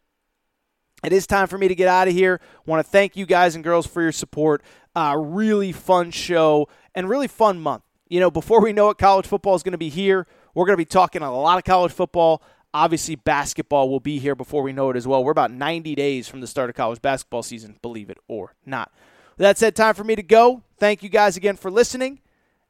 It 1.06 1.14
is 1.14 1.26
time 1.26 1.48
for 1.48 1.58
me 1.58 1.70
to 1.70 1.74
get 1.74 1.88
out 1.88 2.10
of 2.10 2.14
here. 2.14 2.42
Want 2.66 2.86
to 2.86 2.92
thank 2.92 3.16
you 3.16 3.26
guys 3.26 3.56
and 3.56 3.64
girls 3.64 3.88
for 3.88 4.02
your 4.02 4.12
support. 4.12 4.62
Uh, 4.94 5.16
really 5.18 5.72
fun 5.72 6.12
show 6.12 6.68
and 6.94 7.08
really 7.08 7.30
fun 7.30 7.58
month. 7.62 7.84
You 8.10 8.20
know, 8.20 8.30
before 8.30 8.62
we 8.62 8.74
know 8.74 8.90
it, 8.90 8.98
college 8.98 9.26
football 9.26 9.56
is 9.56 9.64
going 9.64 9.72
to 9.72 9.78
be 9.78 9.88
here. 9.88 10.28
We're 10.54 10.66
going 10.66 10.74
to 10.74 10.78
be 10.78 10.84
talking 10.84 11.22
a 11.22 11.34
lot 11.34 11.60
of 11.60 11.64
college 11.64 11.94
football. 11.94 12.44
Obviously, 12.74 13.16
basketball 13.16 13.90
will 13.90 14.02
be 14.02 14.20
here 14.20 14.36
before 14.36 14.64
we 14.64 14.74
know 14.74 14.90
it 14.90 14.98
as 14.98 15.08
well. 15.08 15.24
We're 15.24 15.32
about 15.32 15.52
90 15.52 15.96
days 15.96 16.28
from 16.28 16.42
the 16.42 16.48
start 16.48 16.70
of 16.70 16.76
college 16.76 17.02
basketball 17.02 17.42
season, 17.42 17.78
believe 17.82 18.10
it 18.10 18.18
or 18.28 18.54
not. 18.66 18.92
That 19.38 19.58
said, 19.58 19.76
time 19.76 19.96
for 19.96 20.04
me 20.04 20.16
to 20.16 20.24
go. 20.24 20.64
Thank 20.80 21.04
you 21.04 21.10
guys 21.10 21.38
again 21.38 21.56
for 21.56 21.70
listening. 21.70 22.20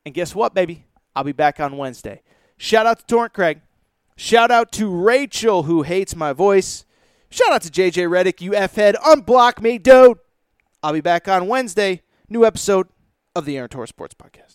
And 0.05 0.13
guess 0.13 0.33
what, 0.35 0.53
baby? 0.53 0.85
I'll 1.15 1.23
be 1.23 1.31
back 1.31 1.59
on 1.59 1.77
Wednesday. 1.77 2.21
Shout 2.57 2.85
out 2.85 2.99
to 2.99 3.05
Torrent 3.05 3.33
Craig. 3.33 3.61
Shout 4.15 4.51
out 4.51 4.71
to 4.73 4.89
Rachel, 4.89 5.63
who 5.63 5.83
hates 5.83 6.15
my 6.15 6.33
voice. 6.33 6.85
Shout 7.29 7.51
out 7.51 7.61
to 7.63 7.69
JJ 7.69 8.07
Redick, 8.07 8.41
you 8.41 8.55
F 8.55 8.75
head. 8.75 8.95
Unblock 8.95 9.61
me, 9.61 9.77
dude. 9.77 10.17
I'll 10.81 10.93
be 10.93 11.01
back 11.01 11.27
on 11.27 11.47
Wednesday. 11.47 12.01
New 12.29 12.45
episode 12.45 12.87
of 13.35 13.45
the 13.45 13.57
Aaron 13.57 13.69
Torres 13.69 13.89
Sports 13.89 14.15
Podcast. 14.15 14.54